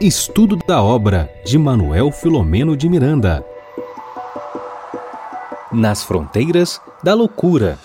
[0.00, 3.44] Estudo da obra de Manuel Filomeno de Miranda.
[5.72, 7.78] Nas fronteiras da loucura.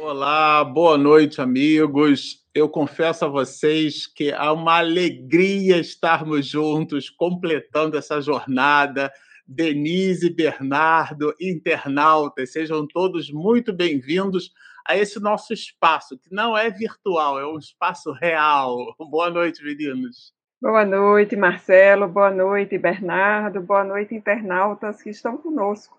[0.00, 2.38] Olá, boa noite, amigos.
[2.54, 9.12] Eu confesso a vocês que há uma alegria estarmos juntos, completando essa jornada.
[9.46, 14.52] Denise, Bernardo, internautas, sejam todos muito bem-vindos
[14.90, 18.92] a esse nosso espaço, que não é virtual, é um espaço real.
[18.98, 20.32] Boa noite, meninos.
[20.60, 22.08] Boa noite, Marcelo.
[22.08, 23.60] Boa noite, Bernardo.
[23.60, 25.96] Boa noite, internautas que estão conosco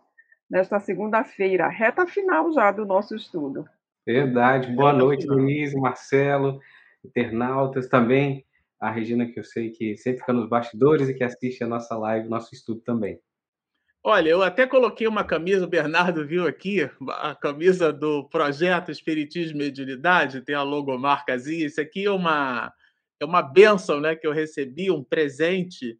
[0.50, 3.64] nesta segunda-feira, reta final já do nosso estudo.
[4.06, 4.76] Verdade.
[4.76, 6.60] Boa noite, Denise, Marcelo,
[7.06, 8.46] internautas também.
[8.78, 11.96] A Regina, que eu sei que sempre fica nos bastidores e que assiste a nossa
[11.98, 13.22] live, nosso estudo também.
[14.04, 19.58] Olha, eu até coloquei uma camisa, o Bernardo viu aqui, a camisa do projeto Espiritismo
[19.62, 21.68] e Mediunidade, tem a logomarcazinha.
[21.68, 22.74] Isso aqui é uma
[23.20, 26.00] é uma benção né, que eu recebi, um presente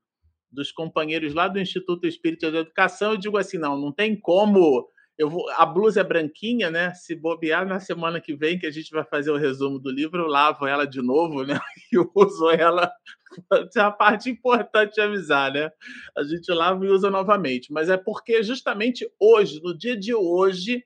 [0.52, 3.12] dos companheiros lá do Instituto Espírita de Educação.
[3.12, 4.90] Eu digo assim: não, não tem como.
[5.22, 6.96] Eu vou, a blusa é branquinha, né?
[6.96, 10.20] Se bobear na semana que vem, que a gente vai fazer o resumo do livro,
[10.20, 11.60] eu lavo ela de novo, né?
[11.94, 12.92] E uso ela.
[13.78, 15.72] É a parte importante de avisar, né?
[16.18, 17.72] A gente lava e usa novamente.
[17.72, 20.84] Mas é porque justamente hoje, no dia de hoje,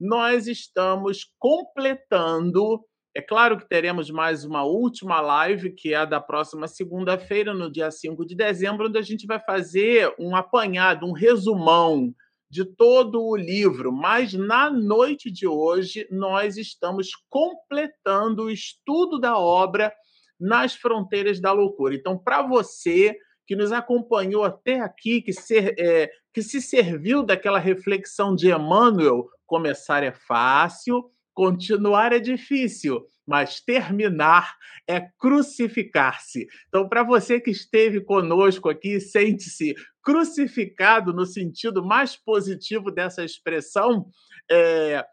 [0.00, 2.80] nós estamos completando
[3.16, 7.70] é claro que teremos mais uma última live, que é a da próxima segunda-feira, no
[7.70, 12.12] dia 5 de dezembro, onde a gente vai fazer um apanhado, um resumão
[12.54, 13.90] de todo o livro.
[13.92, 19.92] Mas na noite de hoje, nós estamos completando o estudo da obra
[20.38, 21.96] nas fronteiras da loucura.
[21.96, 27.58] Então, para você que nos acompanhou até aqui, que, ser, é, que se serviu daquela
[27.58, 34.54] reflexão de Emmanuel, começar é fácil Continuar é difícil, mas terminar
[34.88, 36.46] é crucificar-se.
[36.68, 44.06] Então, para você que esteve conosco aqui, sente-se crucificado no sentido mais positivo dessa expressão,
[44.50, 45.04] é,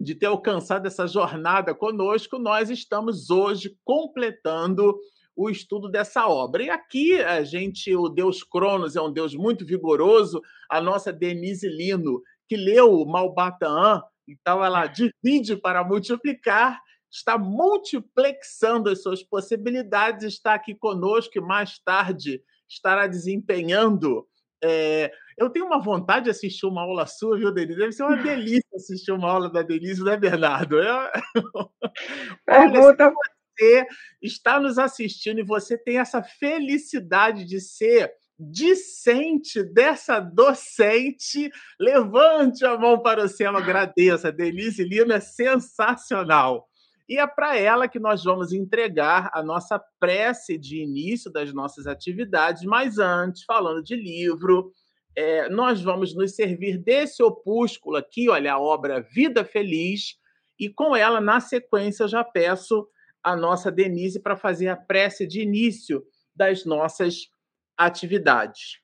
[0.00, 4.96] de ter alcançado essa jornada conosco, nós estamos hoje completando
[5.34, 6.62] o estudo dessa obra.
[6.62, 11.68] E aqui a gente, o Deus Cronos é um Deus muito vigoroso, a nossa Denise
[11.68, 20.54] Lino, que leu Malbataan, então, ela divide para multiplicar, está multiplexando as suas possibilidades, está
[20.54, 24.26] aqui conosco e mais tarde estará desempenhando.
[24.64, 25.10] É...
[25.36, 27.78] eu tenho uma vontade de assistir uma aula sua, viu, Denise?
[27.78, 30.80] Deve ser uma delícia assistir uma aula da Denise, não é, Bernardo?
[30.80, 30.96] Eu...
[32.46, 33.08] Pergunta.
[33.08, 33.14] Olha,
[33.58, 33.86] você
[34.22, 41.50] está nos assistindo e você tem essa felicidade de ser discente dessa docente.
[41.78, 44.32] Levante a mão para o céu, agradeça.
[44.32, 46.68] Denise Lima é sensacional.
[47.08, 51.86] E é para ela que nós vamos entregar a nossa prece de início das nossas
[51.86, 52.62] atividades.
[52.64, 54.72] Mas antes, falando de livro,
[55.14, 60.16] é, nós vamos nos servir desse opúsculo aqui, olha, a obra Vida Feliz.
[60.58, 62.86] E com ela, na sequência, eu já peço
[63.22, 66.02] a nossa Denise para fazer a prece de início
[66.34, 67.28] das nossas
[67.76, 68.80] atividades.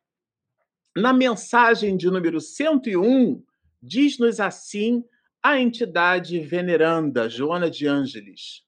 [0.97, 3.45] Na mensagem de número 101,
[3.81, 5.05] diz-nos assim
[5.43, 8.65] a entidade veneranda Joana de Ângeles: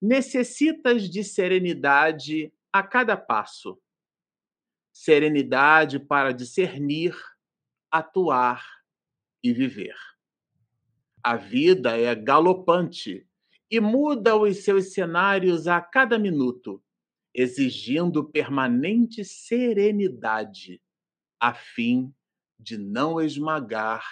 [0.00, 3.80] Necessitas de serenidade a cada passo.
[4.92, 7.16] Serenidade para discernir,
[7.90, 8.64] atuar
[9.42, 9.96] e viver.
[11.22, 13.26] A vida é galopante
[13.70, 16.82] e muda os seus cenários a cada minuto
[17.38, 20.82] exigindo permanente serenidade,
[21.38, 22.12] a fim
[22.58, 24.04] de não esmagar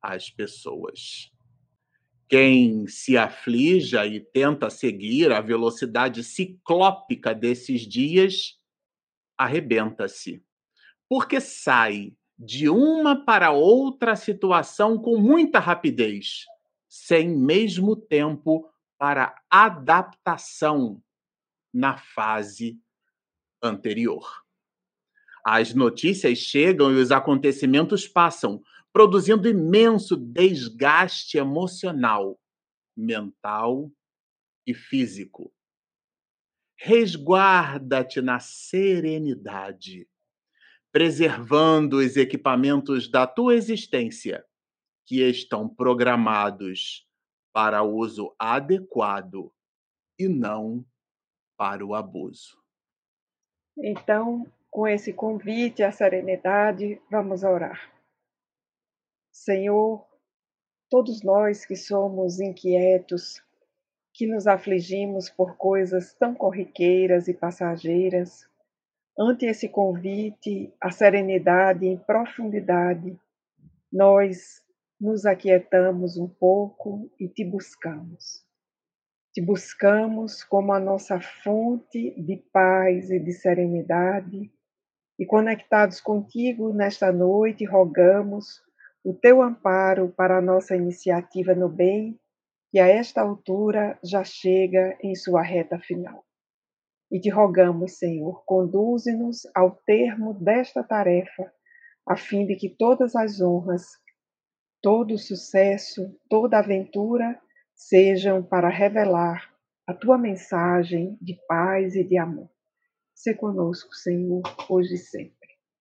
[0.00, 1.32] as pessoas.
[2.28, 8.56] Quem se aflija e tenta seguir a velocidade ciclópica desses dias,
[9.36, 10.40] arrebenta-se,
[11.08, 16.44] porque sai de uma para outra situação com muita rapidez,
[16.88, 21.02] sem mesmo tempo para adaptação
[21.72, 22.80] na fase
[23.62, 24.44] anterior.
[25.44, 28.62] As notícias chegam e os acontecimentos passam,
[28.92, 32.38] produzindo imenso desgaste emocional,
[32.96, 33.90] mental
[34.66, 35.52] e físico.
[36.76, 40.08] Resguarda-te na serenidade,
[40.92, 44.44] preservando os equipamentos da tua existência,
[45.06, 47.06] que estão programados
[47.52, 49.52] para uso adequado
[50.18, 50.84] e não
[51.58, 52.56] para o abuso.
[53.76, 57.92] Então, com esse convite à serenidade, vamos orar.
[59.32, 60.06] Senhor,
[60.88, 63.42] todos nós que somos inquietos,
[64.14, 68.48] que nos afligimos por coisas tão corriqueiras e passageiras,
[69.18, 73.18] ante esse convite à serenidade em profundidade,
[73.92, 74.64] nós
[75.00, 78.47] nos aquietamos um pouco e te buscamos.
[79.38, 84.50] Te buscamos como a nossa fonte de paz e de serenidade,
[85.16, 88.60] e conectados contigo nesta noite, rogamos
[89.04, 92.18] o teu amparo para a nossa iniciativa no bem,
[92.72, 96.24] que a esta altura já chega em sua reta final.
[97.08, 101.48] E te rogamos, Senhor, conduze-nos ao termo desta tarefa,
[102.04, 103.84] a fim de que todas as honras,
[104.82, 107.40] todo o sucesso, toda aventura
[107.78, 109.48] sejam para revelar
[109.86, 112.50] a tua mensagem de paz e de amor.
[113.14, 115.38] Se conosco, Senhor, hoje e sempre.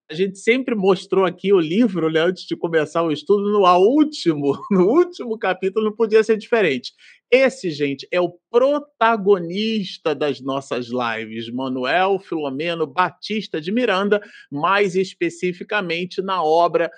[0.09, 4.53] A gente sempre mostrou aqui o livro, né, antes de começar o estudo, no último,
[4.71, 6.93] no último capítulo não podia ser diferente.
[7.29, 16.21] Esse, gente, é o protagonista das nossas lives, Manuel Filomeno Batista de Miranda, mais especificamente
[16.21, 16.89] na obra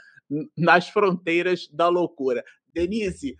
[0.55, 2.43] Nas Fronteiras da Loucura.
[2.71, 3.35] Denise,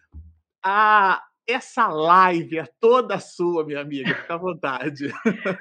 [0.66, 5.12] a, essa live é toda sua, minha amiga, fica à vontade.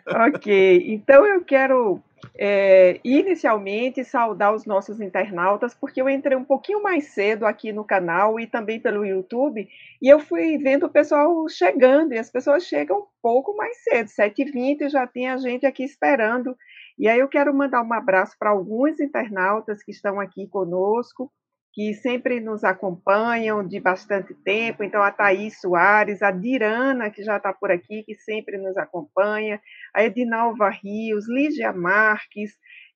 [0.07, 2.03] ok, então eu quero
[2.37, 7.85] é, inicialmente saudar os nossos internautas, porque eu entrei um pouquinho mais cedo aqui no
[7.85, 9.69] canal e também pelo YouTube,
[10.01, 14.09] e eu fui vendo o pessoal chegando, e as pessoas chegam um pouco mais cedo,
[14.09, 16.57] 7h20 já tem a gente aqui esperando.
[16.99, 21.31] E aí eu quero mandar um abraço para alguns internautas que estão aqui conosco,
[21.79, 24.83] que sempre nos acompanham de bastante tempo.
[24.83, 29.61] Então, a Thaís Soares, a Dirana, que já está por aqui, que sempre nos acompanha,
[29.95, 32.51] a Edinalva Rios, Lígia Marques,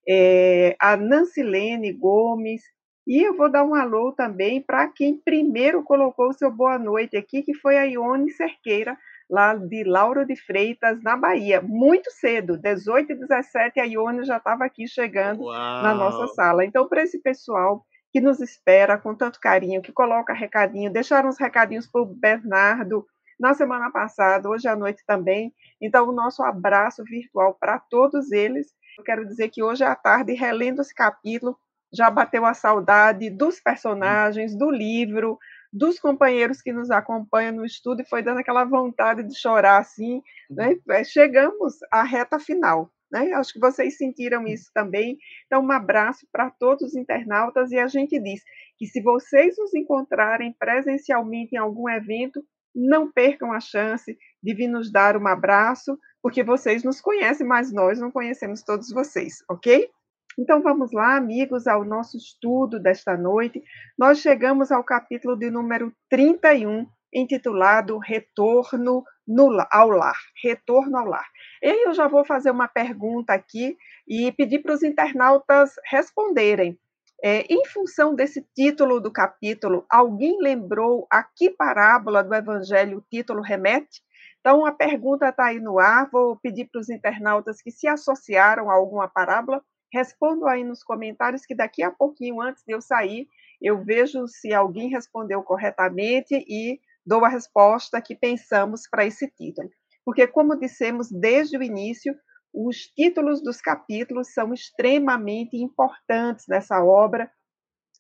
[0.09, 2.61] é, a Nancilene Gomes.
[3.07, 7.17] E eu vou dar um alô também para quem primeiro colocou o seu boa noite
[7.17, 8.99] aqui, que foi a Ione Cerqueira,
[9.31, 11.63] lá de Lauro de Freitas, na Bahia.
[11.63, 15.83] Muito cedo, 18 e 17, a Ione já estava aqui chegando Uau.
[15.85, 16.65] na nossa sala.
[16.65, 21.39] Então, para esse pessoal que nos espera com tanto carinho, que coloca recadinho, deixaram uns
[21.39, 23.07] recadinhos para o Bernardo
[23.41, 25.53] na semana passada, hoje à noite também.
[25.81, 28.69] Então, o nosso abraço virtual para todos eles.
[28.99, 31.59] Eu quero dizer que hoje à tarde, relendo esse capítulo,
[31.93, 35.39] já bateu a saudade dos personagens, do livro,
[35.73, 40.23] dos companheiros que nos acompanham no estudo e foi dando aquela vontade de chorar assim.
[40.51, 40.77] Né?
[40.91, 42.91] É, chegamos à reta final.
[43.13, 43.33] Né?
[43.35, 45.19] Acho que vocês sentiram isso também.
[45.47, 48.43] Então, um abraço para todos os internautas e a gente diz
[48.79, 52.43] que se vocês nos encontrarem presencialmente em algum evento,
[52.75, 57.71] não percam a chance de vir nos dar um abraço, porque vocês nos conhecem, mas
[57.71, 59.91] nós não conhecemos todos vocês, ok?
[60.39, 63.63] Então vamos lá, amigos, ao nosso estudo desta noite.
[63.99, 70.17] Nós chegamos ao capítulo de número 31, intitulado Retorno no, ao Lar.
[70.43, 71.27] Retorno ao Lar.
[71.63, 76.77] E eu já vou fazer uma pergunta aqui e pedir para os internautas responderem.
[77.23, 83.05] É, em função desse título do capítulo, alguém lembrou a que parábola do Evangelho o
[83.09, 84.03] título remete?
[84.41, 86.11] Então, a pergunta está aí no ar.
[86.11, 89.63] Vou pedir para os internautas que se associaram a alguma parábola,
[89.93, 93.29] respondam aí nos comentários, que daqui a pouquinho, antes de eu sair,
[93.61, 99.71] eu vejo se alguém respondeu corretamente e dou a resposta que pensamos para esse título.
[100.05, 102.15] Porque, como dissemos desde o início,
[102.53, 107.31] os títulos dos capítulos são extremamente importantes nessa obra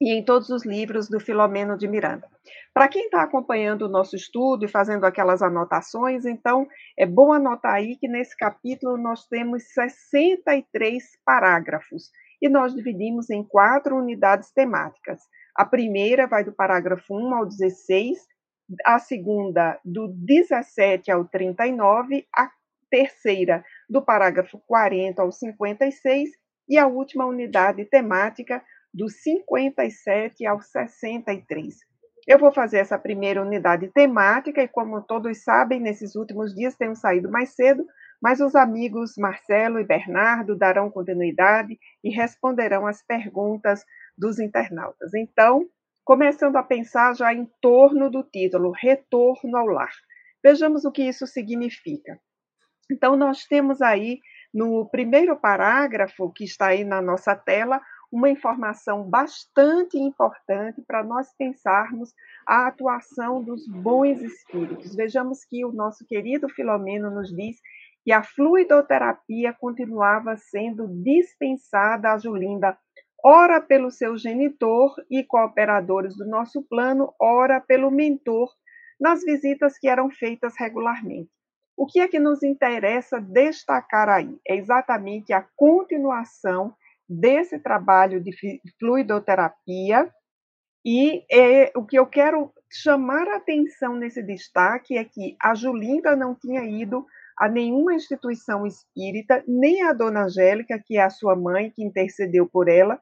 [0.00, 2.28] e em todos os livros do Filomeno de Miranda.
[2.74, 6.66] Para quem está acompanhando o nosso estudo e fazendo aquelas anotações, então
[6.98, 13.44] é bom anotar aí que nesse capítulo nós temos 63 parágrafos e nós dividimos em
[13.44, 15.20] quatro unidades temáticas.
[15.54, 18.18] A primeira vai do parágrafo 1 ao 16,
[18.84, 22.50] a segunda do 17 ao 39, a
[22.90, 26.30] terceira do parágrafo 40 ao 56
[26.68, 31.74] e a última unidade temática do 57 ao 63.
[32.26, 36.94] Eu vou fazer essa primeira unidade temática e, como todos sabem, nesses últimos dias tenho
[36.94, 37.84] saído mais cedo,
[38.22, 43.84] mas os amigos Marcelo e Bernardo darão continuidade e responderão as perguntas
[44.16, 45.12] dos internautas.
[45.14, 45.66] Então,
[46.04, 49.92] começando a pensar já em torno do título Retorno ao Lar.
[50.42, 52.18] Vejamos o que isso significa.
[52.90, 54.18] Então, nós temos aí
[54.52, 57.80] no primeiro parágrafo, que está aí na nossa tela,
[58.10, 62.12] uma informação bastante importante para nós pensarmos
[62.46, 64.94] a atuação dos bons espíritos.
[64.94, 67.56] Vejamos que o nosso querido Filomeno nos diz
[68.04, 72.76] que a fluidoterapia continuava sendo dispensada a Julinda
[73.24, 78.50] ora pelo seu genitor e cooperadores do nosso plano, ora pelo mentor
[79.00, 81.30] nas visitas que eram feitas regularmente.
[81.76, 84.38] O que é que nos interessa destacar aí?
[84.46, 86.74] É exatamente a continuação
[87.08, 88.30] desse trabalho de
[88.78, 90.10] fluidoterapia
[90.84, 96.16] e é, o que eu quero chamar a atenção nesse destaque é que a Julinda
[96.16, 97.06] não tinha ido
[97.38, 102.48] a nenhuma instituição espírita, nem a Dona Angélica, que é a sua mãe, que intercedeu
[102.48, 103.00] por ela,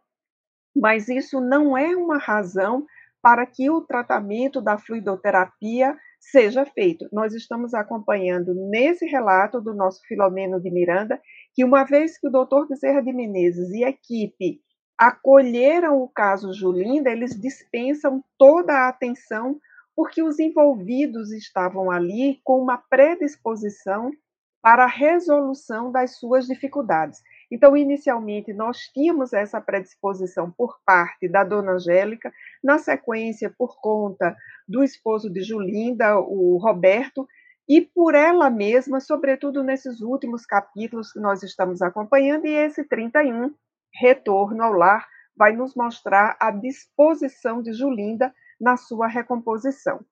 [0.74, 2.86] mas isso não é uma razão
[3.22, 7.08] para que o tratamento da fluidoterapia seja feito.
[7.12, 11.20] Nós estamos acompanhando nesse relato do nosso Filomeno de Miranda
[11.54, 14.60] que uma vez que o doutor Bezerra de Menezes e a equipe
[14.98, 19.58] acolheram o caso Julinda, eles dispensam toda a atenção
[19.96, 24.10] porque os envolvidos estavam ali com uma predisposição
[24.62, 27.20] para a resolução das suas dificuldades.
[27.50, 34.36] Então, inicialmente, nós tínhamos essa predisposição por parte da dona Angélica, na sequência, por conta
[34.68, 37.26] do esposo de Julinda, o Roberto,
[37.68, 43.52] e por ela mesma, sobretudo nesses últimos capítulos que nós estamos acompanhando, e esse 31,
[43.92, 50.04] Retorno ao Lar, vai nos mostrar a disposição de Julinda na sua recomposição.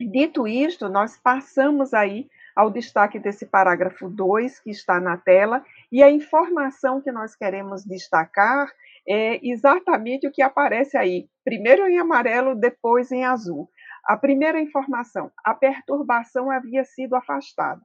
[0.00, 6.02] Dito isto, nós passamos aí ao destaque desse parágrafo 2 que está na tela, e
[6.02, 8.70] a informação que nós queremos destacar
[9.08, 13.68] é exatamente o que aparece aí, primeiro em amarelo, depois em azul.
[14.04, 17.80] A primeira informação, a perturbação havia sido afastada.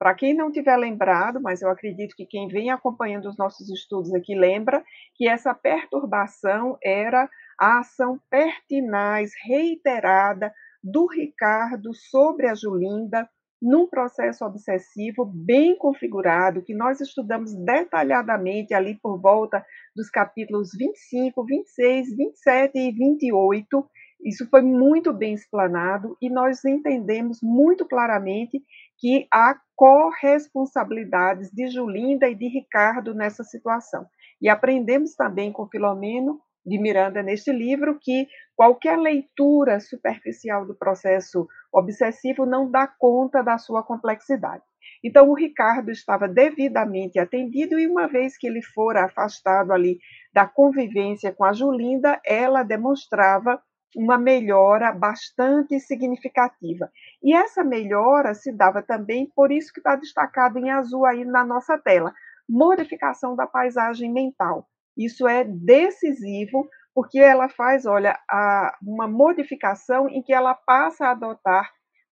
[0.00, 4.14] Para quem não tiver lembrado, mas eu acredito que quem vem acompanhando os nossos estudos
[4.14, 4.82] aqui lembra
[5.14, 13.28] que essa perturbação era a ação pertinaz, reiterada do Ricardo sobre a Julinda,
[13.60, 19.64] num processo obsessivo bem configurado, que nós estudamos detalhadamente ali por volta
[19.94, 23.90] dos capítulos 25, 26, 27 e 28.
[24.24, 28.62] Isso foi muito bem explanado e nós entendemos muito claramente
[28.98, 34.06] que há corresponsabilidades de Julinda e de Ricardo nessa situação.
[34.40, 36.40] E aprendemos também com Filomeno
[36.70, 43.58] de Miranda neste livro que qualquer leitura superficial do processo obsessivo não dá conta da
[43.58, 44.62] sua complexidade.
[45.02, 49.98] Então, o Ricardo estava devidamente atendido e, uma vez que ele fora afastado ali
[50.32, 53.60] da convivência com a Julinda, ela demonstrava
[53.96, 56.88] uma melhora bastante significativa.
[57.20, 61.44] E essa melhora se dava também, por isso que está destacado em azul aí na
[61.44, 62.12] nossa tela,
[62.48, 64.69] modificação da paisagem mental.
[64.96, 71.10] Isso é decisivo, porque ela faz, olha, a, uma modificação em que ela passa a
[71.12, 71.70] adotar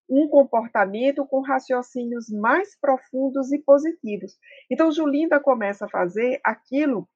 [0.08, 4.38] um comportamento com raciocínios mais profundos e positivos.
[4.70, 7.06] Então, Julinda começa a fazer aquilo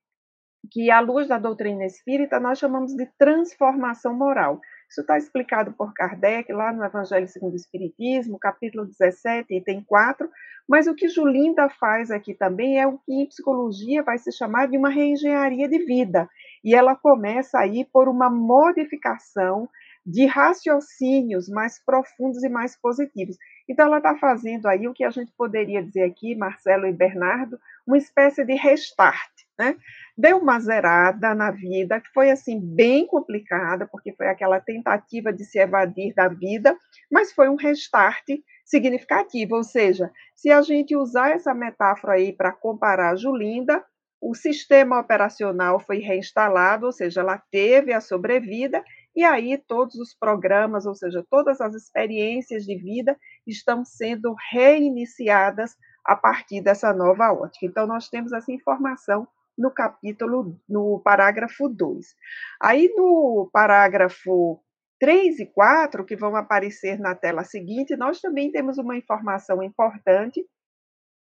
[0.71, 4.61] que, à luz da doutrina espírita, nós chamamos de transformação moral.
[4.93, 10.29] Isso está explicado por Kardec lá no Evangelho segundo o Espiritismo, capítulo 17, item 4.
[10.69, 14.69] Mas o que Julinda faz aqui também é o que em psicologia vai se chamar
[14.69, 16.29] de uma reengenharia de vida.
[16.63, 19.67] E ela começa aí por uma modificação
[20.05, 23.39] de raciocínios mais profundos e mais positivos.
[23.73, 27.59] Então, ela está fazendo aí o que a gente poderia dizer aqui, Marcelo e Bernardo,
[27.87, 29.77] uma espécie de restart, né?
[30.15, 35.43] Deu uma zerada na vida, que foi assim bem complicada, porque foi aquela tentativa de
[35.47, 36.77] se evadir da vida,
[37.11, 38.29] mas foi um restart
[38.63, 43.83] significativo, ou seja, se a gente usar essa metáfora aí para comparar a Julinda,
[44.21, 48.85] o sistema operacional foi reinstalado, ou seja, ela teve a sobrevida,
[49.17, 55.77] e aí todos os programas, ou seja, todas as experiências de vida estão sendo reiniciadas
[56.05, 57.67] a partir dessa nova ótica.
[57.67, 62.15] Então, nós temos essa informação no capítulo, no parágrafo 2.
[62.61, 64.61] Aí, no parágrafo
[64.99, 70.45] 3 e 4, que vão aparecer na tela seguinte, nós também temos uma informação importante.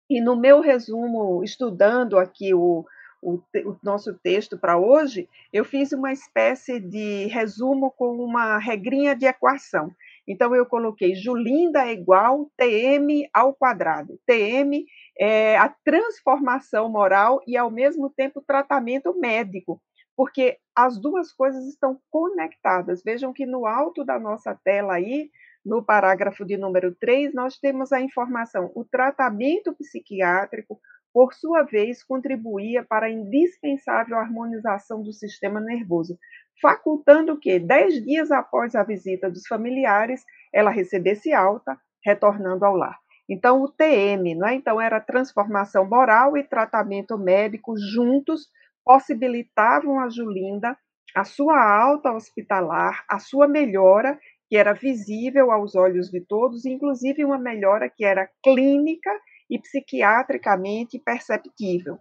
[0.08, 2.84] E no meu resumo, estudando aqui o,
[3.22, 9.14] o, o nosso texto para hoje, eu fiz uma espécie de resumo com uma regrinha
[9.14, 9.94] de equação.
[10.26, 14.18] Então, eu coloquei Julinda é igual TM ao quadrado.
[14.26, 14.84] TM
[15.18, 19.82] é a transformação moral e, ao mesmo tempo, tratamento médico,
[20.16, 23.02] porque as duas coisas estão conectadas.
[23.04, 25.30] Vejam que no alto da nossa tela aí,
[25.64, 30.80] no parágrafo de número 3, nós temos a informação: o tratamento psiquiátrico,
[31.12, 36.18] por sua vez, contribuía para a indispensável harmonização do sistema nervoso,
[36.62, 42.96] facultando que, dez dias após a visita dos familiares, ela recebesse alta, retornando ao lar.
[43.28, 44.54] Então, o TM, não é?
[44.54, 48.48] Então, era transformação moral e tratamento médico juntos
[48.84, 50.76] possibilitavam a Julinda
[51.14, 57.24] a sua alta hospitalar, a sua melhora, que era visível aos olhos de todos, inclusive
[57.24, 59.10] uma melhora que era clínica
[59.48, 61.98] e psiquiatricamente perceptível.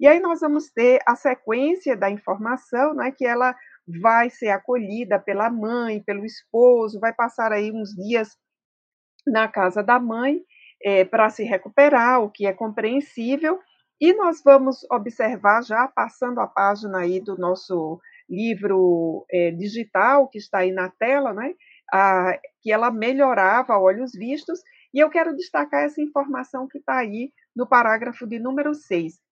[0.00, 3.54] E aí nós vamos ter a sequência da informação, né, que ela
[3.86, 8.36] vai ser acolhida pela mãe, pelo esposo, vai passar aí uns dias
[9.26, 10.40] na casa da mãe
[10.82, 13.58] é, para se recuperar, o que é compreensível,
[14.00, 20.38] e nós vamos observar, já passando a página aí do nosso livro é, digital, que
[20.38, 21.54] está aí na tela, né,
[21.92, 24.60] a, que ela melhorava olhos vistos,
[24.92, 29.23] e eu quero destacar essa informação que está aí no parágrafo de número 6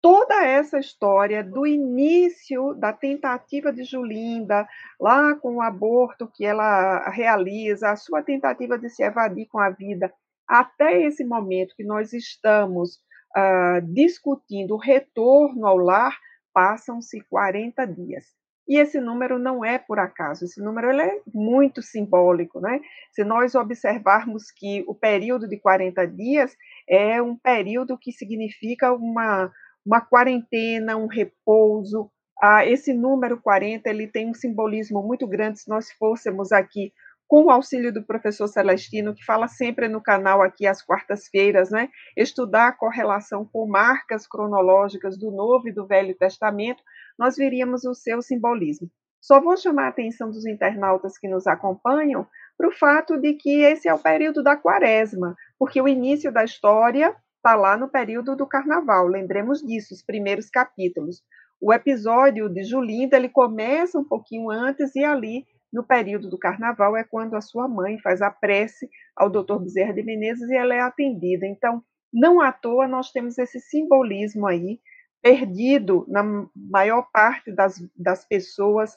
[0.00, 4.66] toda essa história do início da tentativa de Julinda,
[5.00, 9.70] lá com o aborto que ela realiza, a sua tentativa de se evadir com a
[9.70, 10.12] vida,
[10.48, 12.96] até esse momento que nós estamos
[13.36, 16.18] uh, discutindo o retorno ao lar,
[16.52, 18.40] passam-se 40 dias.
[18.70, 22.60] E esse número não é por acaso, esse número ele é muito simbólico.
[22.60, 22.80] Né?
[23.10, 26.56] Se nós observarmos que o período de 40 dias
[26.88, 29.50] é um período que significa uma,
[29.84, 32.10] uma quarentena, um repouso.
[32.42, 35.60] Ah, esse número 40 ele tem um simbolismo muito grande.
[35.60, 36.92] Se nós fôssemos aqui
[37.30, 41.88] com o auxílio do professor Celestino, que fala sempre no canal aqui às quartas-feiras, né?
[42.16, 46.82] Estudar a correlação com marcas cronológicas do Novo e do Velho Testamento,
[47.16, 48.90] nós veríamos o seu simbolismo.
[49.20, 52.26] Só vou chamar a atenção dos internautas que nos acompanham
[52.58, 56.42] para o fato de que esse é o período da quaresma, porque o início da
[56.42, 61.22] história está lá no período do carnaval, lembremos disso, os primeiros capítulos.
[61.60, 66.96] O episódio de Julinda, ele começa um pouquinho antes e ali, no período do carnaval,
[66.96, 70.74] é quando a sua mãe faz a prece ao doutor Bezerra de Menezes e ela
[70.74, 71.46] é atendida.
[71.46, 71.82] Então,
[72.12, 74.78] não à toa nós temos esse simbolismo aí,
[75.22, 76.22] perdido na
[76.54, 78.96] maior parte das, das pessoas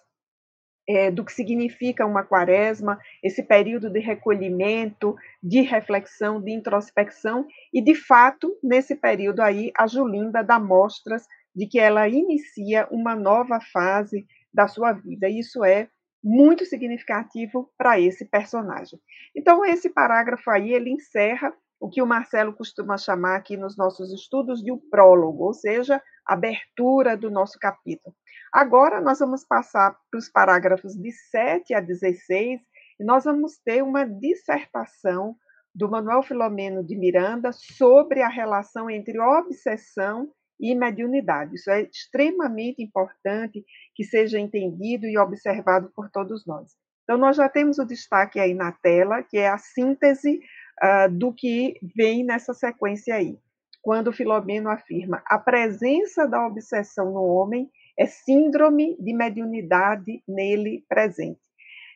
[0.87, 7.81] é, do que significa uma quaresma, esse período de recolhimento, de reflexão, de introspecção, e
[7.81, 11.25] de fato, nesse período aí, a Julinda dá mostras
[11.55, 15.29] de que ela inicia uma nova fase da sua vida.
[15.29, 15.87] Isso é
[16.23, 18.99] muito significativo para esse personagem.
[19.35, 24.13] Então, esse parágrafo aí, ele encerra o que o Marcelo costuma chamar aqui nos nossos
[24.13, 28.15] estudos de um prólogo, ou seja, abertura do nosso capítulo.
[28.53, 32.61] Agora nós vamos passar para os parágrafos de 7 a 16
[32.99, 35.35] e nós vamos ter uma dissertação
[35.73, 41.55] do Manuel Filomeno de Miranda sobre a relação entre obsessão e mediunidade.
[41.55, 46.73] Isso é extremamente importante que seja entendido e observado por todos nós.
[47.05, 50.39] Então, nós já temos o destaque aí na tela, que é a síntese
[50.81, 53.35] uh, do que vem nessa sequência aí.
[53.81, 61.41] Quando Filomeno afirma a presença da obsessão no homem é síndrome de mediunidade nele presente.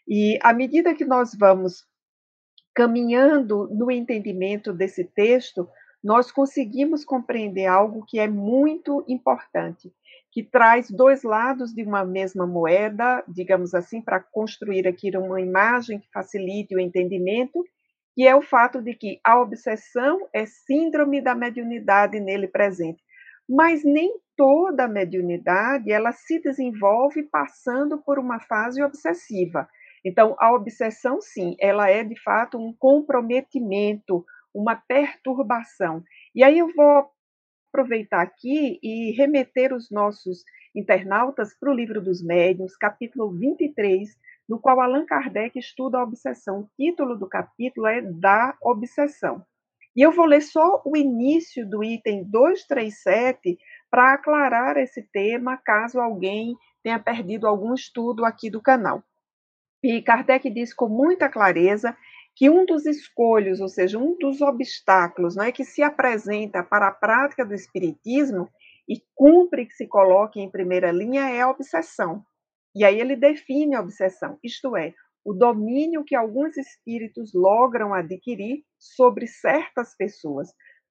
[0.07, 1.85] E à medida que nós vamos
[2.73, 5.67] caminhando no entendimento desse texto,
[6.03, 9.91] nós conseguimos compreender algo que é muito importante,
[10.31, 15.99] que traz dois lados de uma mesma moeda, digamos assim, para construir aqui uma imagem
[15.99, 17.65] que facilite o entendimento,
[18.13, 23.03] que é o fato de que a obsessão é síndrome da mediunidade nele presente.
[23.49, 29.67] Mas nem toda a mediunidade ela se desenvolve passando por uma fase obsessiva.
[30.05, 34.23] Então, a obsessão, sim, ela é de fato um comprometimento,
[34.53, 36.03] uma perturbação.
[36.33, 37.09] E aí eu vou
[37.69, 44.09] aproveitar aqui e remeter os nossos internautas para o livro dos médiuns, capítulo 23,
[44.47, 46.61] no qual Allan Kardec estuda a obsessão.
[46.61, 49.43] O título do capítulo é Da Obsessão.
[49.97, 53.57] E eu vou ler só o início do item 237
[53.89, 59.03] para aclarar esse tema, caso alguém tenha perdido algum estudo aqui do canal.
[59.83, 61.95] E Kardec diz com muita clareza
[62.35, 66.93] que um dos escolhos, ou seja, um dos obstáculos né, que se apresenta para a
[66.93, 68.49] prática do espiritismo
[68.87, 72.23] e cumpre que se coloque em primeira linha é a obsessão.
[72.75, 74.93] E aí ele define a obsessão, isto é,
[75.25, 80.47] o domínio que alguns espíritos logram adquirir sobre certas pessoas.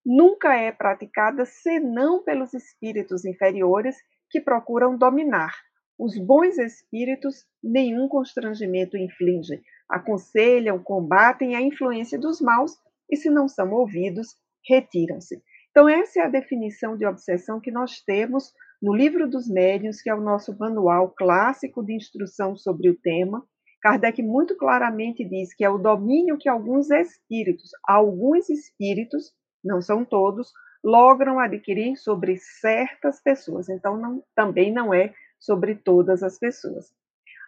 [0.08, 3.96] Nunca é praticada senão pelos espíritos inferiores
[4.30, 5.52] que procuram dominar.
[5.98, 12.70] Os bons espíritos nenhum constrangimento infligem, aconselham, combatem a influência dos maus
[13.10, 14.28] e, se não são ouvidos,
[14.68, 15.42] retiram-se.
[15.72, 20.08] Então, essa é a definição de obsessão que nós temos no Livro dos Médiuns, que
[20.08, 23.44] é o nosso manual clássico de instrução sobre o tema.
[23.82, 29.34] Kardec muito claramente diz que é o domínio que alguns espíritos, alguns espíritos,
[29.66, 30.52] não são todos,
[30.82, 33.68] logram adquirir sobre certas pessoas.
[33.68, 36.92] Então, não, também não é sobre todas as pessoas.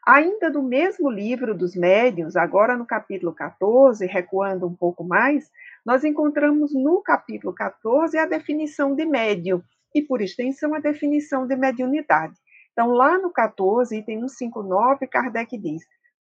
[0.06, 5.50] Ainda do mesmo livro dos médiuns, agora no capítulo 14, recuando um pouco mais,
[5.84, 9.62] nós encontramos no capítulo 14 a definição de médium
[9.94, 12.34] e, por extensão, a definição de mediunidade.
[12.72, 15.82] Então, lá no 14, item 159, Kardec diz: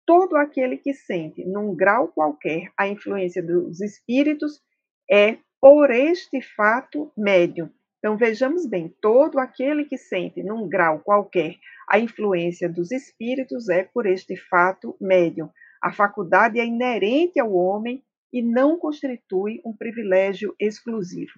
[0.06, 4.62] todo aquele que sente, num grau qualquer, a influência dos espíritos
[5.10, 7.70] é, por este fato, médium.
[8.00, 11.56] Então, vejamos bem: todo aquele que sente, num grau qualquer,
[11.88, 15.50] a influência dos espíritos é, por este fato, médium.
[15.82, 21.34] A faculdade é inerente ao homem e não constitui um privilégio exclusivo.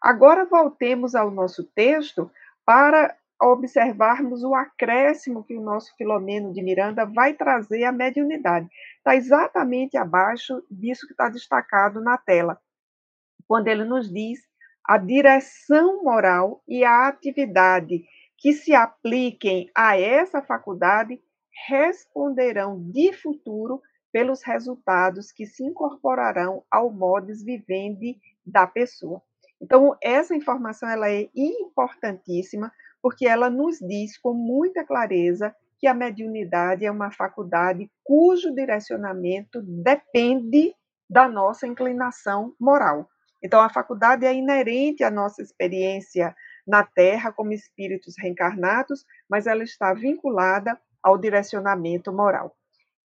[0.00, 2.30] Agora voltemos ao nosso texto
[2.64, 8.68] para observarmos o acréscimo que o nosso Filomeno de Miranda vai trazer à mediunidade.
[8.98, 12.58] Está exatamente abaixo disso que está destacado na tela,
[13.46, 14.40] quando ele nos diz
[14.84, 18.04] a direção moral e a atividade
[18.38, 21.20] que se apliquem a essa faculdade
[21.68, 23.80] responderão de futuro
[24.12, 29.20] pelos resultados que se incorporarão ao modus vivendi da pessoa.
[29.60, 32.70] Então, essa informação ela é importantíssima
[33.02, 39.60] porque ela nos diz com muita clareza que a mediunidade é uma faculdade cujo direcionamento
[39.62, 40.74] depende
[41.08, 43.08] da nossa inclinação moral.
[43.42, 46.34] Então, a faculdade é inerente à nossa experiência
[46.66, 52.56] na Terra como espíritos reencarnados, mas ela está vinculada ao direcionamento moral.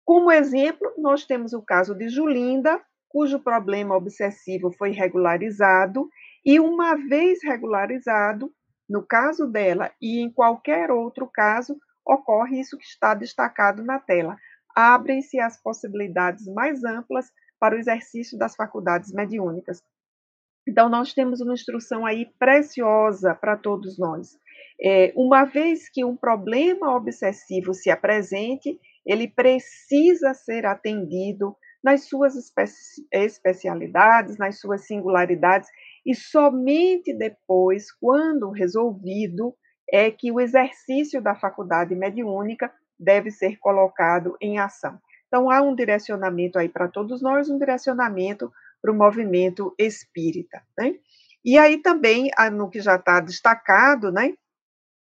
[0.04, 6.08] Como exemplo, nós temos o caso de Julinda, cujo problema obsessivo foi regularizado,
[6.44, 8.52] e uma vez regularizado,
[8.88, 14.36] no caso dela e em qualquer outro caso, ocorre isso que está destacado na tela.
[14.74, 19.82] Abrem-se as possibilidades mais amplas para o exercício das faculdades mediúnicas.
[20.68, 24.36] Então, nós temos uma instrução aí preciosa para todos nós.
[24.82, 32.34] É, uma vez que um problema obsessivo se apresente, ele precisa ser atendido nas suas
[32.34, 35.68] especi especialidades, nas suas singularidades,
[36.04, 39.54] e somente depois, quando resolvido,
[39.90, 44.98] é que o exercício da faculdade mediúnica deve ser colocado em ação.
[45.28, 48.50] Então, há um direcionamento aí para todos nós, um direcionamento
[48.86, 50.62] para o movimento espírita.
[50.78, 50.94] Né?
[51.44, 54.34] E aí também, no que já está destacado, né,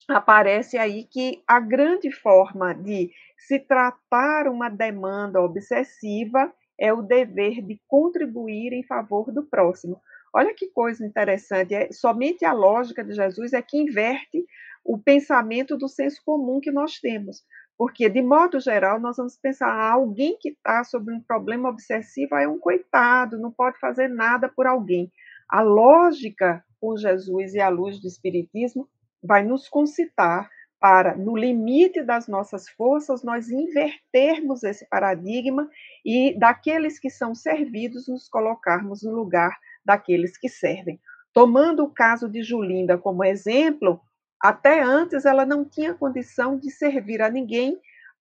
[0.07, 7.61] aparece aí que a grande forma de se tratar uma demanda obsessiva é o dever
[7.61, 9.99] de contribuir em favor do próximo.
[10.33, 14.45] Olha que coisa interessante, é, somente a lógica de Jesus é que inverte
[14.85, 17.43] o pensamento do senso comum que nós temos.
[17.81, 22.35] Porque, de modo geral, nós vamos pensar: ah, alguém que está sob um problema obsessivo
[22.35, 25.11] é um coitado, não pode fazer nada por alguém.
[25.49, 28.87] A lógica com Jesus e a luz do Espiritismo
[29.23, 30.47] vai nos concitar
[30.79, 35.67] para, no limite das nossas forças, nós invertermos esse paradigma
[36.05, 41.01] e, daqueles que são servidos, nos colocarmos no lugar daqueles que servem.
[41.33, 43.99] Tomando o caso de Julinda como exemplo,
[44.43, 47.80] até antes ela não tinha condição de servir a ninguém,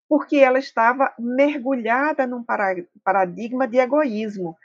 [0.09, 2.45] porque ela estava mergulhada num
[3.05, 4.57] paradigma de egoísmo,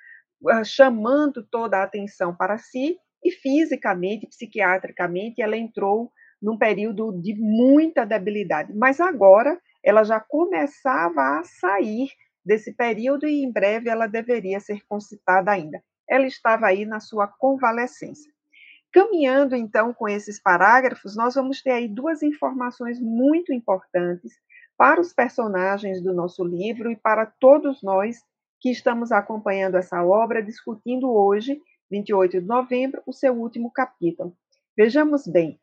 [0.50, 7.34] ah, chamando toda a atenção para si, e fisicamente, psiquiatricamente, ela entrou num período de
[7.36, 8.74] muita debilidade.
[8.74, 12.10] Mas agora ela já começava a sair
[12.46, 15.82] desse período e em breve ela deveria ser concitada ainda.
[16.08, 18.32] Ela estava aí na sua convalescência.
[18.96, 24.32] Caminhando então com esses parágrafos, nós vamos ter aí duas informações muito importantes
[24.78, 28.24] para os personagens do nosso livro e para todos nós
[28.62, 34.34] que estamos acompanhando essa obra, discutindo hoje, 28 de novembro, o seu último capítulo.
[34.78, 35.60] Vejamos bem,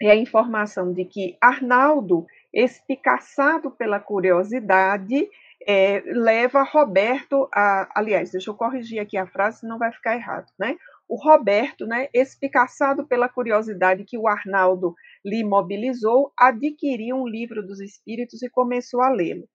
[0.00, 5.28] é a informação de que Arnaldo, espicaçado pela curiosidade,
[5.66, 7.90] é, leva Roberto a.
[7.98, 10.76] Aliás, deixa eu corrigir aqui a frase, senão vai ficar errado, né?
[11.10, 14.94] O Roberto, né, espicaçado pela curiosidade que o Arnaldo
[15.24, 19.48] lhe mobilizou, adquiriu um livro dos Espíritos e começou a lê-lo.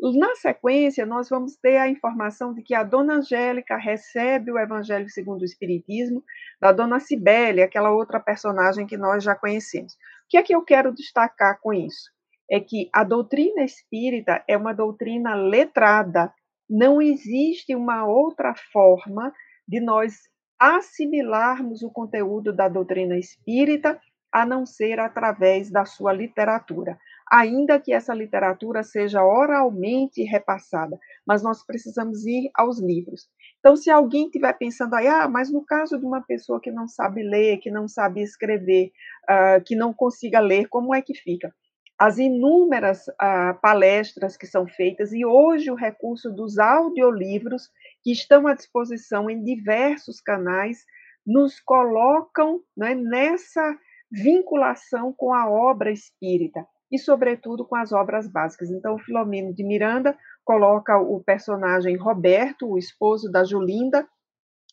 [0.00, 5.08] Na sequência, nós vamos ter a informação de que a dona Angélica recebe o Evangelho
[5.08, 6.20] segundo o Espiritismo
[6.60, 9.92] da dona Cibele, aquela outra personagem que nós já conhecemos.
[9.92, 9.96] O
[10.28, 12.10] que é que eu quero destacar com isso?
[12.50, 16.34] É que a doutrina espírita é uma doutrina letrada.
[16.68, 19.32] Não existe uma outra forma
[19.66, 26.98] de nós assimilarmos o conteúdo da doutrina espírita a não ser através da sua literatura
[27.30, 33.28] ainda que essa literatura seja oralmente repassada, mas nós precisamos ir aos livros.
[33.58, 36.88] Então, se alguém estiver pensando aí, ah, mas no caso de uma pessoa que não
[36.88, 38.92] sabe ler, que não sabe escrever,
[39.28, 41.52] uh, que não consiga ler, como é que fica?
[41.98, 47.68] As inúmeras uh, palestras que são feitas e hoje o recurso dos audiolivros
[48.02, 50.84] que estão à disposição em diversos canais
[51.26, 53.76] nos colocam né, nessa
[54.10, 58.70] vinculação com a obra espírita e, sobretudo, com as obras básicas.
[58.70, 64.08] Então, o Filomeno de Miranda coloca o personagem Roberto, o esposo da Julinda,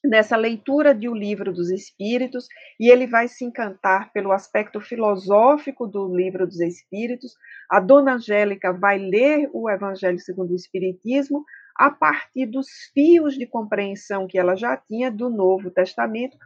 [0.07, 2.47] nessa leitura de O Livro dos Espíritos,
[2.79, 7.33] e ele vai se encantar pelo aspecto filosófico do Livro dos Espíritos.
[7.69, 11.43] A Dona Angélica vai ler o Evangelho segundo o Espiritismo
[11.75, 16.37] a partir dos fios de compreensão que ela já tinha do Novo Testamento,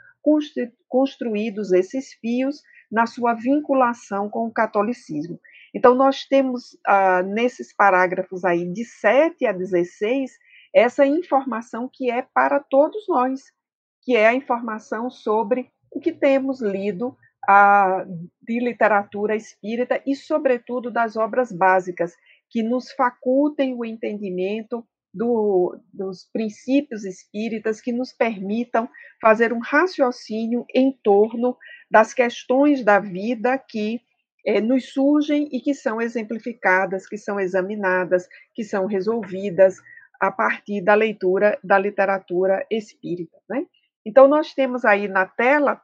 [0.87, 5.39] construídos esses fios na sua vinculação com o catolicismo.
[5.73, 10.31] Então, nós temos ah, nesses parágrafos aí de 7 a 16
[10.73, 13.41] essa informação que é para todos nós,
[14.01, 17.15] que é a informação sobre o que temos lido
[17.47, 18.05] ah,
[18.41, 22.13] de literatura espírita e, sobretudo, das obras básicas,
[22.49, 28.87] que nos facultem o entendimento do, dos princípios espíritas, que nos permitam
[29.21, 31.57] fazer um raciocínio em torno
[31.89, 34.01] das questões da vida que
[34.45, 39.75] é, nos surgem e que são exemplificadas, que são examinadas, que são resolvidas
[40.19, 43.37] a partir da leitura da literatura espírita.
[43.49, 43.65] Né?
[44.05, 45.81] Então, nós temos aí na tela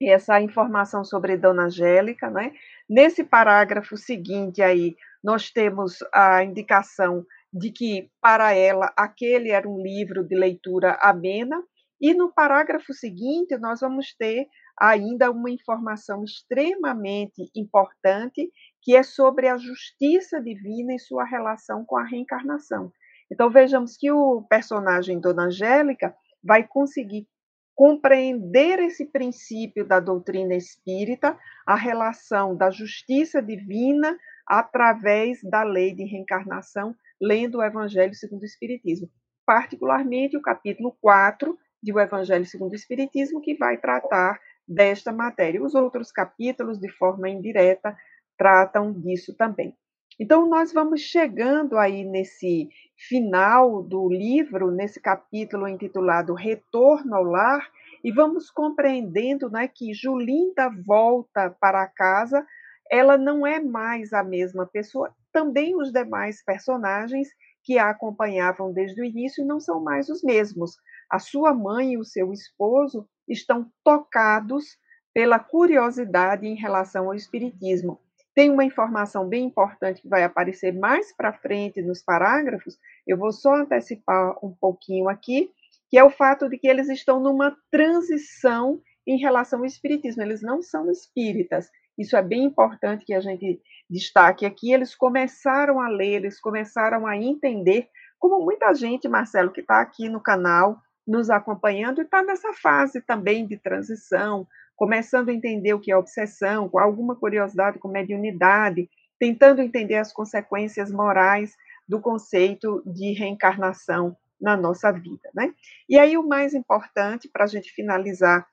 [0.00, 2.30] essa informação sobre Dona Angélica.
[2.30, 2.52] Né?
[2.88, 9.82] Nesse parágrafo seguinte aí, nós temos a indicação de que, para ela, aquele era um
[9.82, 11.62] livro de leitura amena,
[12.00, 14.46] e no parágrafo seguinte, nós vamos ter
[14.78, 21.96] ainda uma informação extremamente importante, que é sobre a justiça divina e sua relação com
[21.96, 22.92] a reencarnação.
[23.30, 27.26] Então, vejamos que o personagem Dona Angélica vai conseguir
[27.74, 36.04] compreender esse princípio da doutrina espírita, a relação da justiça divina através da lei de
[36.04, 39.08] reencarnação, lendo o Evangelho segundo o Espiritismo.
[39.46, 45.62] Particularmente o capítulo 4 do Evangelho segundo o Espiritismo, que vai tratar desta matéria.
[45.62, 47.96] Os outros capítulos, de forma indireta,
[48.36, 49.76] tratam disso também.
[50.18, 57.70] Então, nós vamos chegando aí nesse final do livro, nesse capítulo intitulado Retorno ao Lar,
[58.02, 62.44] e vamos compreendendo né, que Julinda volta para casa,
[62.90, 67.28] ela não é mais a mesma pessoa, também os demais personagens
[67.62, 70.76] que a acompanhavam desde o início não são mais os mesmos.
[71.10, 74.78] A sua mãe e o seu esposo estão tocados
[75.14, 78.00] pela curiosidade em relação ao espiritismo.
[78.38, 83.32] Tem uma informação bem importante que vai aparecer mais para frente nos parágrafos, eu vou
[83.32, 85.50] só antecipar um pouquinho aqui,
[85.90, 90.22] que é o fato de que eles estão numa transição em relação ao espiritismo.
[90.22, 91.68] Eles não são espíritas.
[91.98, 94.72] Isso é bem importante que a gente destaque aqui.
[94.72, 97.88] Eles começaram a ler, eles começaram a entender,
[98.20, 103.00] como muita gente, Marcelo, que está aqui no canal, nos acompanhando e está nessa fase
[103.00, 104.46] também de transição,
[104.78, 108.88] começando a entender o que é obsessão, com alguma curiosidade com mediunidade,
[109.18, 115.52] tentando entender as consequências morais do conceito de reencarnação na nossa vida, né?
[115.88, 118.46] E aí o mais importante para a gente finalizar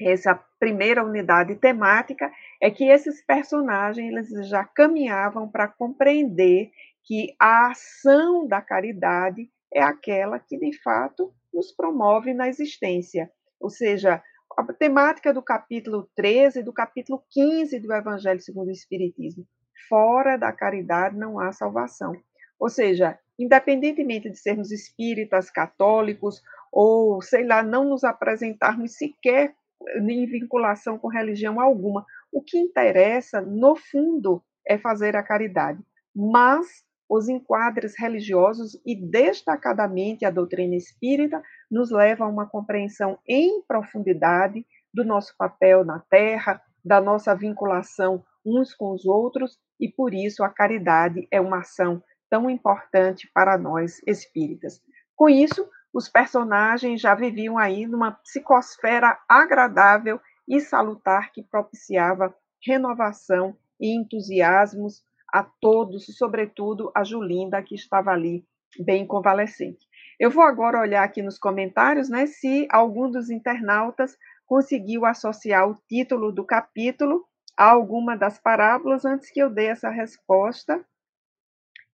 [0.00, 6.70] essa primeira unidade temática é que esses personagens eles já caminhavam para compreender
[7.04, 13.30] que a ação da caridade é aquela que de fato nos promove na existência.
[13.60, 14.22] Ou seja,
[14.60, 19.46] a temática do capítulo 13 e do capítulo 15 do Evangelho segundo o Espiritismo.
[19.88, 22.12] Fora da caridade não há salvação.
[22.58, 29.54] Ou seja, independentemente de sermos espíritas, católicos, ou, sei lá, não nos apresentarmos sequer
[29.96, 35.82] em vinculação com religião alguma, o que interessa, no fundo, é fazer a caridade.
[36.14, 43.60] Mas os enquadres religiosos e destacadamente a doutrina espírita nos leva a uma compreensão em
[43.62, 50.14] profundidade do nosso papel na Terra, da nossa vinculação uns com os outros e por
[50.14, 54.80] isso a caridade é uma ação tão importante para nós espíritas.
[55.16, 62.32] Com isso, os personagens já viviam aí numa psicosfera agradável e salutar que propiciava
[62.64, 68.44] renovação e entusiasmos a todos, sobretudo a Julinda, que estava ali
[68.78, 69.88] bem convalescente.
[70.18, 74.16] Eu vou agora olhar aqui nos comentários né, se algum dos internautas
[74.46, 77.24] conseguiu associar o título do capítulo
[77.56, 80.84] a alguma das parábolas antes que eu dê essa resposta.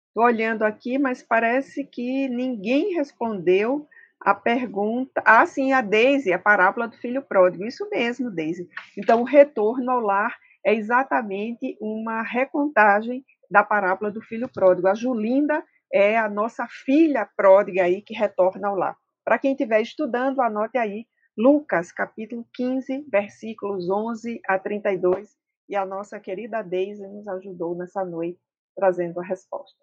[0.08, 3.88] Estou olhando aqui, mas parece que ninguém respondeu
[4.20, 5.22] a pergunta.
[5.26, 7.66] Ah, sim, a Daisy, a parábola do filho pródigo.
[7.66, 8.70] Isso mesmo, Daisy.
[8.98, 14.88] Então, o retorno ao lar é exatamente uma recontagem da parábola do filho pródigo.
[14.88, 18.98] A Julinda é a nossa filha pródiga aí que retorna ao lar.
[19.24, 21.06] Para quem estiver estudando, anote aí
[21.38, 25.36] Lucas, capítulo 15, versículos 11 a 32,
[25.68, 28.40] e a nossa querida Deise nos ajudou nessa noite
[28.76, 29.78] trazendo a resposta.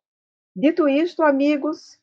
[0.54, 1.98] Dito isto, amigos,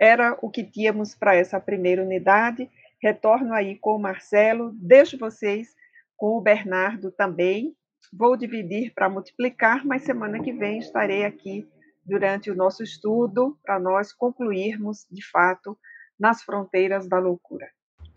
[0.00, 2.70] era o que tínhamos para essa primeira unidade.
[3.00, 5.74] Retorno aí com o Marcelo, deixo vocês
[6.16, 7.74] com o Bernardo também.
[8.12, 11.68] Vou dividir para multiplicar, mas semana que vem estarei aqui
[12.04, 15.78] durante o nosso estudo para nós concluirmos, de fato,
[16.18, 17.68] nas fronteiras da loucura.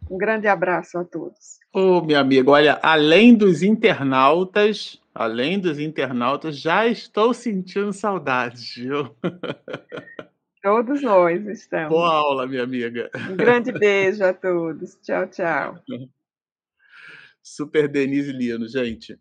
[0.10, 1.60] Um grande abraço a todos.
[1.74, 8.76] Ô, oh, minha amiga, olha, além dos internautas, além dos internautas, já estou sentindo saudades,
[8.76, 9.15] viu?
[10.62, 11.89] Todos nós estamos.
[11.89, 13.10] Boa aula, minha amiga.
[13.30, 14.95] Um grande beijo a todos.
[14.95, 15.80] Tchau, tchau.
[17.41, 19.19] Super Denise Lino, gente.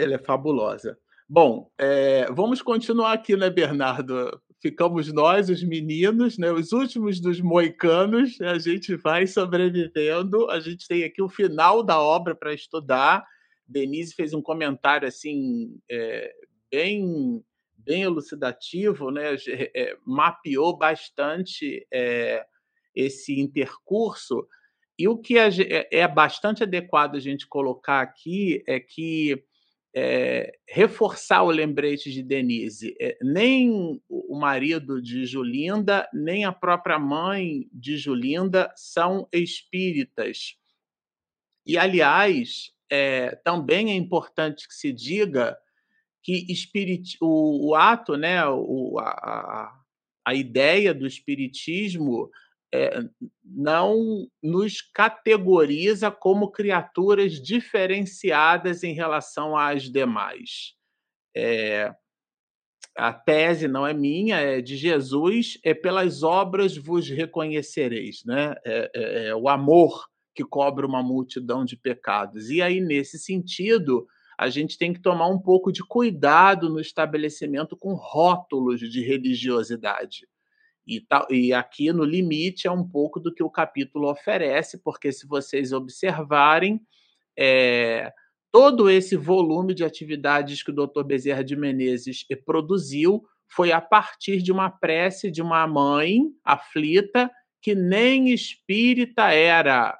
[0.00, 0.98] Ela é fabulosa.
[1.28, 4.40] Bom, é, vamos continuar aqui, né, Bernardo?
[4.60, 10.50] Ficamos nós, os meninos, né, os últimos dos moicanos, a gente vai sobrevivendo.
[10.50, 13.24] A gente tem aqui o final da obra para estudar.
[13.66, 16.32] Denise fez um comentário assim é,
[16.70, 17.44] bem
[17.76, 19.36] bem elucidativo, né?
[19.74, 21.86] É, mapeou bastante
[22.94, 24.46] esse intercurso.
[24.98, 25.48] E o que é,
[25.90, 29.42] é bastante adequado a gente colocar aqui é que
[29.94, 32.94] é, reforçar o lembrete de Denise.
[33.00, 40.56] É, nem o marido de Julinda, nem a própria mãe de Julinda são espíritas.
[41.66, 45.56] E, aliás, é, também é importante que se diga
[46.22, 46.46] que
[47.20, 49.80] o, o ato, né, o, a,
[50.24, 52.30] a ideia do espiritismo
[52.72, 53.02] é,
[53.44, 60.74] não nos categoriza como criaturas diferenciadas em relação às demais.
[61.36, 61.92] É,
[62.96, 68.54] a tese não é minha, é de Jesus, é pelas obras vos reconhecereis, né?
[68.64, 72.50] É, é, é o amor que cobra uma multidão de pecados.
[72.50, 74.06] E aí, nesse sentido,
[74.38, 80.26] a gente tem que tomar um pouco de cuidado no estabelecimento com rótulos de religiosidade.
[80.90, 85.12] E, tá, e aqui no limite é um pouco do que o capítulo oferece, porque
[85.12, 86.80] se vocês observarem,
[87.38, 88.12] é,
[88.50, 91.04] todo esse volume de atividades que o Dr.
[91.04, 97.30] Bezerra de Menezes produziu foi a partir de uma prece de uma mãe aflita
[97.62, 99.96] que nem espírita era.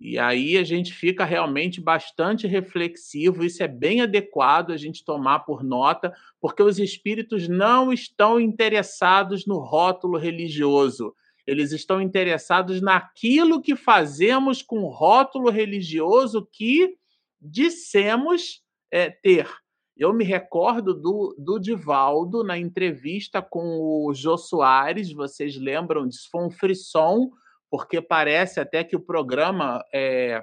[0.00, 5.40] E aí a gente fica realmente bastante reflexivo, isso é bem adequado a gente tomar
[5.40, 11.14] por nota, porque os espíritos não estão interessados no rótulo religioso,
[11.46, 16.96] eles estão interessados naquilo que fazemos com o rótulo religioso que
[17.38, 19.50] dissemos é, ter.
[19.94, 26.28] Eu me recordo do, do Divaldo na entrevista com o Jô Soares, vocês lembram disso?
[26.32, 27.30] Foi um frisson
[27.70, 30.42] porque parece até que o programa é,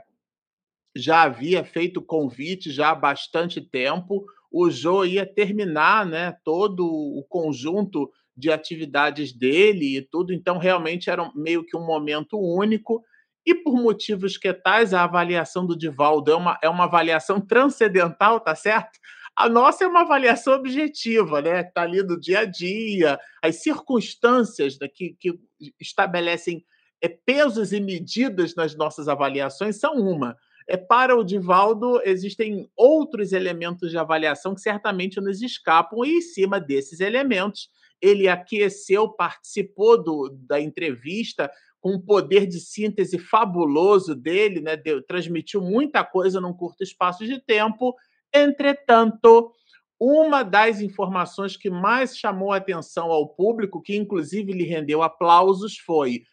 [0.96, 4.26] já havia feito convite já há bastante tempo.
[4.50, 11.10] O Jô ia terminar né, todo o conjunto de atividades dele e tudo, então realmente
[11.10, 13.04] era meio que um momento único.
[13.46, 18.40] E por motivos que tais, a avaliação do Divaldo é uma, é uma avaliação transcendental,
[18.40, 19.00] tá certo?
[19.36, 21.62] A nossa é uma avaliação objetiva, né?
[21.62, 25.40] Está ali do dia a dia, as circunstâncias que, que
[25.80, 26.66] estabelecem
[27.02, 30.38] é, pesos e medidas nas nossas avaliações são uma.
[30.68, 36.22] É, para o Divaldo, existem outros elementos de avaliação que certamente nos escapam, e em
[36.22, 37.70] cima desses elementos,
[38.02, 44.76] ele aqueceu, participou do, da entrevista com um poder de síntese fabuloso dele, né?
[44.76, 47.96] Deu, transmitiu muita coisa num curto espaço de tempo.
[48.34, 49.52] Entretanto,
[50.00, 55.78] uma das informações que mais chamou a atenção ao público, que inclusive lhe rendeu aplausos,
[55.78, 56.24] foi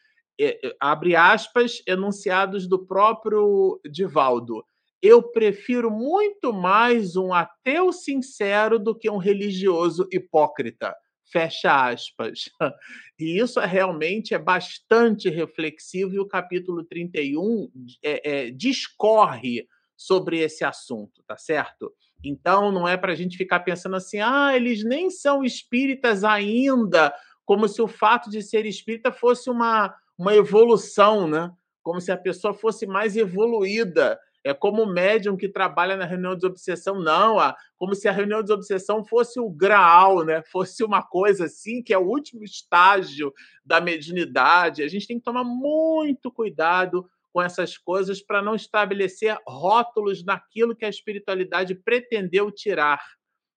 [0.80, 4.64] abre aspas, enunciados do próprio Divaldo.
[5.02, 10.94] Eu prefiro muito mais um ateu sincero do que um religioso hipócrita.
[11.30, 12.50] Fecha aspas.
[13.16, 17.70] E isso é, realmente é bastante reflexivo, e o capítulo 31
[18.02, 21.92] é, é, discorre sobre esse assunto, tá certo?
[22.24, 27.14] Então, não é para a gente ficar pensando assim, ah, eles nem são espíritas ainda,
[27.44, 31.50] como se o fato de ser espírita fosse uma, uma evolução, né?
[31.82, 34.18] Como se a pessoa fosse mais evoluída.
[34.42, 38.12] É como o médium que trabalha na reunião de obsessão, não, ah, como se a
[38.12, 40.42] reunião de obsessão fosse o graal, né?
[40.52, 43.32] Fosse uma coisa assim, que é o último estágio
[43.64, 44.82] da mediunidade.
[44.82, 50.76] A gente tem que tomar muito cuidado com essas coisas para não estabelecer rótulos naquilo
[50.76, 53.02] que a espiritualidade pretendeu tirar.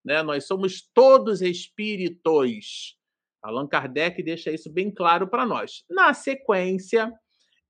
[0.04, 0.24] Né?
[0.24, 2.98] Nós somos todos espíritos.
[3.42, 5.84] Allan Kardec deixa isso bem claro para nós.
[5.90, 7.12] Na sequência,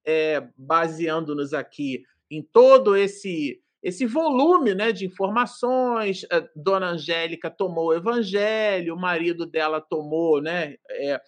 [0.05, 6.25] é, baseando-nos aqui em todo esse esse volume né, de informações.
[6.31, 11.21] A Dona Angélica tomou o evangelho, o marido dela tomou né, é,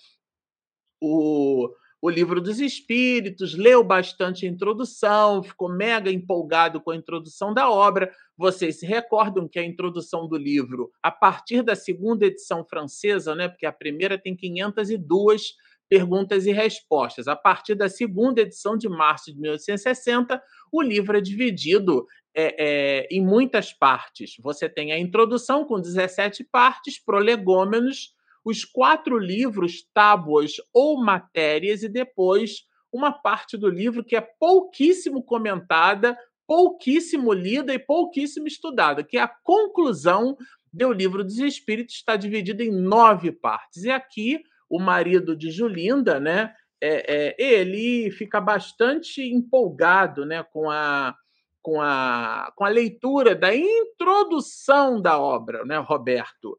[1.00, 1.70] o,
[2.02, 7.70] o livro dos Espíritos, leu bastante a introdução, ficou mega empolgado com a introdução da
[7.70, 8.10] obra.
[8.38, 13.50] Vocês se recordam que a introdução do livro, a partir da segunda edição francesa, né,
[13.50, 15.56] porque a primeira tem 502
[15.90, 17.28] perguntas e respostas.
[17.28, 20.42] A partir da segunda edição de março de 1860,
[20.72, 22.56] o livro é dividido é,
[23.04, 24.36] é, em muitas partes.
[24.40, 28.14] Você tem a introdução com 17 partes, prolegômenos,
[28.44, 35.24] os quatro livros, tábuas ou matérias, e depois uma parte do livro que é pouquíssimo
[35.24, 36.18] comentada,
[36.48, 40.36] pouquíssimo lida e pouquíssimo estudada, que é a conclusão
[40.74, 43.84] do livro dos Espíritos, está dividida em nove partes.
[43.84, 46.54] E aqui o marido de Julinda, né?
[46.82, 51.14] É, é, ele fica bastante empolgado né, com, a,
[51.62, 56.58] com, a, com a leitura da introdução da obra, né, Roberto?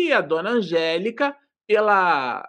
[0.00, 1.36] E a dona Angélica,
[1.66, 2.48] pela,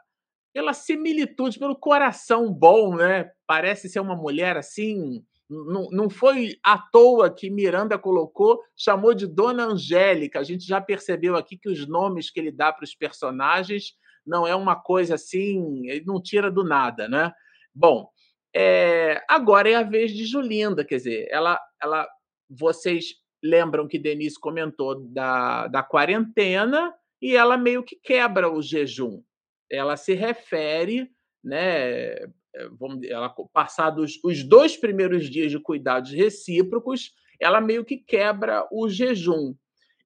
[0.54, 3.30] pela similitude, pelo coração bom, né?
[3.46, 5.24] Parece ser uma mulher assim.
[5.50, 10.40] Não, não foi à toa que Miranda colocou, chamou de Dona Angélica.
[10.40, 13.96] A gente já percebeu aqui que os nomes que ele dá para os personagens
[14.26, 17.34] não é uma coisa assim, ele não tira do nada, né?
[17.74, 18.10] Bom,
[18.56, 22.08] é, agora é a vez de Julinda, quer dizer, ela, ela,
[22.50, 29.22] vocês lembram que Denise comentou da, da quarentena e ela meio que quebra o jejum.
[29.70, 31.10] Ela se refere,
[31.44, 32.14] né?
[32.54, 38.68] Eh, vamos, ela, passados os dois primeiros dias de cuidados recíprocos, ela meio que quebra
[38.72, 39.56] o jejum.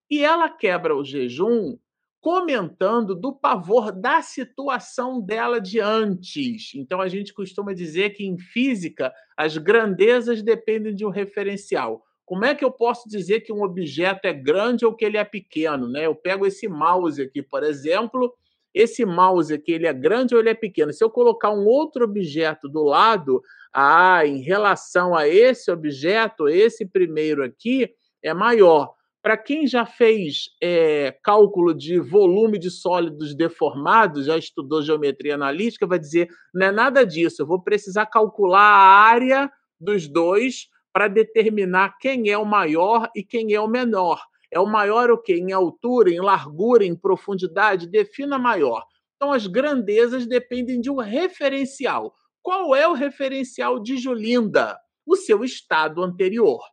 [0.09, 1.77] E ela quebra o jejum
[2.21, 6.73] comentando do pavor da situação dela de antes.
[6.75, 12.03] Então a gente costuma dizer que em física as grandezas dependem de um referencial.
[12.25, 15.23] Como é que eu posso dizer que um objeto é grande ou que ele é
[15.23, 15.87] pequeno?
[15.87, 16.05] Né?
[16.07, 18.33] Eu pego esse mouse aqui, por exemplo,
[18.73, 20.91] esse mouse aqui ele é grande ou ele é pequeno?
[20.91, 23.41] Se eu colocar um outro objeto do lado,
[23.73, 27.89] ah, em relação a esse objeto, esse primeiro aqui
[28.21, 28.93] é maior.
[29.21, 35.87] Para quem já fez é, cálculo de volume de sólidos deformados, já estudou geometria analítica,
[35.87, 41.09] vai dizer: não é nada disso, eu vou precisar calcular a área dos dois para
[41.09, 44.17] determinar quem é o maior e quem é o menor.
[44.49, 45.33] É o maior o quê?
[45.33, 47.85] Em altura, em largura, em profundidade?
[47.85, 48.85] Defina maior.
[49.17, 52.15] Então, as grandezas dependem de um referencial.
[52.41, 54.79] Qual é o referencial de Julinda?
[55.05, 56.63] O seu estado anterior.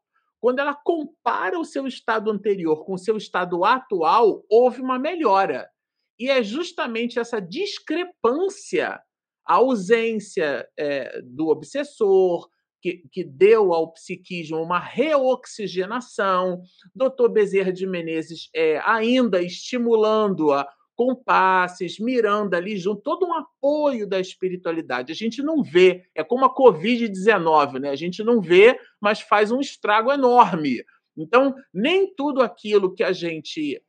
[0.41, 5.69] Quando ela compara o seu estado anterior com o seu estado atual, houve uma melhora.
[6.17, 9.03] E é justamente essa discrepância,
[9.45, 12.49] a ausência é, do obsessor,
[12.83, 16.63] que, que deu ao psiquismo uma reoxigenação,
[16.93, 24.07] doutor Bezerra de Menezes é, ainda estimulando-a com passes, mirando ali junto, todo um apoio
[24.07, 25.13] da espiritualidade.
[25.13, 27.91] A gente não vê, é como a Covid-19, né?
[27.91, 30.85] A gente não vê, mas faz um estrago enorme.
[31.17, 33.83] Então, nem tudo aquilo que a gente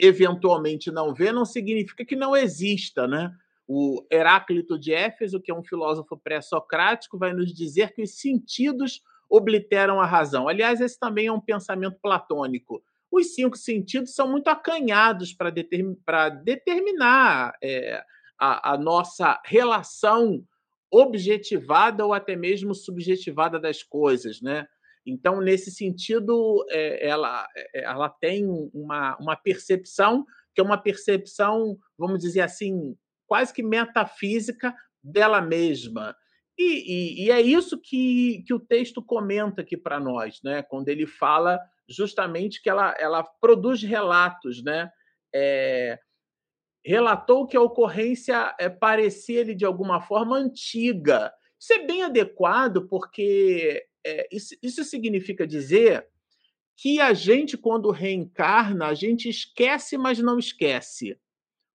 [0.00, 3.30] eventualmente não vê não significa que não exista, né?
[3.66, 9.00] O Heráclito de Éfeso, que é um filósofo pré-socrático, vai nos dizer que os sentidos
[9.28, 10.48] obliteram a razão.
[10.48, 12.82] Aliás, esse também é um pensamento platônico.
[13.10, 15.96] Os cinco sentidos são muito acanhados para determin
[16.42, 18.02] determinar é,
[18.38, 20.44] a, a nossa relação
[20.90, 24.66] objetivada ou até mesmo subjetivada das coisas, né?
[25.06, 31.76] Então, nesse sentido, é, ela, é, ela tem uma, uma percepção que é uma percepção,
[31.98, 32.96] vamos dizer assim,
[33.34, 34.72] quase que metafísica
[35.02, 36.16] dela mesma.
[36.56, 40.62] E, e, e, é isso que, que o texto comenta aqui para nós, né?
[40.62, 41.58] quando ele fala
[41.88, 44.62] justamente que ela, ela produz relatos.
[44.62, 44.88] Né?
[45.34, 45.98] É,
[46.86, 51.32] relatou que a ocorrência é, parecia-lhe de alguma forma antiga.
[51.58, 56.06] Isso é bem adequado, porque é, isso, isso significa dizer
[56.76, 61.18] que a gente, quando reencarna, a gente esquece, mas não esquece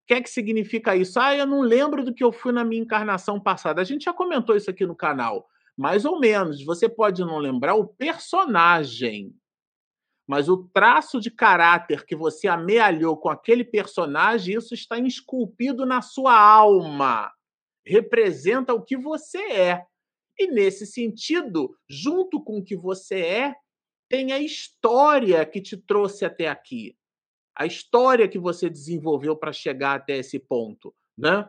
[0.09, 1.19] que é que significa isso?
[1.19, 3.79] Ah, eu não lembro do que eu fui na minha encarnação passada.
[3.79, 5.47] A gente já comentou isso aqui no canal.
[5.77, 6.65] Mais ou menos.
[6.65, 9.35] Você pode não lembrar o personagem,
[10.27, 16.01] mas o traço de caráter que você amealhou com aquele personagem, isso está esculpido na
[16.01, 17.31] sua alma.
[17.85, 19.85] Representa o que você é.
[20.39, 23.55] E, nesse sentido, junto com o que você é,
[24.09, 26.97] tem a história que te trouxe até aqui.
[27.59, 31.45] A história que você desenvolveu para chegar até esse ponto, né?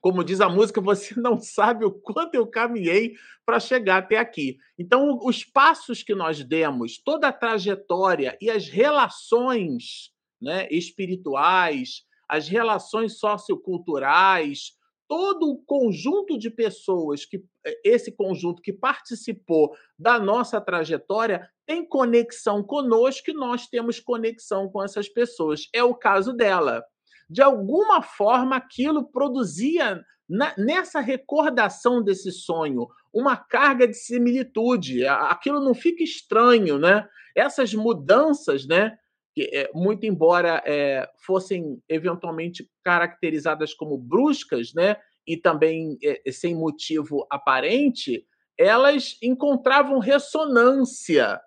[0.00, 3.14] Como diz a música, você não sabe o quanto eu caminhei
[3.44, 4.58] para chegar até aqui.
[4.78, 12.46] Então, os passos que nós demos, toda a trajetória e as relações né, espirituais, as
[12.46, 14.77] relações socioculturais,
[15.08, 21.84] todo o conjunto de pessoas que eh, esse conjunto que participou da nossa trajetória tem
[21.84, 25.68] conexão conosco e nós temos conexão com essas pessoas.
[25.72, 26.84] É o caso dela
[27.28, 35.06] de alguma forma aquilo produzia na, nessa recordação desse sonho uma carga de similitude.
[35.06, 37.06] Aquilo não fica estranho, né?
[37.36, 38.96] Essas mudanças, né?
[39.38, 44.96] Que, é, muito embora é, fossem eventualmente caracterizadas como bruscas, né?
[45.24, 48.26] E também é, sem motivo aparente,
[48.58, 51.40] elas encontravam ressonância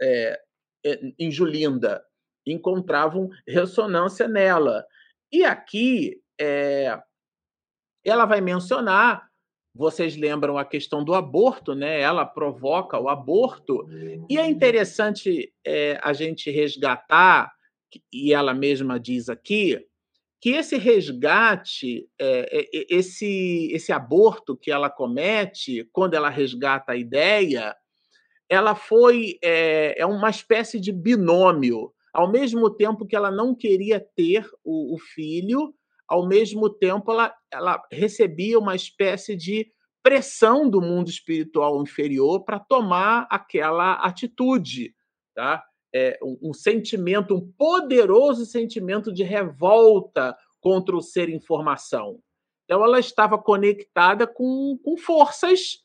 [0.00, 0.40] é,
[1.18, 2.02] em Julinda
[2.46, 4.86] encontravam ressonância nela.
[5.30, 6.18] E aqui
[8.02, 9.27] ela vai mencionar,
[9.78, 12.00] vocês lembram a questão do aborto, né?
[12.00, 13.88] Ela provoca o aborto
[14.28, 17.52] e é interessante é, a gente resgatar
[18.12, 19.86] e ela mesma diz aqui
[20.40, 27.72] que esse resgate, é, esse esse aborto que ela comete quando ela resgata a ideia,
[28.48, 34.00] ela foi é, é uma espécie de binômio ao mesmo tempo que ela não queria
[34.00, 35.72] ter o, o filho,
[36.08, 39.70] ao mesmo tempo ela, ela recebia uma espécie de
[40.02, 44.94] pressão do mundo espiritual inferior para tomar aquela atitude,
[45.34, 45.62] tá?
[45.94, 52.20] É, um, um, sentimento, um poderoso sentimento de revolta contra o ser informação.
[52.64, 55.82] Então ela estava conectada com, com forças.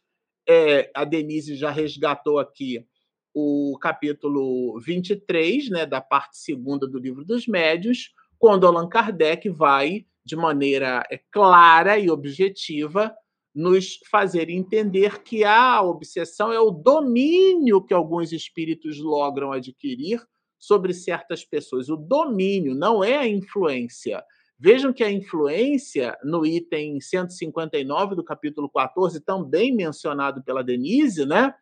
[0.48, 2.86] É, a Denise já resgatou aqui
[3.34, 10.06] o capítulo 23, né, da parte segunda do livro dos médios, quando Allan Kardec vai,
[10.26, 13.14] de maneira é, clara e objetiva,
[13.54, 20.22] nos fazer entender que a obsessão é o domínio que alguns espíritos logram adquirir
[20.58, 21.90] sobre certas pessoas.
[21.90, 24.24] O domínio não é a influência.
[24.58, 31.54] Vejam que a influência, no item 159 do capítulo 14, também mencionado pela Denise, né?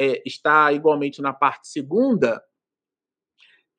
[0.00, 2.42] é, está igualmente na parte segunda,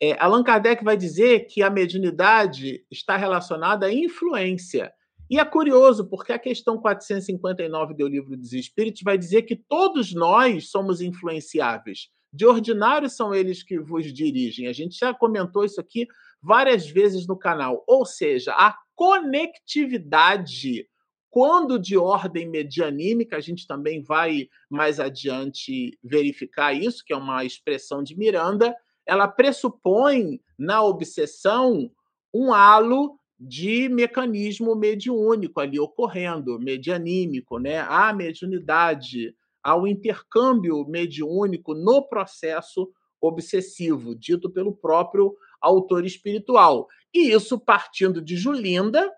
[0.02, 4.92] é, Allan Kardec vai dizer que a mediunidade está relacionada à influência.
[5.30, 10.14] E é curioso, porque a questão 459 do Livro dos Espíritos vai dizer que todos
[10.14, 12.10] nós somos influenciáveis.
[12.34, 14.68] De ordinário são eles que vos dirigem.
[14.68, 16.08] A gente já comentou isso aqui
[16.42, 17.84] várias vezes no canal.
[17.88, 20.88] Ou seja, a conectividade
[21.30, 27.46] quando de ordem medianímica, a gente também vai mais adiante verificar isso, que é uma
[27.46, 28.76] expressão de Miranda,
[29.12, 31.92] ela pressupõe na obsessão
[32.34, 37.80] um halo de mecanismo mediúnico ali ocorrendo, medianímico, né?
[37.82, 42.90] A mediunidade, ao intercâmbio mediúnico no processo
[43.20, 46.88] obsessivo, dito pelo próprio autor espiritual.
[47.14, 49.12] E isso partindo de Julinda,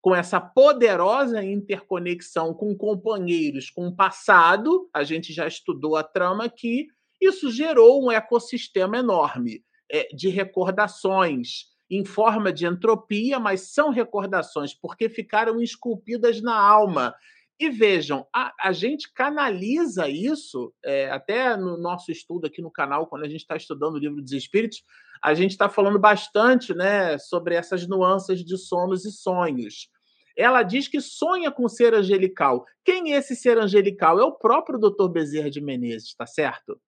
[0.00, 6.46] com essa poderosa interconexão com companheiros, com o passado, a gente já estudou a trama
[6.46, 6.88] aqui,
[7.20, 14.74] isso gerou um ecossistema enorme é, de recordações em forma de entropia, mas são recordações
[14.74, 17.14] porque ficaram esculpidas na alma.
[17.58, 23.06] E vejam, a, a gente canaliza isso, é, até no nosso estudo aqui no canal,
[23.06, 24.82] quando a gente está estudando o livro dos Espíritos,
[25.22, 29.88] a gente está falando bastante né, sobre essas nuances de sonos e sonhos
[30.36, 32.66] ela diz que sonha com ser angelical.
[32.84, 34.20] Quem é esse ser angelical?
[34.20, 35.08] É o próprio Dr.
[35.08, 36.78] Bezerra de Menezes, tá certo?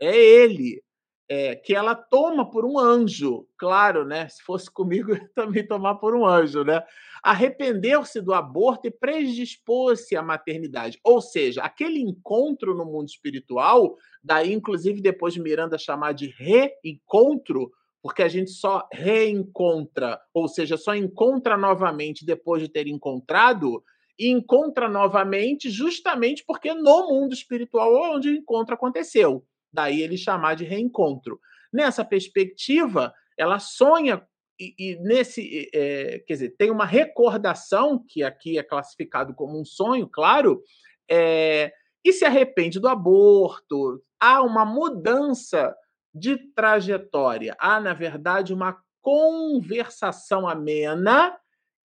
[0.00, 0.82] É ele.
[1.30, 4.26] É, que ela toma por um anjo, claro, né?
[4.30, 6.82] Se fosse comigo, eu também tomar por um anjo, né?
[7.22, 10.98] Arrependeu-se do aborto e predispôs-se à maternidade.
[11.04, 13.94] Ou seja, aquele encontro no mundo espiritual,
[14.24, 17.70] daí inclusive depois Miranda chamar de reencontro,
[18.00, 23.82] porque a gente só reencontra, ou seja, só encontra novamente depois de ter encontrado,
[24.18, 29.44] e encontra novamente justamente porque no mundo espiritual é onde o encontro aconteceu.
[29.72, 31.40] Daí ele chamar de reencontro.
[31.72, 34.26] Nessa perspectiva, ela sonha
[34.60, 39.64] e, e nesse, é, quer dizer, tem uma recordação que aqui é classificado como um
[39.64, 40.62] sonho, claro,
[41.08, 41.72] é,
[42.04, 44.02] e se arrepende do aborto.
[44.18, 45.74] Há uma mudança
[46.12, 47.54] de trajetória.
[47.58, 51.38] Há, na verdade, uma conversação amena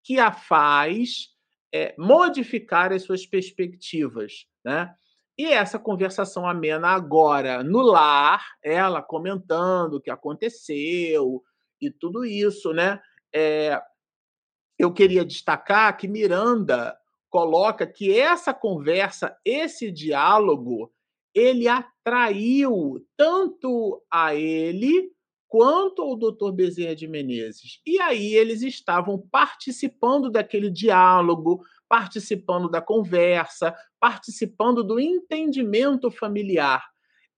[0.02, 1.28] que a faz
[1.72, 4.46] é, modificar as suas perspectivas.
[4.64, 4.94] né?
[5.42, 11.42] E essa conversação amena agora no lar, ela comentando o que aconteceu
[11.80, 13.00] e tudo isso, né?
[13.34, 13.76] É,
[14.78, 16.96] eu queria destacar que Miranda
[17.28, 20.92] coloca que essa conversa, esse diálogo,
[21.34, 25.10] ele atraiu tanto a ele
[25.48, 26.52] quanto ao Dr.
[26.52, 27.80] Bezerra de Menezes.
[27.84, 36.82] E aí eles estavam participando daquele diálogo, participando da conversa, participando do entendimento familiar.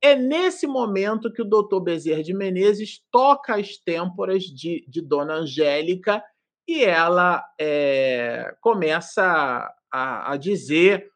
[0.00, 5.34] É nesse momento que o doutor Bezerra de Menezes toca as têmporas de, de Dona
[5.34, 6.22] Angélica
[6.68, 11.10] e ela é, começa a, a dizer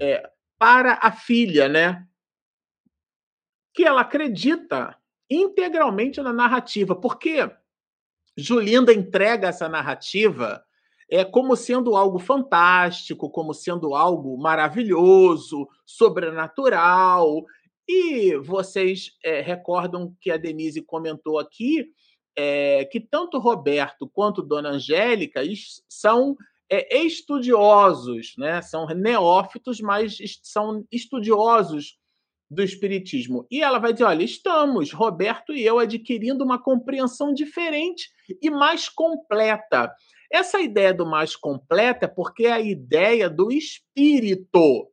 [0.00, 0.28] é,
[0.58, 2.04] para a filha, né,
[3.72, 4.98] que ela acredita
[5.30, 7.48] integralmente na narrativa, porque
[8.36, 10.64] Julinda entrega essa narrativa
[11.12, 17.44] é como sendo algo fantástico, como sendo algo maravilhoso, sobrenatural.
[17.86, 21.84] E vocês é, recordam que a Denise comentou aqui
[22.34, 25.42] é, que tanto Roberto quanto Dona Angélica
[25.86, 26.34] são
[26.70, 28.62] é, estudiosos, né?
[28.62, 31.98] são neófitos, mas são estudiosos
[32.50, 33.46] do Espiritismo.
[33.50, 38.08] E ela vai dizer: olha, estamos, Roberto e eu, adquirindo uma compreensão diferente
[38.40, 39.92] e mais completa.
[40.32, 44.90] Essa ideia do mais completa é porque é a ideia do espírito.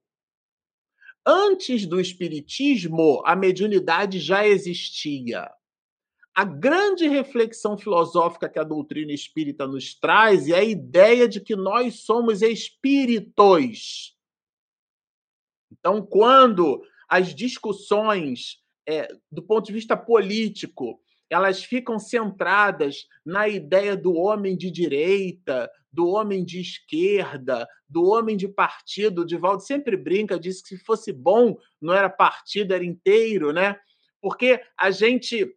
[1.26, 5.50] Antes do espiritismo, a mediunidade já existia.
[6.36, 11.56] A grande reflexão filosófica que a doutrina espírita nos traz é a ideia de que
[11.56, 14.18] nós somos espíritos.
[15.72, 21.00] Então, quando as discussões é, do ponto de vista político
[21.30, 28.36] elas ficam centradas na ideia do homem de direita, do homem de esquerda, do homem
[28.36, 29.22] de partido.
[29.22, 33.80] O Divaldo sempre brinca, diz que se fosse bom, não era partido, era inteiro, né?
[34.22, 35.56] Porque a gente,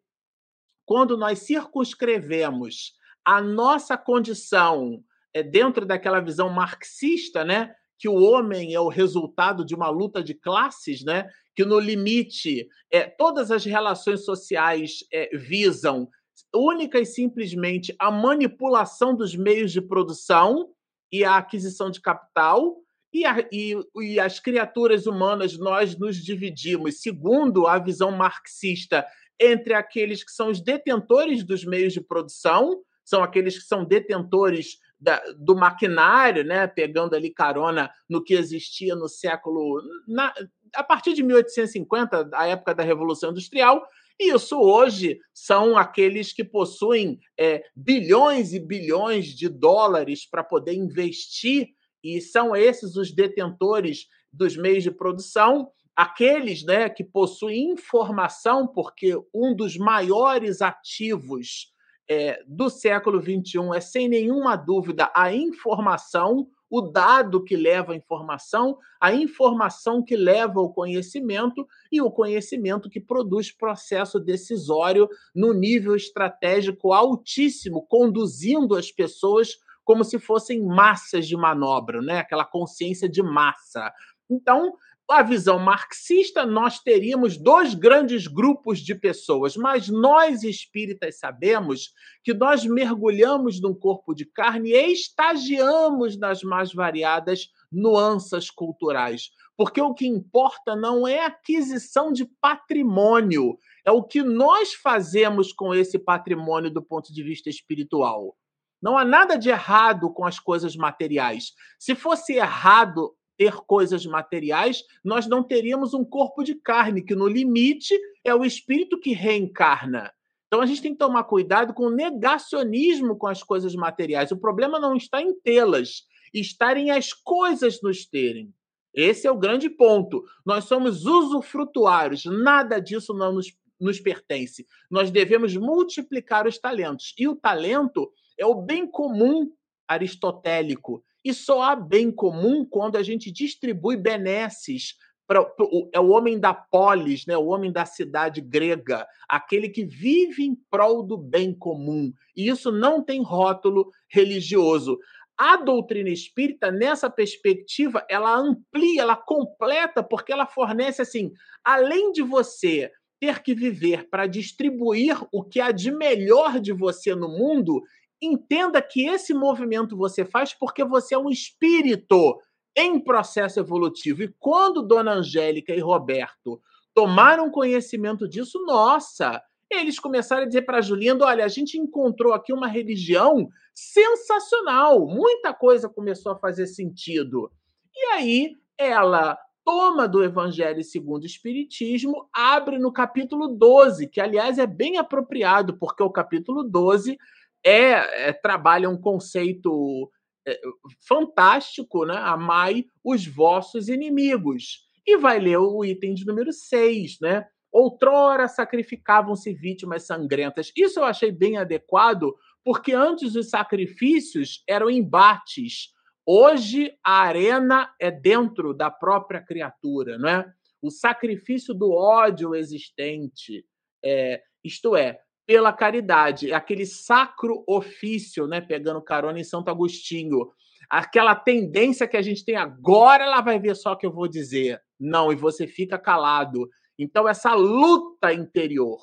[0.84, 2.92] quando nós circunscrevemos
[3.24, 5.02] a nossa condição
[5.34, 7.74] é, dentro daquela visão marxista, né?
[7.98, 11.28] Que o homem é o resultado de uma luta de classes, né?
[11.54, 16.08] Que no limite é, todas as relações sociais é, visam
[16.54, 20.70] única e simplesmente a manipulação dos meios de produção
[21.10, 22.76] e a aquisição de capital,
[23.12, 29.06] e, a, e, e, as criaturas humanas nós nos dividimos, segundo a visão marxista,
[29.38, 34.78] entre aqueles que são os detentores dos meios de produção, são aqueles que são detentores
[34.98, 39.82] da, do maquinário, né, pegando ali carona no que existia no século.
[40.06, 40.32] Na,
[40.74, 43.86] a partir de 1850, a época da Revolução Industrial,
[44.18, 51.68] isso hoje são aqueles que possuem é, bilhões e bilhões de dólares para poder investir,
[52.02, 59.14] e são esses os detentores dos meios de produção, aqueles né, que possuem informação, porque
[59.34, 61.72] um dos maiores ativos
[62.08, 67.96] é, do século XXI é, sem nenhuma dúvida, a informação o dado que leva a
[67.96, 75.52] informação, a informação que leva ao conhecimento e o conhecimento que produz processo decisório no
[75.52, 82.20] nível estratégico altíssimo, conduzindo as pessoas como se fossem massas de manobra, né?
[82.20, 83.92] aquela consciência de massa.
[84.30, 84.72] Então,
[85.18, 91.90] a visão marxista, nós teríamos dois grandes grupos de pessoas, mas nós espíritas sabemos
[92.24, 99.30] que nós mergulhamos num corpo de carne e estagiamos nas mais variadas nuances culturais.
[99.56, 105.74] Porque o que importa não é aquisição de patrimônio, é o que nós fazemos com
[105.74, 108.34] esse patrimônio do ponto de vista espiritual.
[108.80, 111.52] Não há nada de errado com as coisas materiais.
[111.78, 117.26] Se fosse errado ter coisas materiais, nós não teríamos um corpo de carne, que no
[117.26, 120.12] limite é o espírito que reencarna.
[120.46, 124.30] Então a gente tem que tomar cuidado com o negacionismo com as coisas materiais.
[124.30, 128.54] O problema não está em tê-las, está em as coisas nos terem.
[128.94, 130.22] Esse é o grande ponto.
[130.46, 134.68] Nós somos usufrutuários, nada disso não nos, nos pertence.
[134.88, 137.12] Nós devemos multiplicar os talentos.
[137.18, 139.50] E o talento é o bem comum
[139.88, 144.96] aristotélico e só há bem comum quando a gente distribui benesses
[145.26, 145.46] para
[145.92, 147.36] é o homem da polis, né?
[147.36, 152.12] o homem da cidade grega, aquele que vive em prol do bem comum.
[152.36, 154.98] E isso não tem rótulo religioso.
[155.38, 161.32] A doutrina espírita, nessa perspectiva, ela amplia, ela completa, porque ela fornece assim,
[161.64, 167.14] além de você ter que viver para distribuir o que há de melhor de você
[167.14, 167.82] no mundo,
[168.22, 172.38] entenda que esse movimento você faz porque você é um espírito
[172.76, 174.22] em processo evolutivo.
[174.22, 176.60] E quando Dona Angélica e Roberto
[176.94, 182.52] tomaram conhecimento disso, nossa, eles começaram a dizer para Julinda: olha, a gente encontrou aqui
[182.52, 187.50] uma religião sensacional, muita coisa começou a fazer sentido.
[187.94, 194.58] E aí ela toma do Evangelho segundo o Espiritismo, abre no capítulo 12, que aliás
[194.58, 197.16] é bem apropriado, porque o capítulo 12
[197.64, 200.10] é, é trabalha um conceito
[200.46, 200.60] é,
[201.06, 202.16] fantástico, né?
[202.16, 204.86] Amai os vossos inimigos.
[205.06, 207.46] E vai ler o item de número 6, né?
[207.72, 210.70] Outrora sacrificavam-se vítimas sangrentas.
[210.76, 212.34] Isso eu achei bem adequado,
[212.64, 215.88] porque antes os sacrifícios eram embates.
[216.26, 220.52] Hoje a arena é dentro da própria criatura, não é?
[220.80, 223.64] O sacrifício do ódio existente,
[224.04, 228.60] é, isto é, pela caridade, aquele sacro ofício, né?
[228.60, 230.50] Pegando carona em Santo Agostinho,
[230.88, 234.28] aquela tendência que a gente tem agora, ela vai ver só o que eu vou
[234.28, 234.80] dizer.
[234.98, 236.68] Não, e você fica calado.
[236.98, 239.00] Então, essa luta interior,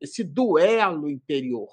[0.00, 1.68] esse duelo interior,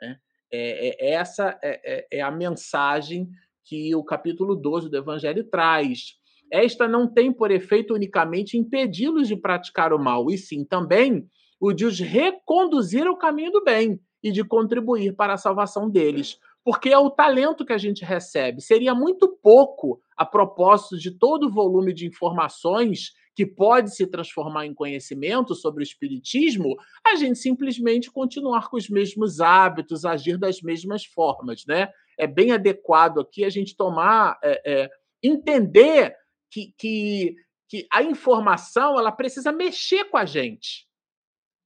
[0.00, 0.18] né?
[0.50, 3.28] é, é, essa é, é, é a mensagem
[3.64, 6.14] que o capítulo 12 do Evangelho traz.
[6.50, 11.28] Esta não tem por efeito unicamente impedi-los de praticar o mal, e sim também
[11.60, 16.38] o de os reconduzir ao caminho do bem e de contribuir para a salvação deles.
[16.64, 18.60] Porque é o talento que a gente recebe.
[18.60, 24.64] Seria muito pouco a propósito de todo o volume de informações que pode se transformar
[24.64, 26.74] em conhecimento sobre o Espiritismo,
[27.06, 31.64] a gente simplesmente continuar com os mesmos hábitos, agir das mesmas formas.
[31.66, 31.88] Né?
[32.18, 34.90] É bem adequado aqui a gente tomar, é, é,
[35.22, 36.16] entender
[36.50, 37.36] que, que,
[37.68, 40.86] que a informação ela precisa mexer com a gente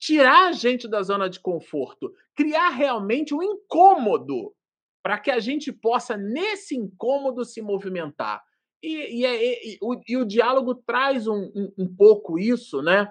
[0.00, 4.54] tirar a gente da zona de conforto, criar realmente um incômodo
[5.02, 8.42] para que a gente possa, nesse incômodo, se movimentar.
[8.82, 13.10] E, e, é, e, o, e o, diálogo traz um, um, um, pouco isso, né?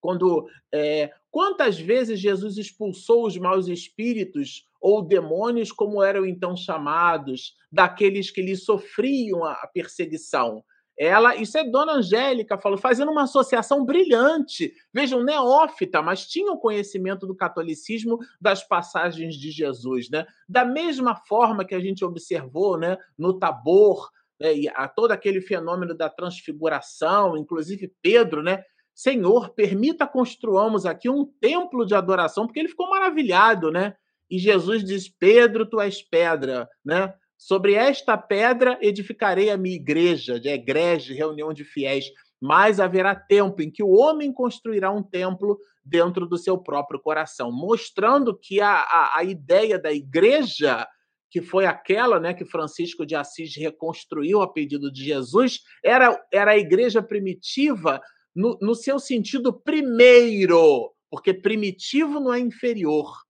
[0.00, 7.54] Quando é, quantas vezes Jesus expulsou os maus espíritos ou demônios, como eram então chamados,
[7.70, 10.64] daqueles que lhe sofriam a perseguição?
[10.98, 14.72] Ela, isso é Dona Angélica falou, fazendo uma associação brilhante.
[14.92, 20.26] Vejam, neófita, mas tinha o conhecimento do catolicismo das passagens de Jesus, né?
[20.48, 25.40] Da mesma forma que a gente observou, né, no Tabor, né, e a todo aquele
[25.40, 28.62] fenômeno da transfiguração, inclusive Pedro, né?
[28.94, 33.94] Senhor, permita construamos aqui um templo de adoração, porque ele ficou maravilhado, né?
[34.30, 37.12] E Jesus diz: Pedro, tu és pedra, né?
[37.38, 42.06] Sobre esta pedra edificarei a minha igreja, de igreja, reunião de fiéis.
[42.40, 47.50] Mas haverá tempo em que o homem construirá um templo dentro do seu próprio coração,
[47.50, 50.86] mostrando que a, a, a ideia da igreja,
[51.30, 56.52] que foi aquela né, que Francisco de Assis reconstruiu a pedido de Jesus, era, era
[56.52, 58.00] a igreja primitiva
[58.34, 63.25] no, no seu sentido primeiro, porque primitivo não é inferior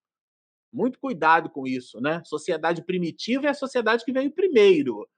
[0.76, 2.22] muito cuidado com isso, né?
[2.24, 5.08] Sociedade primitiva é a sociedade que veio primeiro,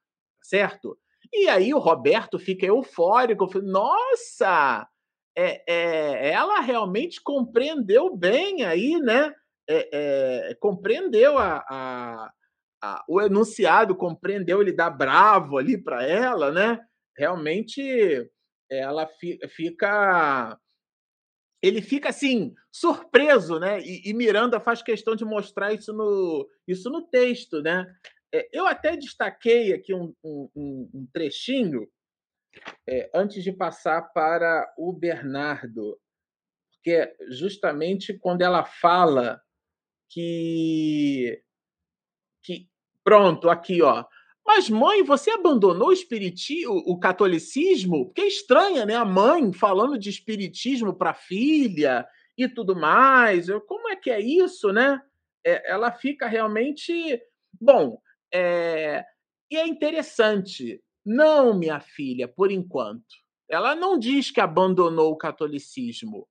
[0.40, 0.96] certo?
[1.32, 4.88] E aí o Roberto fica eufórico, fala, nossa,
[5.36, 9.34] é, é, ela realmente compreendeu bem aí, né?
[9.68, 12.32] É, é compreendeu a, a,
[12.82, 16.78] a, o enunciado, compreendeu, ele dá bravo ali para ela, né?
[17.16, 18.30] Realmente
[18.70, 20.56] ela fi, fica
[21.62, 23.80] ele fica assim surpreso, né?
[23.80, 27.86] E, e, Miranda faz questão de mostrar isso no, isso no texto, né?
[28.32, 31.88] É, eu até destaquei aqui um, um, um trechinho
[32.88, 35.98] é, antes de passar para o Bernardo,
[36.70, 39.42] porque é justamente quando ela fala
[40.09, 41.42] que
[42.42, 42.68] que
[43.04, 44.04] pronto aqui ó
[44.49, 48.07] mas, mãe, você abandonou o espiritismo, o catolicismo?
[48.07, 48.94] Porque é estranha, né?
[48.94, 53.51] A mãe falando de espiritismo para a filha e tudo mais.
[53.51, 55.03] Eu, como é que é isso, né?
[55.46, 57.22] É, ela fica realmente.
[57.61, 58.01] Bom,
[58.32, 59.05] é...
[59.51, 60.82] e é interessante.
[61.05, 63.05] Não, minha filha, por enquanto.
[63.51, 66.26] Ela não diz que abandonou o catolicismo.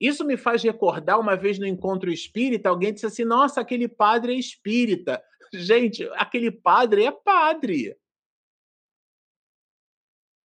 [0.00, 4.32] Isso me faz recordar uma vez no encontro espírita, alguém disse assim: Nossa, aquele padre
[4.32, 5.22] é espírita.
[5.52, 7.96] Gente, aquele padre é padre.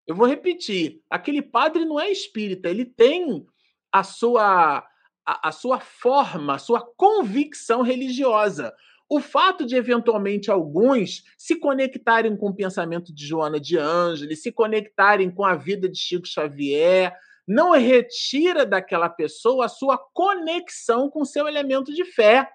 [0.08, 3.46] Eu vou repetir: aquele padre não é espírita, ele tem
[3.92, 4.86] a sua,
[5.26, 8.74] a, a sua forma, a sua convicção religiosa.
[9.10, 14.54] O fato de, eventualmente, alguns se conectarem com o pensamento de Joana de Ângeles, se
[14.54, 17.14] conectarem com a vida de Chico Xavier,
[17.46, 22.50] não retira daquela pessoa a sua conexão com seu elemento de fé.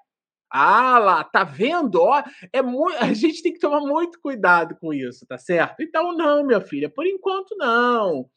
[0.50, 2.00] Ah lá, tá vendo?
[2.00, 2.22] Ó,
[2.52, 5.82] é muito, a gente tem que tomar muito cuidado com isso, tá certo?
[5.82, 8.28] Então, não, minha filha, por enquanto não.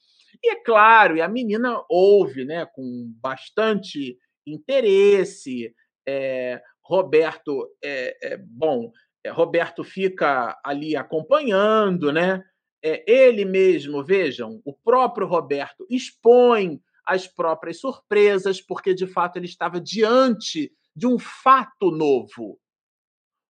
[0.44, 5.74] E é claro, e a menina ouve, né, com bastante interesse.
[6.08, 8.92] É, Roberto, é, é bom,
[9.24, 12.44] é, Roberto fica ali acompanhando, né?
[12.84, 19.46] É, ele mesmo, vejam, o próprio Roberto expõe as próprias surpresas, porque de fato ele
[19.46, 22.60] estava diante de um fato novo.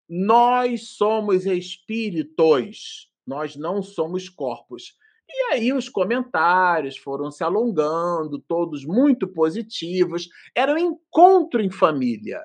[0.08, 4.96] Nós somos espíritos, nós não somos corpos.
[5.28, 10.30] E aí os comentários foram se alongando, todos muito positivos.
[10.56, 12.40] Era um encontro em família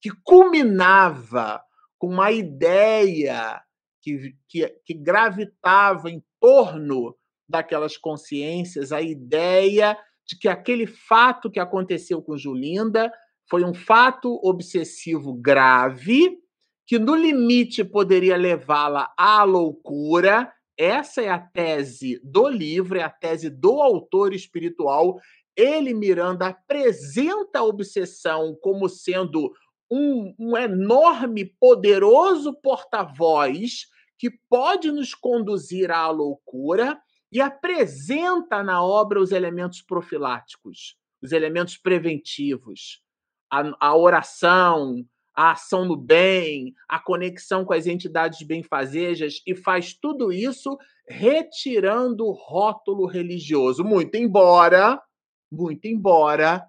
[0.00, 1.60] que culminava
[1.98, 3.60] com uma ideia
[4.00, 7.16] que, que, que gravitava em torno
[7.48, 13.10] daquelas consciências, a ideia de que aquele fato que aconteceu com Julinda
[13.48, 16.38] foi um fato obsessivo grave,
[16.86, 20.52] que no limite poderia levá-la à loucura.
[20.76, 25.18] Essa é a tese do livro, é a tese do autor espiritual.
[25.56, 29.52] Ele, Miranda, apresenta a obsessão como sendo
[29.90, 33.86] um, um enorme, poderoso porta-voz
[34.18, 41.76] que pode nos conduzir à loucura e apresenta na obra os elementos profiláticos, os elementos
[41.76, 43.02] preventivos,
[43.50, 49.94] a, a oração, a ação no bem, a conexão com as entidades benfazejas e faz
[49.94, 50.76] tudo isso
[51.06, 53.84] retirando o rótulo religioso.
[53.84, 55.00] Muito embora,
[55.50, 56.66] muito embora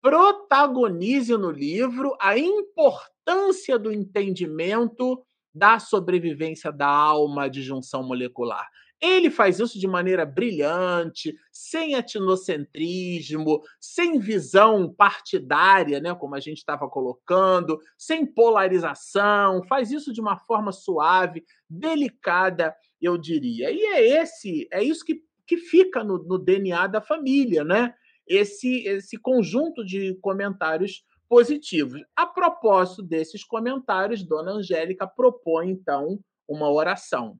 [0.00, 5.22] protagonize no livro a importância do entendimento
[5.54, 8.66] da sobrevivência da alma de junção molecular.
[9.00, 16.58] Ele faz isso de maneira brilhante, sem etnocentrismo, sem visão partidária, né, como a gente
[16.58, 23.70] estava colocando, sem polarização, faz isso de uma forma suave, delicada, eu diria.
[23.70, 27.94] E é esse, é isso que, que fica no, no DNA da família, né?
[28.26, 32.02] Esse, esse conjunto de comentários positivos.
[32.16, 36.18] A propósito desses comentários, Dona Angélica propõe, então,
[36.48, 37.38] uma oração.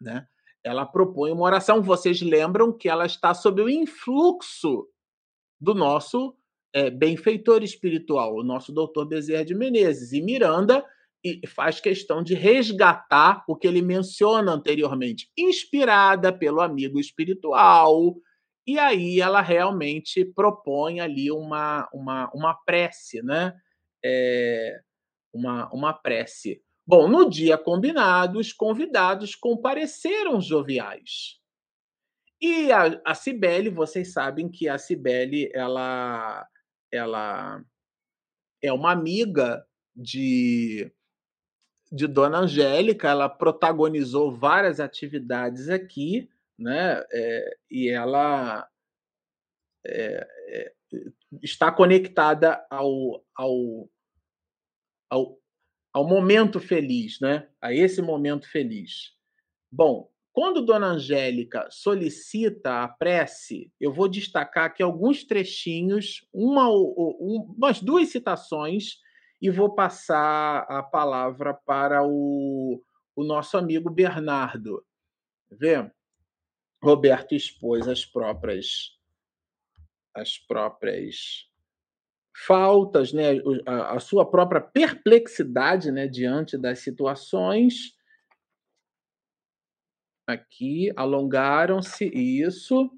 [0.00, 0.26] Né?
[0.64, 1.82] Ela propõe uma oração.
[1.82, 4.86] Vocês lembram que ela está sob o influxo
[5.60, 6.36] do nosso
[6.72, 10.12] é, benfeitor espiritual, o nosso doutor Bezerra de Menezes.
[10.12, 10.84] E Miranda
[11.48, 18.16] faz questão de resgatar o que ele menciona anteriormente, inspirada pelo amigo espiritual.
[18.66, 23.54] E aí ela realmente propõe ali uma, uma, uma prece, né?
[24.02, 24.80] É,
[25.32, 26.62] uma, uma prece.
[26.90, 31.38] Bom, no dia combinado, os convidados compareceram joviais.
[32.40, 36.44] E a, a Cibele, vocês sabem que a Cibele, ela,
[36.90, 37.64] ela
[38.60, 39.64] é uma amiga
[39.94, 40.92] de,
[41.92, 46.28] de Dona Angélica, ela protagonizou várias atividades aqui,
[46.58, 47.04] né?
[47.12, 48.68] É, e ela
[49.86, 50.74] é, é,
[51.40, 53.88] está conectada ao, ao,
[55.08, 55.39] ao,
[55.92, 57.48] ao momento feliz, né?
[57.60, 59.12] A esse momento feliz.
[59.70, 67.82] Bom, quando Dona Angélica solicita a prece, eu vou destacar aqui alguns trechinhos, uma, umas
[67.82, 68.98] duas citações,
[69.42, 72.82] e vou passar a palavra para o,
[73.16, 74.84] o nosso amigo Bernardo.
[75.50, 75.90] Vê?
[76.82, 78.98] Roberto expôs as próprias
[80.14, 81.49] as próprias
[82.34, 87.94] faltas, né, a, a sua própria perplexidade né, diante das situações.
[90.26, 92.90] Aqui, alongaram-se, isso.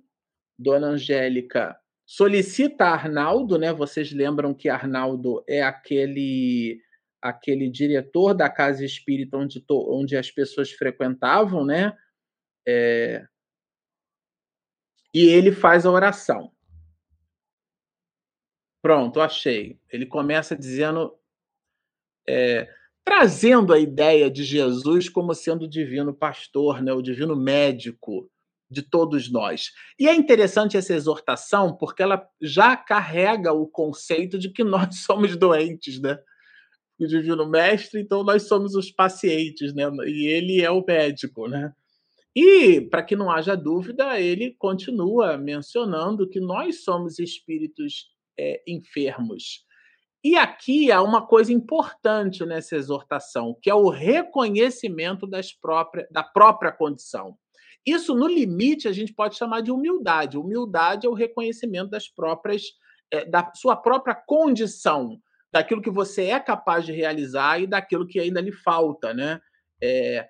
[0.58, 1.76] Dona Angélica
[2.06, 3.72] solicita Arnaldo, né?
[3.72, 6.78] Vocês lembram que Arnaldo é aquele
[7.22, 11.96] aquele diretor da casa espírita onde, to, onde as pessoas frequentavam, né?
[12.66, 13.24] É...
[15.14, 16.52] E ele faz a oração.
[18.82, 19.78] Pronto, achei.
[19.92, 21.14] Ele começa dizendo,
[22.28, 22.68] é,
[23.04, 28.28] trazendo a ideia de Jesus como sendo o divino pastor, né, o divino médico
[28.68, 29.70] de todos nós.
[29.98, 35.36] E é interessante essa exortação porque ela já carrega o conceito de que nós somos
[35.36, 36.18] doentes, né?
[36.98, 39.84] O divino mestre, então nós somos os pacientes, né?
[40.06, 41.72] E ele é o médico, né?
[42.34, 49.64] E, para que não haja dúvida, ele continua mencionando que nós somos espíritos é, enfermos.
[50.24, 55.28] E aqui há uma coisa importante nessa exortação, que é o reconhecimento
[55.60, 57.36] próprias, da própria condição.
[57.84, 60.38] Isso, no limite, a gente pode chamar de humildade.
[60.38, 62.62] Humildade é o reconhecimento das próprias,
[63.12, 65.20] é, da sua própria condição.
[65.52, 69.38] daquilo que você é capaz de realizar e daquilo que ainda lhe falta, né?
[69.82, 70.26] É,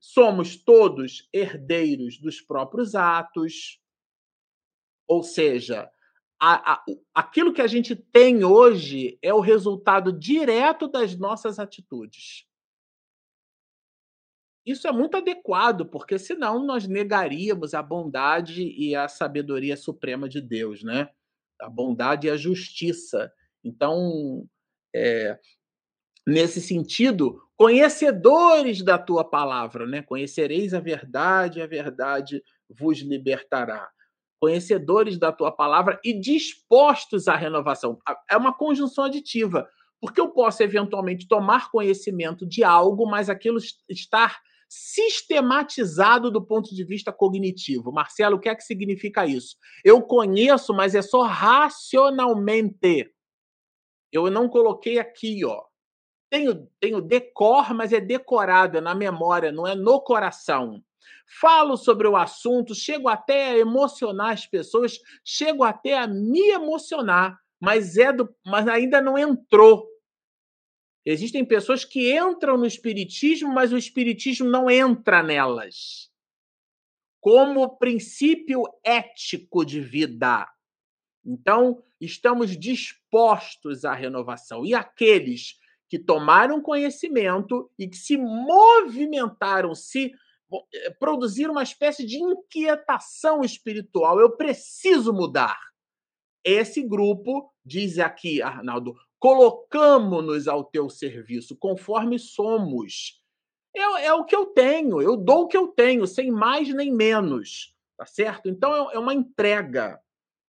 [0.00, 3.80] somos todos herdeiros dos próprios atos,
[5.06, 5.88] ou seja,
[6.40, 6.84] a, a,
[7.14, 12.46] aquilo que a gente tem hoje é o resultado direto das nossas atitudes.
[14.66, 20.40] Isso é muito adequado, porque senão nós negaríamos a bondade e a sabedoria suprema de
[20.40, 21.08] Deus, né?
[21.60, 23.32] A bondade e a justiça.
[23.62, 24.44] Então,
[24.94, 25.38] é,
[26.26, 30.02] nesse sentido, conhecedores da tua palavra, né?
[30.02, 33.88] Conhecereis a verdade, a verdade vos libertará.
[34.40, 37.98] Conhecedores da tua palavra e dispostos à renovação.
[38.30, 39.68] É uma conjunção aditiva,
[40.00, 43.58] porque eu posso eventualmente tomar conhecimento de algo, mas aquilo
[43.88, 47.92] estar sistematizado do ponto de vista cognitivo.
[47.92, 49.56] Marcelo, o que é que significa isso?
[49.84, 53.10] Eu conheço, mas é só racionalmente.
[54.12, 55.62] Eu não coloquei aqui, ó.
[56.30, 60.82] Tenho, tenho decor, mas é decorado, é na memória, não é no coração.
[61.40, 67.38] Falo sobre o assunto, chego até a emocionar as pessoas, chego até a me emocionar,
[67.60, 69.86] mas é do, mas ainda não entrou
[71.06, 76.10] Existem pessoas que entram no espiritismo, mas o espiritismo não entra nelas.
[77.20, 80.48] Como princípio ético de vida.
[81.24, 84.66] Então, estamos dispostos à renovação.
[84.66, 90.12] E aqueles que tomaram conhecimento e que se movimentaram, se
[90.72, 94.20] eh, produziram uma espécie de inquietação espiritual.
[94.20, 95.58] Eu preciso mudar.
[96.44, 103.20] Esse grupo, diz aqui Arnaldo, colocamos-nos ao teu serviço, conforme somos.
[103.74, 106.92] É, é, o que eu tenho, eu dou o que eu tenho, sem mais nem
[106.94, 108.48] menos, tá certo?
[108.48, 110.00] Então é, é uma entrega.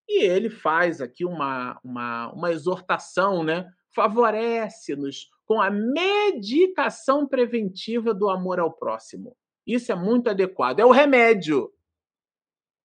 [0.07, 3.69] E ele faz aqui uma, uma, uma exortação, né?
[3.93, 9.35] Favorece-nos com a medicação preventiva do amor ao próximo.
[9.68, 10.80] Isso é muito adequado.
[10.80, 11.70] É o remédio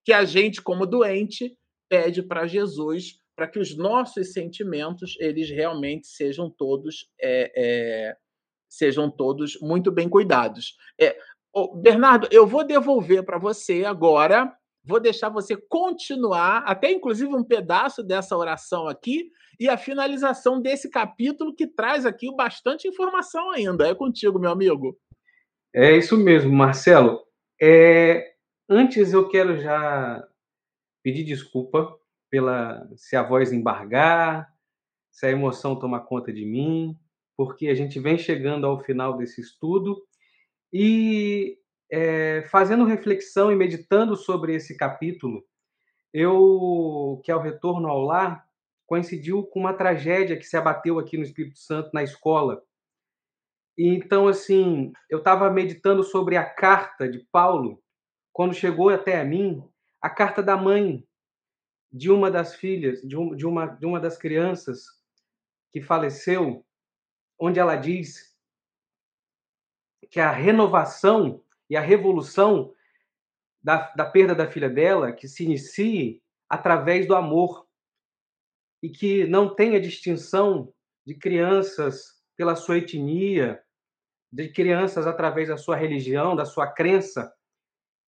[0.05, 1.57] que a gente, como doente,
[1.89, 8.16] pede para Jesus para que os nossos sentimentos eles realmente sejam todos é, é,
[8.68, 10.76] sejam todos muito bem cuidados.
[11.01, 11.16] É,
[11.53, 14.51] oh, Bernardo, eu vou devolver para você agora,
[14.85, 19.30] vou deixar você continuar até inclusive um pedaço dessa oração aqui
[19.61, 23.87] e a finalização desse capítulo que traz aqui bastante informação ainda.
[23.87, 24.99] É contigo, meu amigo.
[25.75, 27.23] É isso mesmo, Marcelo.
[27.61, 28.35] É,
[28.68, 30.27] antes eu quero já
[31.03, 31.99] pedir desculpa
[32.31, 34.53] pela se a voz embargar,
[35.11, 36.95] se a emoção tomar conta de mim,
[37.37, 40.03] porque a gente vem chegando ao final desse estudo
[40.73, 41.59] e
[41.91, 45.43] é, fazendo reflexão e meditando sobre esse capítulo,
[46.12, 48.47] eu que ao retorno ao lar
[48.87, 52.62] coincidiu com uma tragédia que se abateu aqui no Espírito Santo na escola.
[53.77, 57.83] Então assim, eu estava meditando sobre a carta de Paulo.
[58.33, 59.62] Quando chegou até a mim,
[60.01, 61.07] a carta da mãe
[61.93, 64.85] de uma das filhas, de, um, de, uma, de uma das crianças
[65.73, 66.64] que faleceu,
[67.39, 68.35] onde ela diz
[70.11, 72.75] que a renovação e a revolução
[73.62, 77.66] da, da perda da filha dela, que se inicie através do amor
[78.83, 80.73] e que não tenha distinção
[81.07, 83.62] de crianças pela sua etnia,
[84.32, 87.32] de crianças através da sua religião, da sua crença.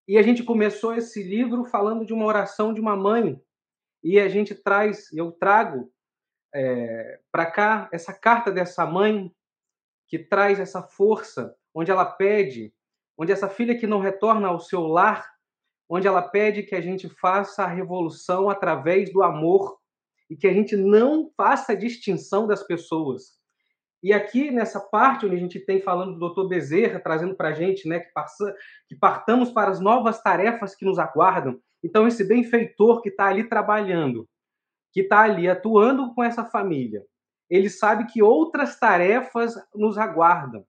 [0.05, 3.41] E a gente começou esse livro falando de uma oração de uma mãe
[4.03, 5.89] e a gente traz, eu trago
[6.53, 9.33] é, para cá essa carta dessa mãe
[10.05, 12.73] que traz essa força, onde ela pede,
[13.17, 15.25] onde essa filha que não retorna ao seu lar,
[15.87, 19.77] onde ela pede que a gente faça a revolução através do amor
[20.29, 23.44] e que a gente não faça a distinção das pessoas.
[24.05, 26.47] E aqui nessa parte onde a gente tem falando do Dr.
[26.47, 28.55] Bezerra, trazendo para a gente né, que, passa,
[28.87, 33.47] que partamos para as novas tarefas que nos aguardam, então, esse benfeitor que está ali
[33.47, 34.27] trabalhando,
[34.91, 37.05] que está ali atuando com essa família,
[37.47, 40.65] ele sabe que outras tarefas nos aguardam,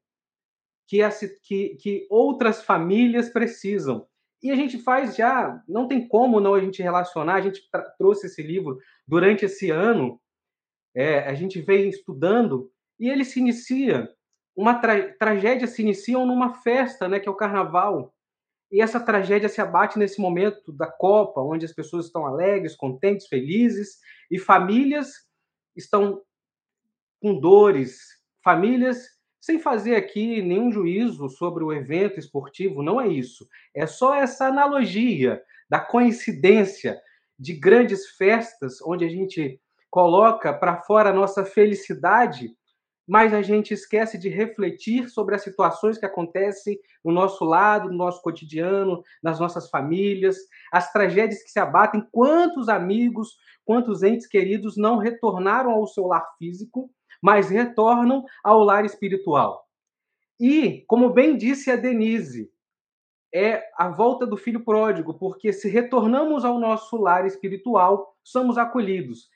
[0.87, 4.07] que, essa, que, que outras famílias precisam.
[4.43, 7.63] E a gente faz já, não tem como não a gente relacionar, a gente
[7.97, 8.79] trouxe esse livro
[9.09, 10.21] durante esse ano,
[10.95, 14.09] é, a gente veio estudando, e ele se inicia,
[14.57, 18.15] uma tra tragédia se inicia numa festa, né, que é o carnaval,
[18.71, 23.29] e essa tragédia se abate nesse momento da Copa, onde as pessoas estão alegres, contentes,
[23.29, 25.13] felizes, e famílias
[25.77, 26.23] estão
[27.21, 27.99] com dores,
[28.43, 33.47] famílias sem fazer aqui nenhum juízo sobre o evento esportivo, não é isso.
[33.73, 35.41] É só essa analogia
[35.71, 37.01] da coincidência
[37.39, 42.56] de grandes festas, onde a gente coloca para fora a nossa felicidade,
[43.07, 47.97] mas a gente esquece de refletir sobre as situações que acontecem no nosso lado, no
[47.97, 50.37] nosso cotidiano, nas nossas famílias,
[50.73, 56.27] as tragédias que se abatem, quantos amigos, quantos entes queridos não retornaram ao seu lar
[56.39, 56.91] físico,
[57.23, 59.67] mas retornam ao lar espiritual.
[60.39, 62.51] E, como bem disse a Denise,
[63.33, 69.29] é a volta do filho pródigo, porque se retornamos ao nosso lar espiritual, somos acolhidos.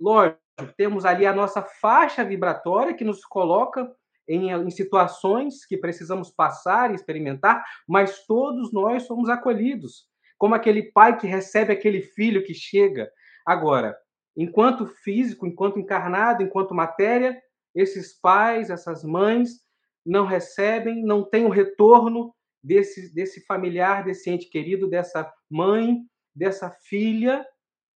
[0.00, 3.90] Lógico, temos ali a nossa faixa vibratória que nos coloca
[4.26, 10.06] em, em, situações que precisamos passar e experimentar, mas todos nós somos acolhidos,
[10.36, 13.10] como aquele pai que recebe aquele filho que chega.
[13.46, 13.96] Agora,
[14.36, 17.40] enquanto físico, enquanto encarnado, enquanto matéria,
[17.74, 19.60] esses pais, essas mães
[20.04, 25.98] não recebem, não têm o retorno desse, desse familiar, desse ente querido, dessa mãe,
[26.34, 27.46] dessa filha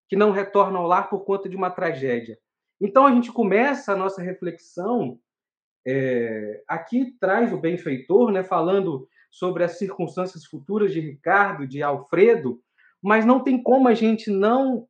[0.08, 2.38] que não retorna ao lar por conta de uma tragédia.
[2.82, 5.18] Então a gente começa a nossa reflexão
[5.86, 12.60] é, aqui traz o benfeitor, né, falando sobre as circunstâncias futuras de Ricardo, de Alfredo,
[13.02, 14.86] mas não tem como a gente não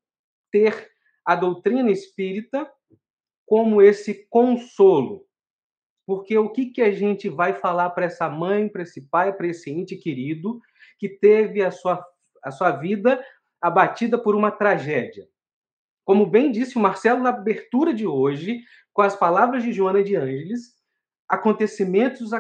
[0.50, 0.90] ter
[1.24, 2.70] a doutrina espírita
[3.46, 5.26] como esse consolo.
[6.06, 9.46] Porque o que, que a gente vai falar para essa mãe, para esse pai, para
[9.46, 10.60] esse ente querido
[10.98, 12.04] que teve a sua,
[12.42, 13.24] a sua vida
[13.60, 15.26] abatida por uma tragédia.
[16.04, 18.60] Como bem disse o Marcelo na abertura de hoje,
[18.92, 20.74] com as palavras de Joana de Ângeles,
[21.28, 22.30] acontecimentos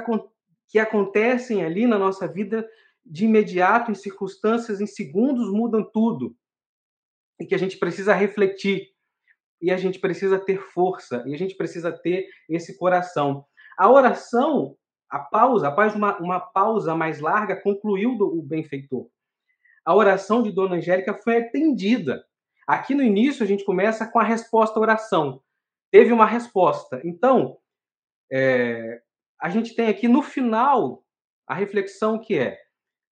[0.68, 2.68] que acontecem ali na nossa vida
[3.04, 6.36] de imediato, em circunstâncias, em segundos, mudam tudo.
[7.40, 8.88] E que a gente precisa refletir,
[9.60, 13.44] e a gente precisa ter força, e a gente precisa ter esse coração.
[13.78, 14.76] A oração,
[15.08, 19.08] a pausa, após uma, uma pausa mais larga, concluiu do, o benfeitor
[19.84, 22.24] a oração de Dona Angélica foi atendida.
[22.72, 25.42] Aqui no início a gente começa com a resposta à oração.
[25.90, 27.02] Teve uma resposta.
[27.04, 27.58] Então,
[28.32, 29.02] é,
[29.38, 31.04] a gente tem aqui no final
[31.46, 32.58] a reflexão que é: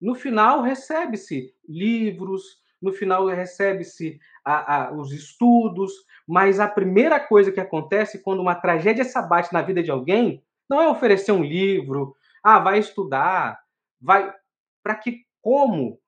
[0.01, 2.43] no final recebe-se livros,
[2.81, 4.19] no final recebe-se
[4.97, 5.93] os estudos,
[6.27, 10.43] mas a primeira coisa que acontece quando uma tragédia se abate na vida de alguém
[10.71, 13.61] não é oferecer um livro, ah, vai estudar,
[14.01, 14.33] vai.
[14.83, 16.01] Para que como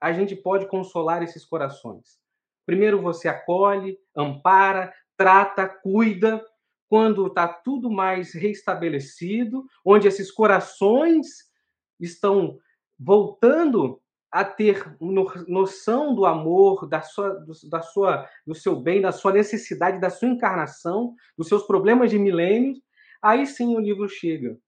[0.00, 2.22] a gente pode consolar esses corações?
[2.66, 6.44] Primeiro você acolhe, ampara, trata, cuida.
[6.88, 11.26] Quando está tudo mais restabelecido, onde esses corações
[11.98, 12.58] estão
[12.98, 14.00] voltando
[14.30, 14.96] a ter
[15.46, 20.10] noção do amor, da sua, do, da sua, do seu bem, da sua necessidade, da
[20.10, 22.80] sua encarnação, dos seus problemas de milênios,
[23.22, 24.58] aí sim o livro chega.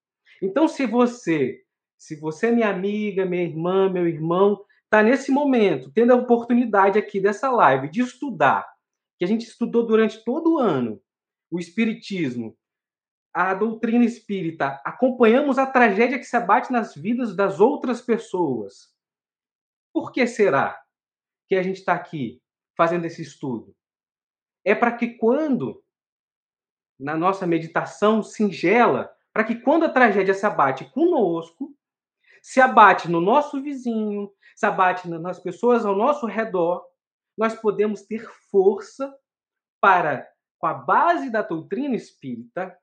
[0.41, 1.59] Então, se você,
[1.97, 6.97] se você é minha amiga, minha irmã, meu irmão, está nesse momento, tendo a oportunidade
[6.97, 8.65] aqui dessa live de estudar,
[9.19, 11.01] que a gente estudou durante todo o ano,
[11.51, 12.57] o Espiritismo,
[13.33, 18.91] a doutrina espírita, acompanhamos a tragédia que se abate nas vidas das outras pessoas.
[19.93, 20.81] Por que será
[21.47, 22.41] que a gente está aqui
[22.75, 23.75] fazendo esse estudo?
[24.65, 25.83] É para que quando,
[26.99, 31.76] na nossa meditação singela, para que quando a tragédia se abate conosco,
[32.41, 36.85] se abate no nosso vizinho, se abate nas pessoas ao nosso redor,
[37.37, 39.15] nós podemos ter força
[39.79, 40.27] para,
[40.57, 42.75] com a base da doutrina espírita,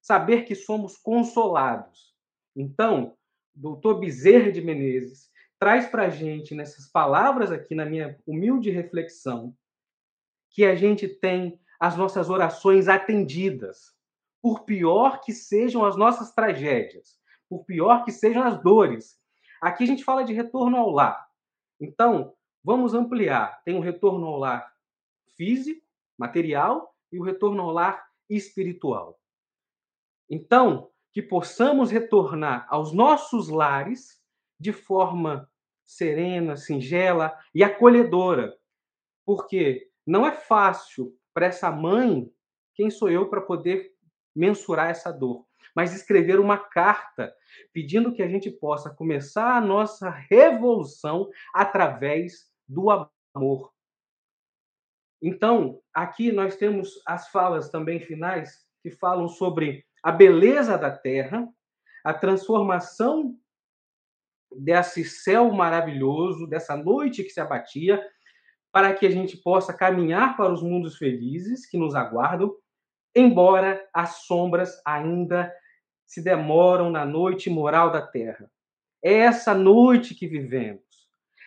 [0.00, 2.14] saber que somos consolados.
[2.54, 3.16] Então,
[3.54, 9.56] doutor Bezerra de Menezes traz para a gente, nessas palavras aqui, na minha humilde reflexão,
[10.50, 13.92] que a gente tem as nossas orações atendidas,
[14.42, 17.16] por pior que sejam as nossas tragédias,
[17.52, 19.20] por pior que sejam as dores,
[19.62, 21.24] Aqui a gente fala de retorno ao lar.
[21.80, 22.34] Então,
[22.64, 23.62] vamos ampliar.
[23.62, 24.74] Tem o retorno ao lar
[25.36, 25.86] físico,
[26.18, 29.20] material, e o retorno ao lar espiritual.
[30.28, 34.20] Então, que possamos retornar aos nossos lares
[34.58, 35.48] de forma
[35.84, 38.58] serena, singela e acolhedora.
[39.24, 42.28] Porque não é fácil para essa mãe,
[42.74, 43.94] quem sou eu para poder
[44.34, 45.46] mensurar essa dor?
[45.74, 47.34] Mas escrever uma carta
[47.72, 52.88] pedindo que a gente possa começar a nossa revolução através do
[53.34, 53.72] amor.
[55.22, 61.46] Então, aqui nós temos as falas também finais que falam sobre a beleza da terra,
[62.04, 63.36] a transformação
[64.50, 68.04] desse céu maravilhoso, dessa noite que se abatia,
[68.72, 72.54] para que a gente possa caminhar para os mundos felizes que nos aguardam,
[73.14, 75.52] embora as sombras ainda
[76.12, 78.52] se demoram na noite moral da terra.
[79.02, 80.84] É essa noite que vivemos.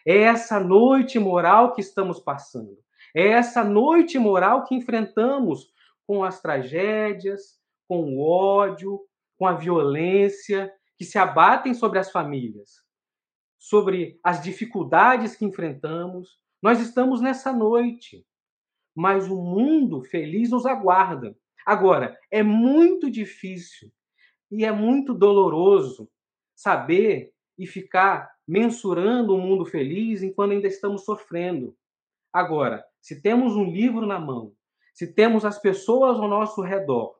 [0.03, 2.75] É essa noite moral que estamos passando.
[3.15, 5.71] É essa noite moral que enfrentamos
[6.07, 8.99] com as tragédias, com o ódio,
[9.37, 12.81] com a violência que se abatem sobre as famílias,
[13.59, 16.39] sobre as dificuldades que enfrentamos.
[16.59, 18.25] Nós estamos nessa noite,
[18.95, 21.37] mas o mundo feliz nos aguarda.
[21.67, 23.91] Agora, é muito difícil
[24.55, 26.09] e é muito doloroso
[26.55, 31.75] saber e ficar mensurando o mundo feliz enquanto ainda estamos sofrendo.
[32.31, 34.53] Agora, se temos um livro na mão,
[34.93, 37.19] se temos as pessoas ao nosso redor,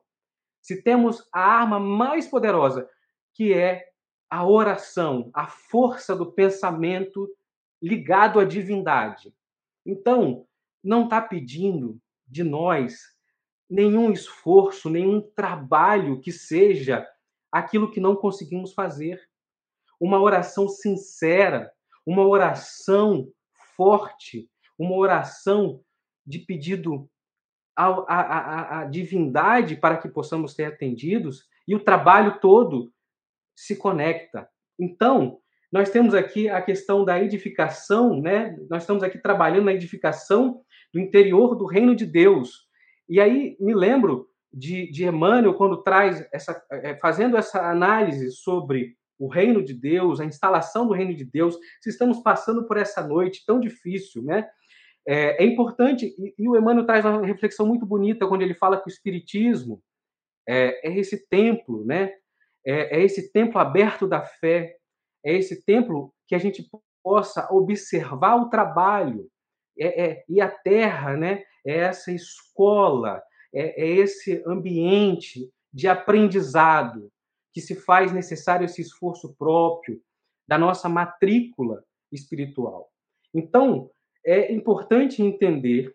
[0.62, 2.88] se temos a arma mais poderosa,
[3.34, 3.84] que é
[4.30, 7.28] a oração, a força do pensamento
[7.82, 9.34] ligado à divindade.
[9.84, 10.46] Então,
[10.82, 13.14] não está pedindo de nós
[13.68, 17.06] nenhum esforço, nenhum trabalho que seja
[17.58, 19.20] aquilo que não conseguimos fazer.
[20.00, 21.70] Uma oração sincera,
[22.06, 23.28] uma oração
[23.76, 25.80] forte, uma oração
[26.26, 27.08] de pedido
[27.76, 32.90] a, a, a, divindade para que possamos ser atendidos e o trabalho todo
[33.54, 34.48] se conecta.
[34.78, 35.38] Então,
[35.70, 38.56] nós temos aqui a questão da edificação, né?
[38.70, 40.62] Nós estamos aqui trabalhando na edificação
[40.92, 42.66] do interior do reino de Deus.
[43.08, 48.96] E aí me lembro de, de Emmanuel quando traz essa, é, fazendo essa análise sobre
[49.18, 51.58] o reino de Deus, a instalação do reino de Deus.
[51.82, 54.48] Se estamos passando por essa noite tão difícil, né?
[55.06, 58.80] É, é importante, e, e, o Emmanuel traz uma reflexão muito bonita quando ele fala
[58.80, 59.80] que o Espiritismo
[60.48, 62.14] é, é esse templo, né?
[62.64, 64.74] É, é, esse templo aberto da fé,
[65.24, 66.66] é esse templo que a gente
[67.04, 69.28] possa observar o trabalho,
[69.78, 71.44] é, é e a terra, né?
[71.64, 73.22] É essa escola,
[73.56, 77.10] é, é esse ambiente de aprendizado
[77.52, 79.98] que se faz necessário esse esforço próprio
[80.46, 82.90] da nossa matrícula espiritual.
[83.32, 83.90] Então,
[84.24, 85.94] é importante entender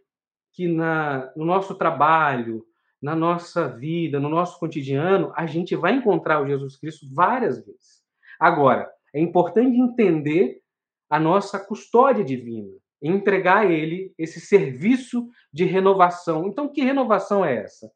[0.54, 2.66] que na, no nosso trabalho,
[3.02, 8.02] na nossa vida, no nosso cotidiano, a gente vai encontrar o Jesus Cristo várias vezes.
[8.40, 10.62] Agora, é importante entender
[11.10, 12.72] a nossa custódia divina,
[13.02, 16.48] entregar a Ele esse serviço de renovação.
[16.48, 17.92] Então, que renovação é essa?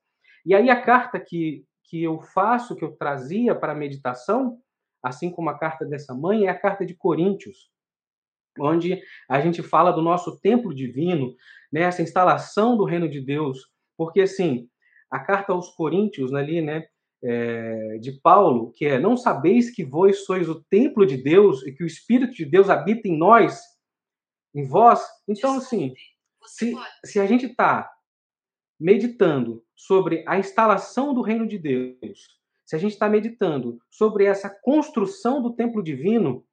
[0.45, 4.57] E aí, a carta que, que eu faço, que eu trazia para a meditação,
[5.03, 7.69] assim como a carta dessa mãe, é a carta de Coríntios
[8.60, 11.34] onde a gente fala do nosso templo divino,
[11.72, 13.60] né, essa instalação do reino de Deus,
[13.98, 14.68] porque assim,
[15.11, 16.86] a carta aos Coríntios ali, né,
[17.23, 21.72] é, de Paulo, que é não sabeis que vós sois o templo de Deus e
[21.72, 23.60] que o Espírito de Deus habita em nós,
[24.56, 25.06] em vós.
[25.27, 25.94] Então, assim,
[26.45, 26.73] se,
[27.03, 27.91] se a gente está
[28.80, 34.49] meditando sobre a instalação do reino de Deus, se a gente está meditando sobre essa
[34.49, 36.45] construção do templo divino,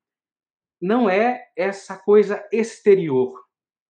[0.80, 3.40] não é essa coisa exterior,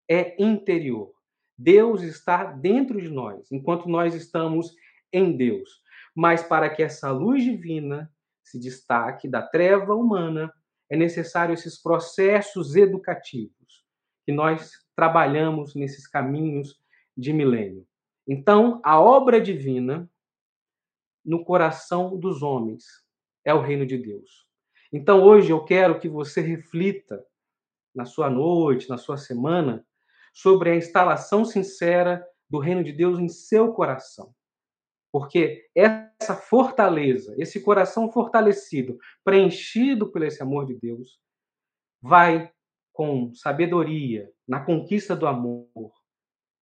[0.10, 1.14] é interior.
[1.58, 4.74] Deus está dentro de nós, enquanto nós estamos
[5.12, 5.82] em Deus.
[6.14, 8.12] Mas para que essa luz divina
[8.44, 10.52] se destaque da treva humana,
[10.90, 13.61] é necessário esses processos educativos
[14.26, 16.80] que nós trabalhamos nesses caminhos
[17.18, 17.86] de milênio.
[18.28, 20.10] Então, a obra divina
[21.24, 22.84] no coração dos homens
[23.46, 24.48] é o reino de Deus.
[24.92, 27.24] Então hoje eu quero que você reflita
[27.96, 29.86] na sua noite, na sua semana,
[30.34, 34.34] sobre a instalação sincera do reino de Deus em seu coração.
[35.12, 41.20] Porque essa fortaleza, esse coração fortalecido, preenchido por esse amor de Deus,
[42.02, 42.52] vai
[43.02, 45.92] com sabedoria na conquista do amor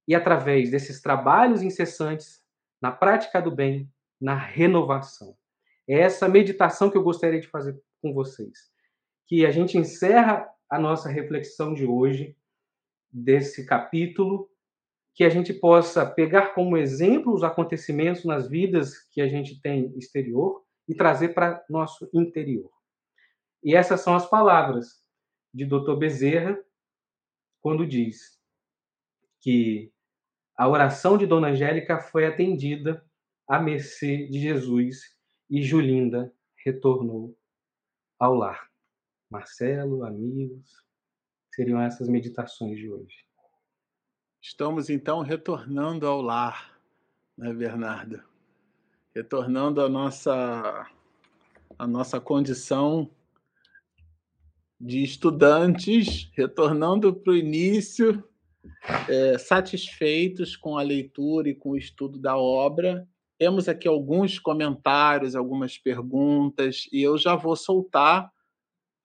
[0.08, 2.42] e através desses trabalhos incessantes
[2.82, 3.92] na prática do bem,
[4.22, 5.36] na renovação.
[5.86, 8.72] É essa meditação que eu gostaria de fazer com vocês.
[9.28, 12.38] Que a gente encerra a nossa reflexão de hoje,
[13.12, 14.50] desse capítulo,
[15.14, 19.94] que a gente possa pegar como exemplo os acontecimentos nas vidas que a gente tem
[19.98, 22.72] exterior e trazer para nosso interior.
[23.62, 25.09] E essas são as palavras
[25.54, 25.96] de Dr.
[25.96, 26.60] Bezerra
[27.62, 28.40] quando diz
[29.42, 29.92] que
[30.56, 33.06] a oração de Dona Angélica foi atendida
[33.48, 35.18] à mercê de Jesus
[35.50, 37.38] e Julinda retornou
[38.20, 38.70] ao lar.
[39.30, 40.84] Marcelo, amigos,
[41.54, 43.26] seriam essas meditações de hoje.
[44.42, 46.80] Estamos então retornando ao lar,
[47.38, 48.24] né, Bernardo?
[49.16, 50.88] Retornando à nossa,
[51.78, 53.10] à nossa condição
[54.80, 58.24] de estudantes, retornando para o início,
[59.08, 63.08] é, satisfeitos com a leitura e com o estudo da obra
[63.40, 68.30] temos aqui alguns comentários, algumas perguntas, e eu já vou soltar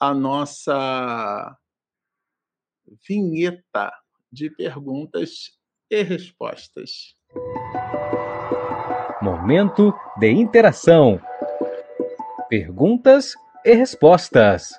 [0.01, 1.57] a nossa
[3.09, 3.93] vinheta
[4.33, 5.53] de perguntas
[5.89, 7.15] e respostas.
[9.23, 11.21] Momento de interação.
[12.49, 13.35] Perguntas
[13.65, 14.73] e respostas.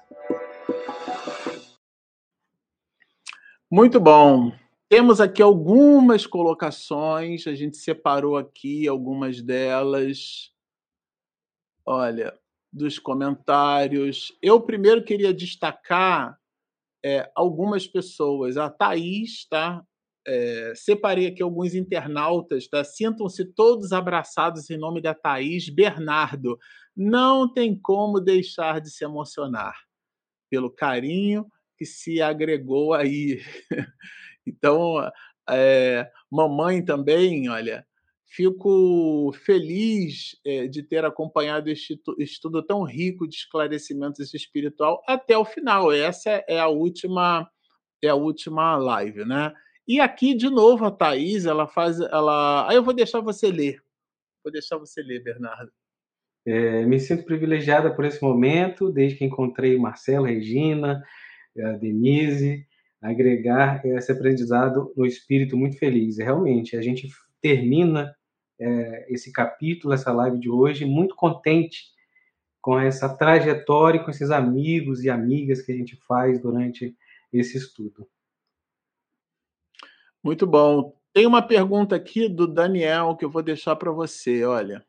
[3.72, 4.52] Muito bom.
[4.88, 10.52] Temos aqui algumas colocações, a gente separou aqui algumas delas.
[11.84, 12.38] Olha,
[12.72, 14.32] dos comentários.
[14.42, 16.38] Eu primeiro queria destacar
[17.04, 18.56] é, algumas pessoas.
[18.56, 19.84] A Thaís, tá?
[20.28, 22.84] É, separei aqui alguns internautas, tá?
[22.84, 26.60] Sintam-se todos abraçados em nome da Thaís Bernardo.
[26.96, 29.76] Não tem como deixar de se emocionar
[30.50, 31.48] pelo carinho
[31.78, 33.42] que se agregou aí.
[34.48, 34.98] Então,
[35.50, 37.84] é, mamãe também, olha,
[38.28, 45.46] fico feliz é, de ter acompanhado este estudo tão rico de esclarecimentos espiritual até o
[45.46, 45.92] final.
[45.92, 47.50] Essa é a última
[48.04, 49.52] é a última live, né?
[49.88, 53.82] E aqui de novo a Thaís, ela faz, ela, aí eu vou deixar você ler,
[54.44, 55.72] vou deixar você ler, Bernardo.
[56.46, 61.02] É, me sinto privilegiada por esse momento, desde que encontrei Marcelo, Regina,
[61.60, 62.68] a Denise,
[63.02, 66.18] agregar esse aprendizado no espírito muito feliz.
[66.18, 67.10] Realmente, a gente
[67.42, 68.16] termina
[68.60, 71.94] é, esse capítulo, essa live de hoje, muito contente
[72.62, 76.96] com essa trajetória, com esses amigos e amigas que a gente faz durante
[77.32, 78.08] esse estudo.
[80.24, 80.98] Muito bom.
[81.14, 84.84] Tem uma pergunta aqui do Daniel que eu vou deixar para você, olha.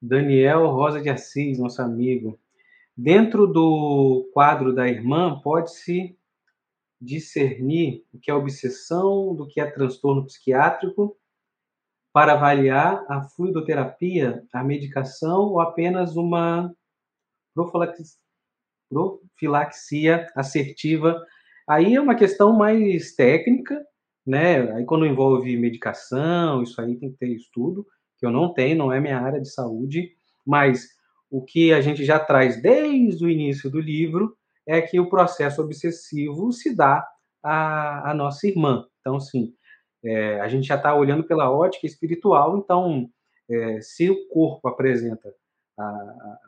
[0.00, 2.40] Daniel Rosa de Assis, nosso amigo.
[3.02, 6.14] Dentro do quadro da irmã, pode-se
[7.00, 11.16] discernir o que é obsessão, do que é transtorno psiquiátrico,
[12.12, 16.70] para avaliar a fluidoterapia, a medicação ou apenas uma
[17.54, 21.24] profilaxia assertiva.
[21.66, 23.82] Aí é uma questão mais técnica,
[24.26, 24.74] né?
[24.74, 27.86] Aí quando envolve medicação, isso aí tem que ter estudo,
[28.18, 30.14] que eu não tenho, não é minha área de saúde,
[30.46, 30.99] mas
[31.30, 34.36] o que a gente já traz desde o início do livro
[34.66, 37.06] é que o processo obsessivo se dá
[37.42, 38.86] à, à nossa irmã.
[39.00, 39.54] Então, assim,
[40.04, 43.08] é, a gente já está olhando pela ótica espiritual, então,
[43.48, 45.32] é, se o corpo apresenta
[45.78, 46.38] a, a,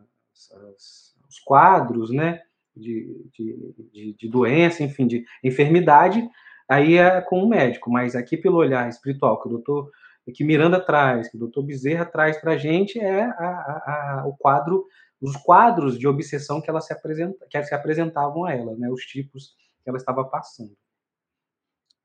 [1.28, 2.40] os quadros, né,
[2.76, 6.26] de, de, de, de, doença, enfim, de enfermidade,
[6.68, 9.90] aí é com o médico, mas aqui pelo olhar espiritual que o doutor,
[10.30, 14.86] que Miranda traz, que o doutor Bezerra traz para a gente, é a, o quadro
[15.20, 19.02] os quadros de obsessão que ela se apresenta, que se apresentavam a ela, né, os
[19.02, 20.76] tipos que ela estava passando.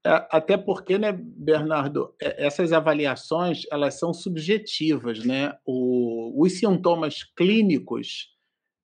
[0.06, 5.58] É, até porque, né, Bernardo, é, essas avaliações elas são subjetivas, né?
[5.66, 8.30] O, os sintomas clínicos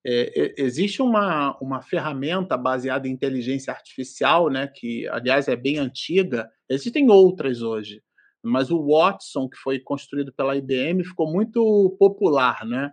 [0.05, 4.67] é, existe uma, uma ferramenta baseada em inteligência artificial, né?
[4.67, 6.49] Que aliás é bem antiga.
[6.67, 8.01] Existem outras hoje,
[8.43, 12.91] mas o Watson que foi construído pela IBM ficou muito popular, né?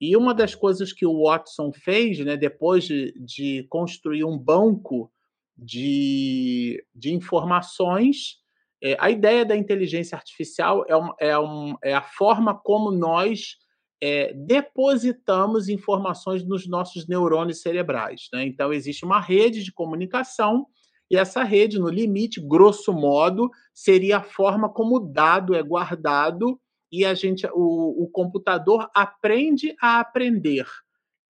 [0.00, 5.12] E uma das coisas que o Watson fez, né, depois de, de construir um banco
[5.56, 8.42] de, de informações,
[8.82, 13.58] é, a ideia da inteligência artificial é, um, é, um, é a forma como nós
[14.02, 18.28] é, depositamos informações nos nossos neurônios cerebrais.
[18.32, 18.44] Né?
[18.44, 20.66] Então, existe uma rede de comunicação,
[21.12, 26.58] e essa rede, no limite, grosso modo, seria a forma como o dado é guardado
[26.90, 30.66] e a gente, o, o computador aprende a aprender.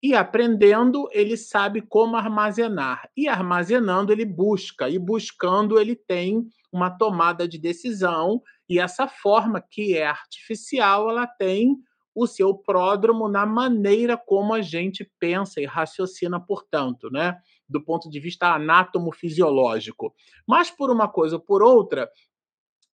[0.01, 3.09] E aprendendo, ele sabe como armazenar.
[3.15, 4.89] E armazenando, ele busca.
[4.89, 8.41] E buscando, ele tem uma tomada de decisão.
[8.69, 11.77] E essa forma que é artificial, ela tem
[12.15, 17.37] o seu pródromo na maneira como a gente pensa e raciocina, portanto, né?
[17.73, 20.13] Do ponto de vista anátomo-fisiológico.
[20.47, 22.09] Mas, por uma coisa ou por outra,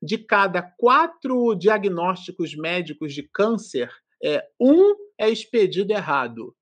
[0.03, 3.91] de cada quatro diagnósticos médicos de câncer,
[4.25, 6.57] é, um é expedido errado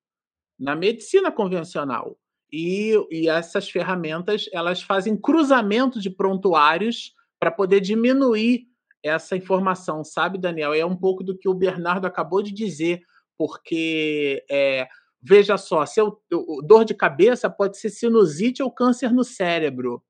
[0.59, 2.19] na medicina convencional.
[2.53, 8.66] E, e essas ferramentas elas fazem cruzamento de prontuários para poder diminuir
[9.03, 10.74] essa informação, sabe, Daniel?
[10.74, 13.03] É um pouco do que o Bernardo acabou de dizer,
[13.36, 14.89] porque é,
[15.20, 16.20] veja só, seu
[16.65, 20.03] dor de cabeça pode ser sinusite ou câncer no cérebro,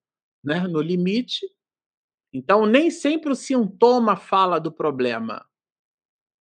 [0.45, 0.67] né?
[0.69, 1.47] No limite,
[2.33, 5.45] então, nem sempre o sintoma fala do problema.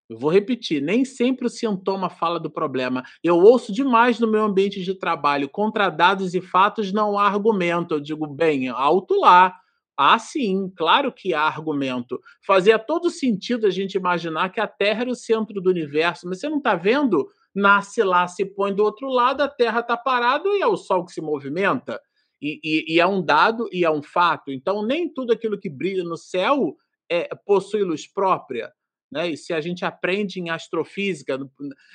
[0.09, 3.03] Eu vou repetir, nem sempre o sintoma fala do problema.
[3.23, 7.95] Eu ouço demais no meu ambiente de trabalho, contra dados e fatos não há argumento.
[7.95, 9.53] Eu digo, bem, alto lá.
[9.97, 12.21] Ah, sim, claro que há argumento.
[12.45, 16.39] Fazia todo sentido a gente imaginar que a Terra era o centro do universo, mas
[16.39, 17.27] você não está vendo?
[17.57, 21.03] Nasce lá, se põe do outro lado, a Terra está parada e é o Sol
[21.03, 21.99] que se movimenta.
[22.39, 24.51] E, e, e, é um dado e é um fato.
[24.51, 26.77] Então, nem tudo aquilo que brilha no céu
[27.09, 28.71] é, possui luz própria.
[29.11, 29.31] Né?
[29.31, 31.39] E se a gente aprende em astrofísica,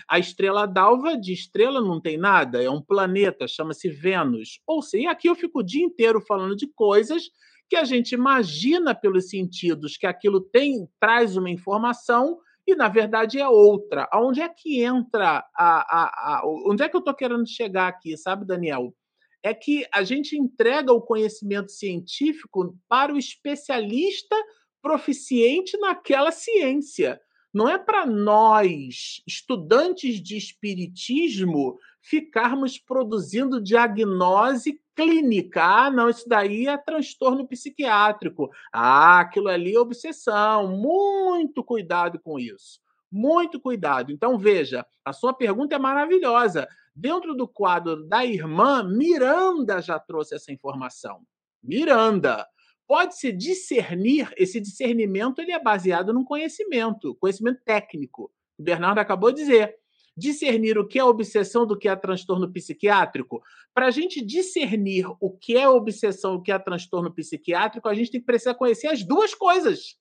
[0.08, 4.60] a estrela d'alva de estrela não tem nada, é um planeta, chama-se Vênus.
[4.66, 7.30] Ou seja, aqui eu fico o dia inteiro falando de coisas
[7.70, 13.38] que a gente imagina pelos sentidos que aquilo tem, traz uma informação e na verdade
[13.38, 14.08] é outra.
[14.14, 18.16] Onde é que entra a, a, a onde é que eu estou querendo chegar aqui,
[18.16, 18.94] sabe, Daniel?
[19.42, 24.36] É que a gente entrega o conhecimento científico para o especialista
[24.80, 27.20] proficiente naquela ciência.
[27.52, 35.62] Não é para nós, estudantes de espiritismo, ficarmos produzindo diagnose clínica.
[35.62, 38.50] Ah, não, isso daí é transtorno psiquiátrico.
[38.72, 40.68] Ah, aquilo ali é obsessão.
[40.68, 42.80] Muito cuidado com isso.
[43.10, 44.10] Muito cuidado.
[44.10, 46.66] Então, veja, a sua pergunta é maravilhosa.
[46.94, 51.20] Dentro do quadro da irmã, Miranda já trouxe essa informação.
[51.62, 52.46] Miranda
[52.86, 58.30] pode-se discernir, esse discernimento ele é baseado num conhecimento, conhecimento técnico.
[58.58, 59.81] O Bernardo acabou de dizer.
[60.16, 63.42] Discernir o que é obsessão do que é transtorno psiquiátrico.
[63.74, 67.94] Para a gente discernir o que é obsessão e o que é transtorno psiquiátrico, a
[67.94, 69.96] gente tem que precisar conhecer as duas coisas.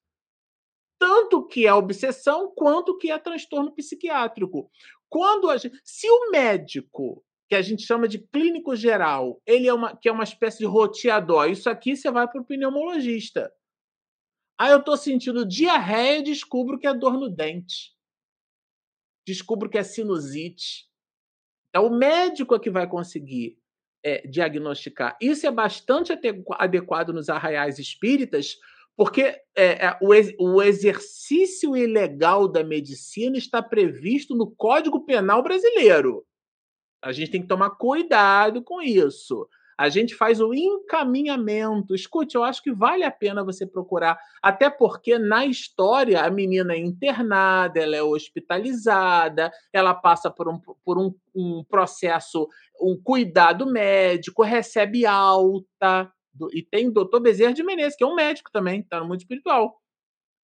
[1.00, 4.70] Tanto o que é obsessão quanto o que é transtorno psiquiátrico.
[5.10, 9.74] Quando a gente, se o médico que a gente chama de clínico geral, ele é
[9.74, 11.50] uma, que é uma espécie de roteador.
[11.50, 13.52] Isso aqui você vai para o pneumologista.
[14.58, 17.94] Aí eu estou sentindo diarreia e descubro que é dor no dente.
[19.26, 20.90] Descubro que é sinusite.
[21.74, 23.58] É o médico que vai conseguir
[24.04, 25.18] é, diagnosticar.
[25.22, 26.12] Isso é bastante
[26.58, 28.58] adequado nos arraiais espíritas,
[28.96, 29.22] porque
[29.56, 36.26] é, é, o, ex, o exercício ilegal da medicina está previsto no Código Penal brasileiro.
[37.02, 39.48] A gente tem que tomar cuidado com isso.
[39.82, 41.96] A gente faz o encaminhamento.
[41.96, 46.74] Escute, eu acho que vale a pena você procurar, até porque na história a menina
[46.74, 52.48] é internada, ela é hospitalizada, ela passa por um, por um, um processo,
[52.80, 56.14] um cuidado médico, recebe alta.
[56.54, 59.22] E tem o doutor Bezerra de Menezes, que é um médico também, está no mundo
[59.22, 59.82] espiritual.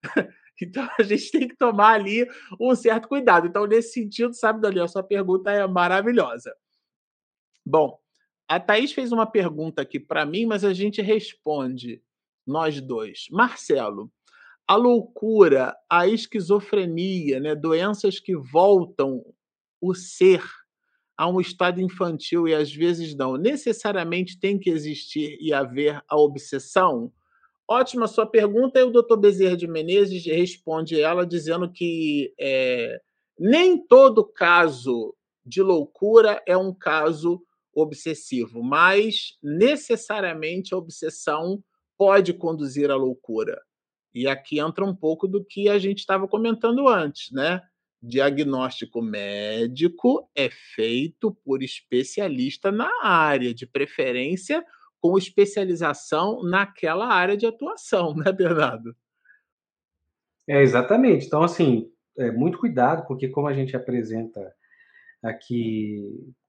[0.60, 2.26] Então a gente tem que tomar ali
[2.60, 3.46] um certo cuidado.
[3.46, 6.52] Então, nesse sentido, sabe, Daniel, sua pergunta é maravilhosa.
[7.64, 7.96] Bom,
[8.48, 12.02] a Thaís fez uma pergunta aqui para mim, mas a gente responde,
[12.46, 13.26] nós dois.
[13.30, 14.10] Marcelo,
[14.66, 19.22] a loucura, a esquizofrenia, né, doenças que voltam
[19.80, 20.42] o ser
[21.16, 26.16] a um estado infantil e às vezes não, necessariamente tem que existir e haver a
[26.16, 27.12] obsessão?
[27.68, 32.98] Ótima sua pergunta, e o doutor Bezerra de Menezes responde ela dizendo que é,
[33.38, 35.14] nem todo caso
[35.44, 37.42] de loucura é um caso
[37.80, 41.62] obsessivo, mas necessariamente a obsessão
[41.96, 43.60] pode conduzir à loucura.
[44.14, 47.60] E aqui entra um pouco do que a gente estava comentando antes, né?
[48.00, 54.64] Diagnóstico médico é feito por especialista na área, de preferência
[55.00, 58.94] com especialização naquela área de atuação, né, Bernardo?
[60.48, 61.26] É, exatamente.
[61.26, 64.52] Então, assim, é, muito cuidado, porque como a gente apresenta
[65.22, 66.02] aqui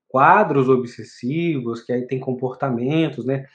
[0.10, 3.46] quadros obsessivos, que aí tem comportamentos, né?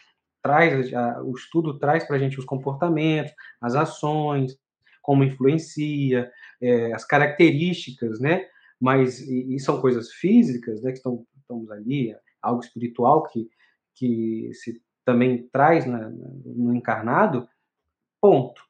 [0.41, 4.57] Traz, a, o estudo traz para a gente os comportamentos, as ações,
[5.03, 6.31] como influencia,
[6.63, 8.47] é, as características, né?
[8.81, 10.93] Mas, e, e, são coisas físicas, né?
[10.93, 13.49] Que estão, estamos ali, algo espiritual que,
[13.95, 17.49] que se também traz na, no encarnado,
[18.21, 18.63] ponto.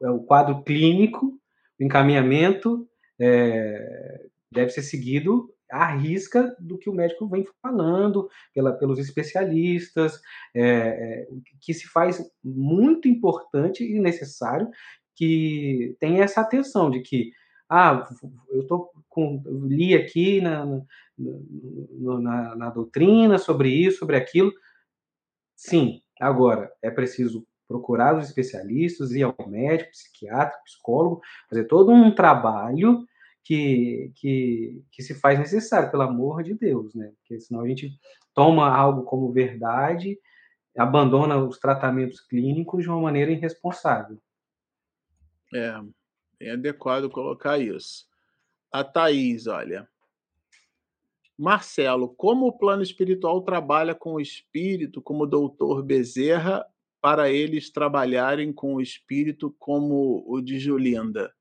[0.00, 1.38] É o quadro clínico,
[1.78, 2.88] o encaminhamento
[3.20, 10.20] é, deve ser seguido à risca do que o médico vem falando, pela, pelos especialistas,
[10.54, 11.28] é, é,
[11.60, 14.68] que se faz muito importante e necessário
[15.16, 17.32] que tenha essa atenção de que,
[17.68, 18.06] ah,
[18.50, 24.52] eu tô com, li aqui na, na, na, na doutrina sobre isso, sobre aquilo,
[25.56, 32.14] Sim, agora é preciso procurar os especialistas, ir ao médico, psiquiatra, psicólogo, fazer todo um
[32.14, 33.04] trabalho
[33.44, 37.12] que, que, que se faz necessário, pelo amor de Deus, né?
[37.18, 37.92] Porque senão a gente
[38.32, 40.18] toma algo como verdade,
[40.76, 44.18] abandona os tratamentos clínicos de uma maneira irresponsável.
[45.54, 45.80] É,
[46.40, 48.08] é adequado colocar isso.
[48.72, 49.86] A Thaís, olha,
[51.36, 56.64] Marcelo, como o plano espiritual trabalha com o espírito, como o doutor Bezerra,
[57.00, 61.32] para eles trabalharem com o espírito como o de Julinda?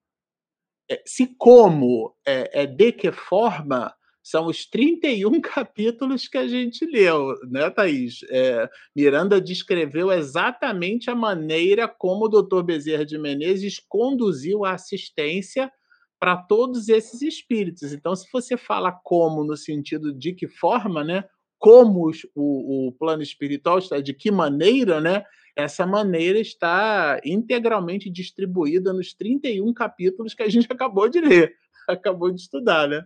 [0.89, 3.93] É, se como é, é de que forma,
[4.23, 8.19] são os 31 capítulos que a gente leu, né, Thaís?
[8.29, 15.71] É, Miranda descreveu exatamente a maneira como o doutor Bezerra de Menezes conduziu a assistência
[16.19, 17.91] para todos esses espíritos.
[17.91, 21.25] Então, se você fala como no sentido de que forma, né?
[21.59, 25.23] Como o, o plano espiritual está, de que maneira, né?
[25.55, 31.55] Essa maneira está integralmente distribuída nos 31 capítulos que a gente acabou de ler,
[31.87, 33.05] acabou de estudar, né?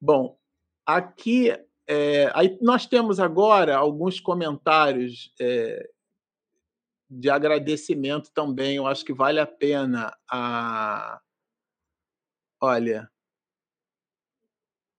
[0.00, 0.38] Bom,
[0.84, 1.52] aqui
[1.88, 5.88] é, aí nós temos agora alguns comentários é,
[7.08, 8.76] de agradecimento também.
[8.76, 11.20] Eu acho que vale a pena a
[12.60, 13.08] olha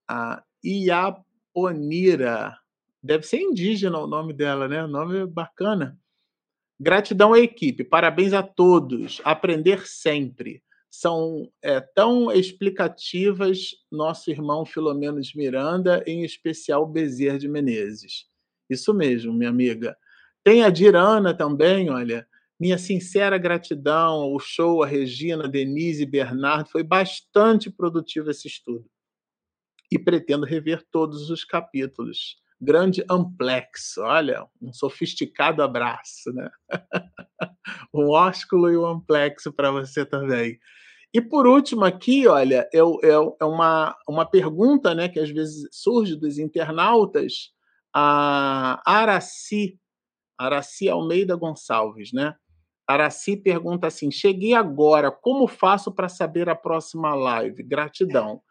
[0.07, 2.57] a Iaponira
[3.03, 4.83] deve ser indígena o nome dela, né?
[4.83, 5.99] O nome é bacana.
[6.79, 9.19] Gratidão à equipe, parabéns a todos.
[9.23, 17.47] Aprender sempre são é, tão explicativas nosso irmão Filomeno de Miranda, em especial Bezerra de
[17.47, 18.25] Menezes.
[18.69, 19.97] Isso mesmo, minha amiga.
[20.43, 22.27] Tem a Dirana também, olha.
[22.59, 26.69] Minha sincera gratidão ao show, a Regina, Denise e Bernardo.
[26.69, 28.89] Foi bastante produtivo esse estudo.
[29.91, 32.37] E pretendo rever todos os capítulos.
[32.59, 36.49] Grande Amplex, olha, um sofisticado abraço, né?
[37.93, 40.57] um ósculo e um amplexo para você também.
[41.13, 42.81] E por último aqui, olha, é, é,
[43.41, 47.51] é, uma, uma pergunta né, que às vezes surge dos internautas,
[47.93, 49.79] a Araci,
[50.37, 52.35] Araci Almeida Gonçalves, né?
[52.87, 57.63] Araci pergunta assim: cheguei agora, como faço para saber a próxima live?
[57.63, 58.41] Gratidão.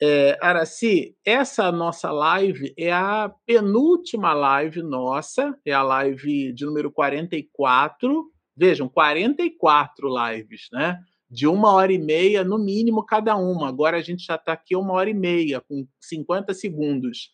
[0.00, 6.90] É, Araci, essa nossa live é a penúltima live nossa, é a live de número
[6.90, 8.30] 44.
[8.56, 10.98] Vejam, 44 lives, né?
[11.28, 13.68] de uma hora e meia, no mínimo, cada uma.
[13.68, 17.30] Agora a gente já está aqui uma hora e meia, com 50 segundos.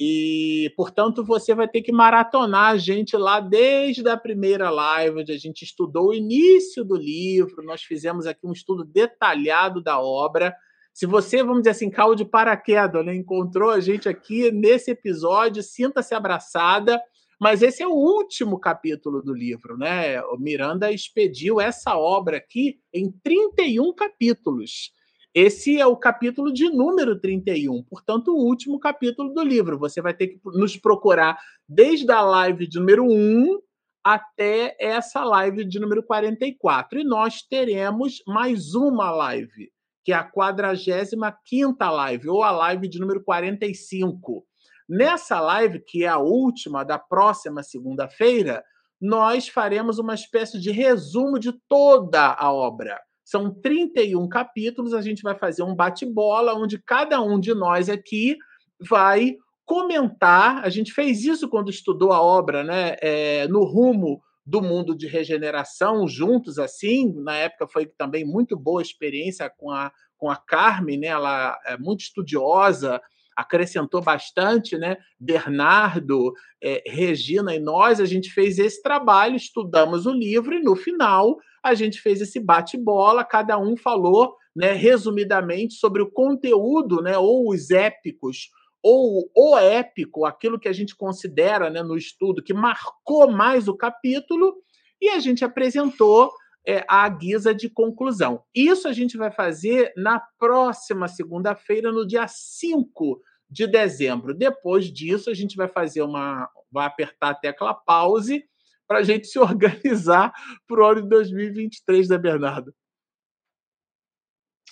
[0.00, 5.32] E, portanto, você vai ter que maratonar a gente lá desde a primeira live, onde
[5.32, 10.54] a gente estudou o início do livro, nós fizemos aqui um estudo detalhado da obra.
[10.94, 15.62] Se você, vamos dizer assim, caiu de paraquedas, né, encontrou a gente aqui nesse episódio,
[15.62, 16.98] sinta-se abraçada
[17.40, 20.22] mas esse é o último capítulo do livro, né?
[20.22, 24.92] O Miranda expediu essa obra aqui em 31 capítulos.
[25.34, 29.78] Esse é o capítulo de número 31, portanto, o último capítulo do livro.
[29.78, 31.36] Você vai ter que nos procurar
[31.68, 33.58] desde a live de número 1
[34.04, 37.00] até essa live de número 44.
[37.00, 39.72] E nós teremos mais uma live,
[40.04, 44.44] que é a 45 live, ou a live de número 45
[44.88, 48.62] Nessa live, que é a última da próxima segunda-feira,
[49.00, 53.00] nós faremos uma espécie de resumo de toda a obra.
[53.24, 58.36] São 31 capítulos, a gente vai fazer um bate-bola, onde cada um de nós aqui
[58.78, 60.62] vai comentar.
[60.62, 62.96] A gente fez isso quando estudou a obra, né?
[63.00, 67.12] É, no rumo do mundo de regeneração, juntos assim.
[67.22, 71.08] Na época foi também muito boa experiência com a, com a Carmen, né?
[71.08, 73.00] Ela é muito estudiosa,
[73.36, 74.96] acrescentou bastante, né?
[75.18, 80.76] Bernardo, é, Regina e nós, a gente fez esse trabalho, estudamos o livro e no
[80.76, 87.16] final a gente fez esse bate-bola, cada um falou, né, resumidamente sobre o conteúdo, né,
[87.16, 88.50] ou os épicos,
[88.86, 93.74] ou o épico, aquilo que a gente considera, né, no estudo que marcou mais o
[93.74, 94.54] capítulo,
[95.00, 96.30] e a gente apresentou
[96.68, 98.44] é, à guisa de conclusão.
[98.54, 104.34] Isso a gente vai fazer na próxima segunda-feira, no dia 5 de dezembro.
[104.34, 106.46] Depois disso, a gente vai fazer uma.
[106.70, 108.44] vai apertar a tecla pause
[108.86, 110.30] para a gente se organizar
[110.68, 112.74] para o ano de 2023, né, Bernardo?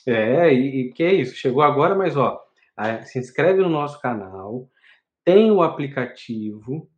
[0.06, 1.34] É, e, e que é isso?
[1.34, 2.42] Chegou agora, mas ó,
[3.04, 4.68] se inscreve no nosso canal,
[5.24, 6.88] tem o aplicativo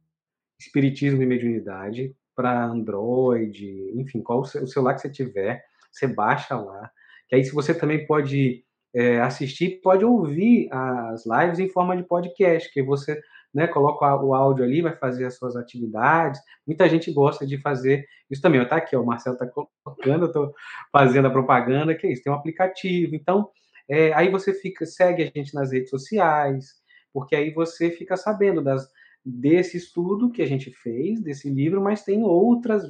[0.58, 6.90] Espiritismo e Mediunidade, para Android, enfim, qual o celular que você tiver, você baixa lá.
[7.28, 8.64] Que aí, se você também pode
[8.94, 13.20] é, assistir, pode ouvir as lives em forma de podcast, que você
[13.52, 16.40] né, coloca o áudio ali, vai fazer as suas atividades.
[16.66, 18.60] Muita gente gosta de fazer isso também.
[18.60, 20.52] Está aqui, ó, o Marcelo está colocando, eu estou
[20.90, 23.14] fazendo a propaganda, que é isso, tem um aplicativo.
[23.14, 23.48] Então,
[23.88, 26.74] é, aí você fica, segue a gente nas redes sociais,
[27.12, 28.88] porque aí você fica sabendo das,
[29.24, 32.84] desse estudo que a gente fez, desse livro, mas tem outras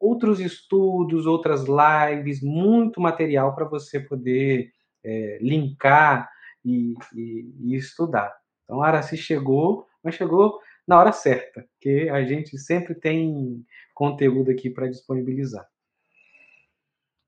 [0.00, 4.70] outros estudos, outras lives, muito material para você poder
[5.02, 6.30] é, linkar
[6.64, 8.32] e, e, e, estudar.
[8.64, 14.70] Então, Araci chegou, mas chegou na hora certa, porque a gente sempre tem conteúdo aqui
[14.70, 15.66] para disponibilizar.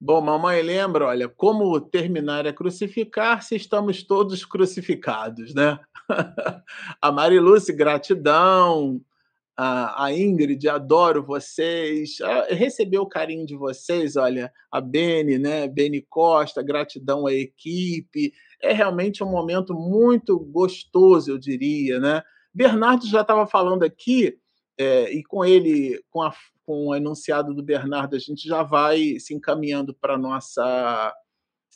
[0.03, 5.79] Bom, mamãe lembra, olha, como terminar é crucificar se estamos todos crucificados, né?
[7.03, 8.99] a Mariluce, gratidão.
[9.55, 12.19] A, Ingrid, adoro vocês.
[12.23, 15.69] Ah, receber o carinho de vocês, olha, a Beni, né?
[15.69, 18.33] Beni Costa, gratidão à equipe.
[18.63, 22.23] É realmente um momento muito gostoso, eu diria, né?
[22.55, 24.39] Bernardo já estava falando aqui,
[24.81, 26.33] é, e com ele, com a
[26.63, 31.13] com o enunciado do Bernardo, a gente já vai se encaminhando para nossa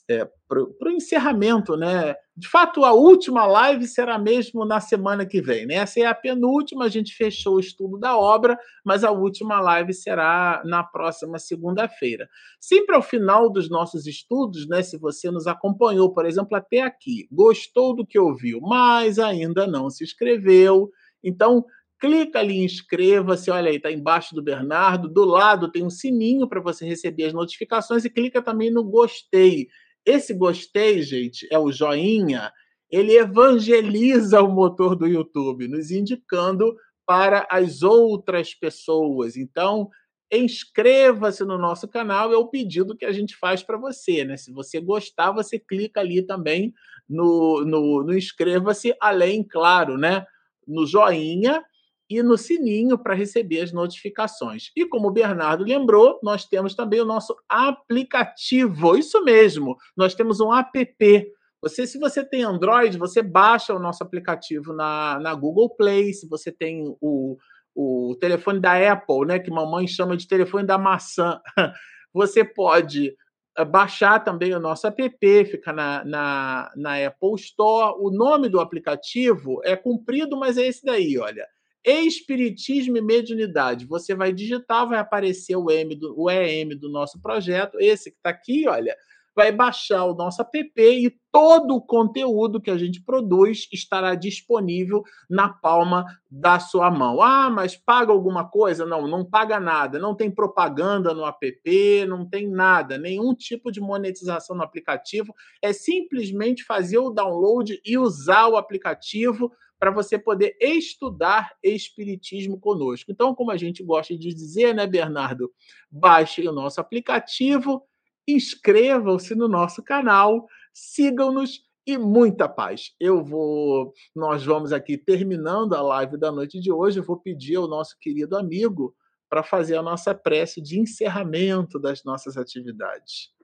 [0.09, 2.15] é, para o encerramento, né?
[2.37, 5.77] De fato, a última live será mesmo na semana que vem, né?
[5.77, 9.93] Essa é a penúltima, a gente fechou o estudo da obra, mas a última live
[9.93, 12.29] será na próxima segunda-feira.
[12.61, 14.83] Sempre ao final dos nossos estudos, né?
[14.83, 19.91] Se você nos acompanhou, por exemplo, até aqui, gostou do que ouviu, mas ainda não
[19.91, 20.91] se inscreveu,
[21.23, 21.65] então
[22.05, 26.61] clica ali inscreva-se, olha aí, está embaixo do Bernardo, do lado tem um sininho para
[26.61, 29.69] você receber as notificações e clica também no gostei.
[30.05, 32.53] Esse gostei, gente, é o joinha,
[32.91, 36.77] ele evangeliza o motor do YouTube, nos indicando
[37.07, 39.35] para as outras pessoas.
[39.35, 39.89] Então,
[40.31, 44.37] inscreva-se no nosso canal, é o pedido que a gente faz para você, né?
[44.37, 46.75] Se você gostar, você clica ali também
[47.09, 50.27] no, no, no inscreva-se, além, claro, né?
[50.69, 51.65] No joinha
[52.09, 54.71] e no sininho para receber as notificações.
[54.77, 58.97] E como o Bernardo lembrou, nós temos também o nosso aplicativo.
[58.97, 61.33] Isso mesmo, nós temos um app.
[61.63, 66.13] Você, se você tem Android, você baixa o nosso aplicativo na, na Google Play.
[66.13, 67.39] Se você tem o,
[67.75, 71.41] o telefone da Apple, né, que mamãe chama de telefone da maçã,
[72.13, 73.17] você pode
[73.57, 77.95] eh, baixar também o nosso app, fica na, na, na Apple Store.
[77.99, 81.47] O nome do aplicativo é comprido, mas é esse daí, olha.
[81.85, 83.87] Espiritismo e Mediunidade.
[83.87, 88.17] Você vai digitar, vai aparecer o, M do, o EM do nosso projeto, esse que
[88.17, 88.97] está aqui, olha,
[89.35, 95.03] vai baixar o nosso app e todo o conteúdo que a gente produz estará disponível
[95.29, 97.21] na palma da sua mão.
[97.21, 98.87] Ah, mas paga alguma coisa?
[98.87, 99.99] Não, não paga nada.
[99.99, 105.35] Não tem propaganda no app, não tem nada, nenhum tipo de monetização no aplicativo.
[105.61, 109.51] É simplesmente fazer o download e usar o aplicativo
[109.85, 113.13] para você poder estudar Espiritismo conosco.
[113.13, 115.53] Então, como a gente gosta de dizer, né, Bernardo?
[115.91, 117.83] Baixem o nosso aplicativo,
[118.27, 122.95] inscrevam-se no nosso canal, sigam-nos e muita paz.
[122.99, 127.01] Eu vou, nós vamos aqui terminando a live da noite de hoje.
[127.01, 128.97] Eu vou pedir ao nosso querido amigo
[129.29, 133.35] para fazer a nossa prece de encerramento das nossas atividades.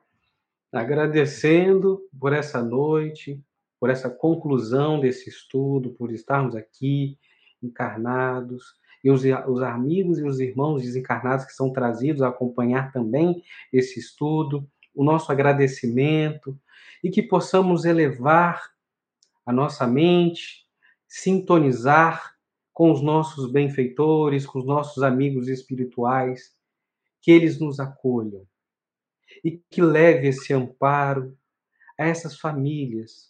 [0.73, 3.39] Agradecendo por essa noite,
[3.81, 7.19] por essa conclusão desse estudo, por estarmos aqui
[7.62, 13.43] encarnados, e os, os amigos e os irmãos desencarnados que são trazidos a acompanhar também
[13.73, 16.59] esse estudo, o nosso agradecimento,
[17.02, 18.70] e que possamos elevar
[19.47, 20.66] a nossa mente,
[21.09, 22.36] sintonizar
[22.74, 26.55] com os nossos benfeitores, com os nossos amigos espirituais,
[27.23, 28.47] que eles nos acolham
[29.43, 31.36] e que leve esse amparo
[31.98, 33.30] a essas famílias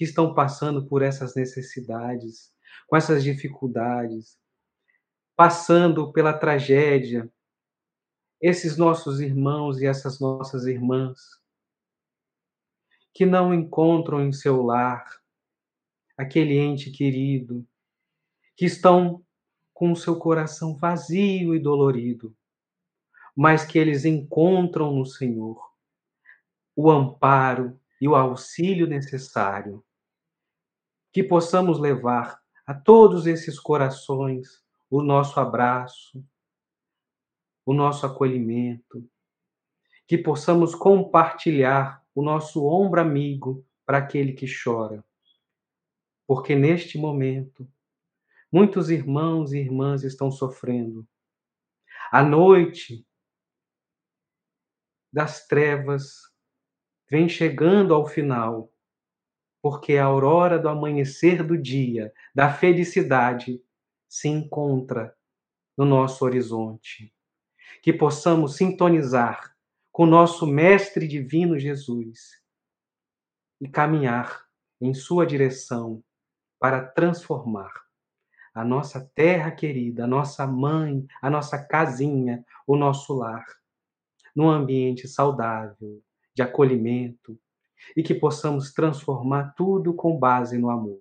[0.00, 2.50] que estão passando por essas necessidades,
[2.86, 4.38] com essas dificuldades,
[5.36, 7.30] passando pela tragédia,
[8.40, 11.20] esses nossos irmãos e essas nossas irmãs
[13.12, 15.04] que não encontram em seu lar
[16.16, 17.68] aquele ente querido,
[18.56, 19.22] que estão
[19.74, 22.34] com o seu coração vazio e dolorido,
[23.36, 25.62] mas que eles encontram no Senhor
[26.74, 29.84] o amparo e o auxílio necessário
[31.12, 36.24] que possamos levar a todos esses corações o nosso abraço,
[37.64, 39.08] o nosso acolhimento,
[40.06, 45.04] que possamos compartilhar o nosso ombro amigo para aquele que chora.
[46.26, 47.68] Porque neste momento,
[48.52, 51.06] muitos irmãos e irmãs estão sofrendo.
[52.10, 53.06] A noite
[55.12, 56.20] das trevas
[57.08, 58.69] vem chegando ao final
[59.62, 63.62] porque a aurora do amanhecer do dia, da felicidade,
[64.08, 65.14] se encontra
[65.76, 67.12] no nosso horizonte.
[67.82, 69.54] Que possamos sintonizar
[69.92, 72.40] com nosso Mestre Divino Jesus
[73.60, 74.46] e caminhar
[74.80, 76.02] em Sua direção
[76.58, 77.72] para transformar
[78.52, 83.46] a nossa terra querida, a nossa mãe, a nossa casinha, o nosso lar,
[84.34, 86.02] num ambiente saudável,
[86.34, 87.38] de acolhimento,
[87.96, 91.00] e que possamos transformar tudo com base no amor.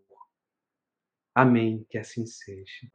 [1.34, 2.89] Amém, que assim seja.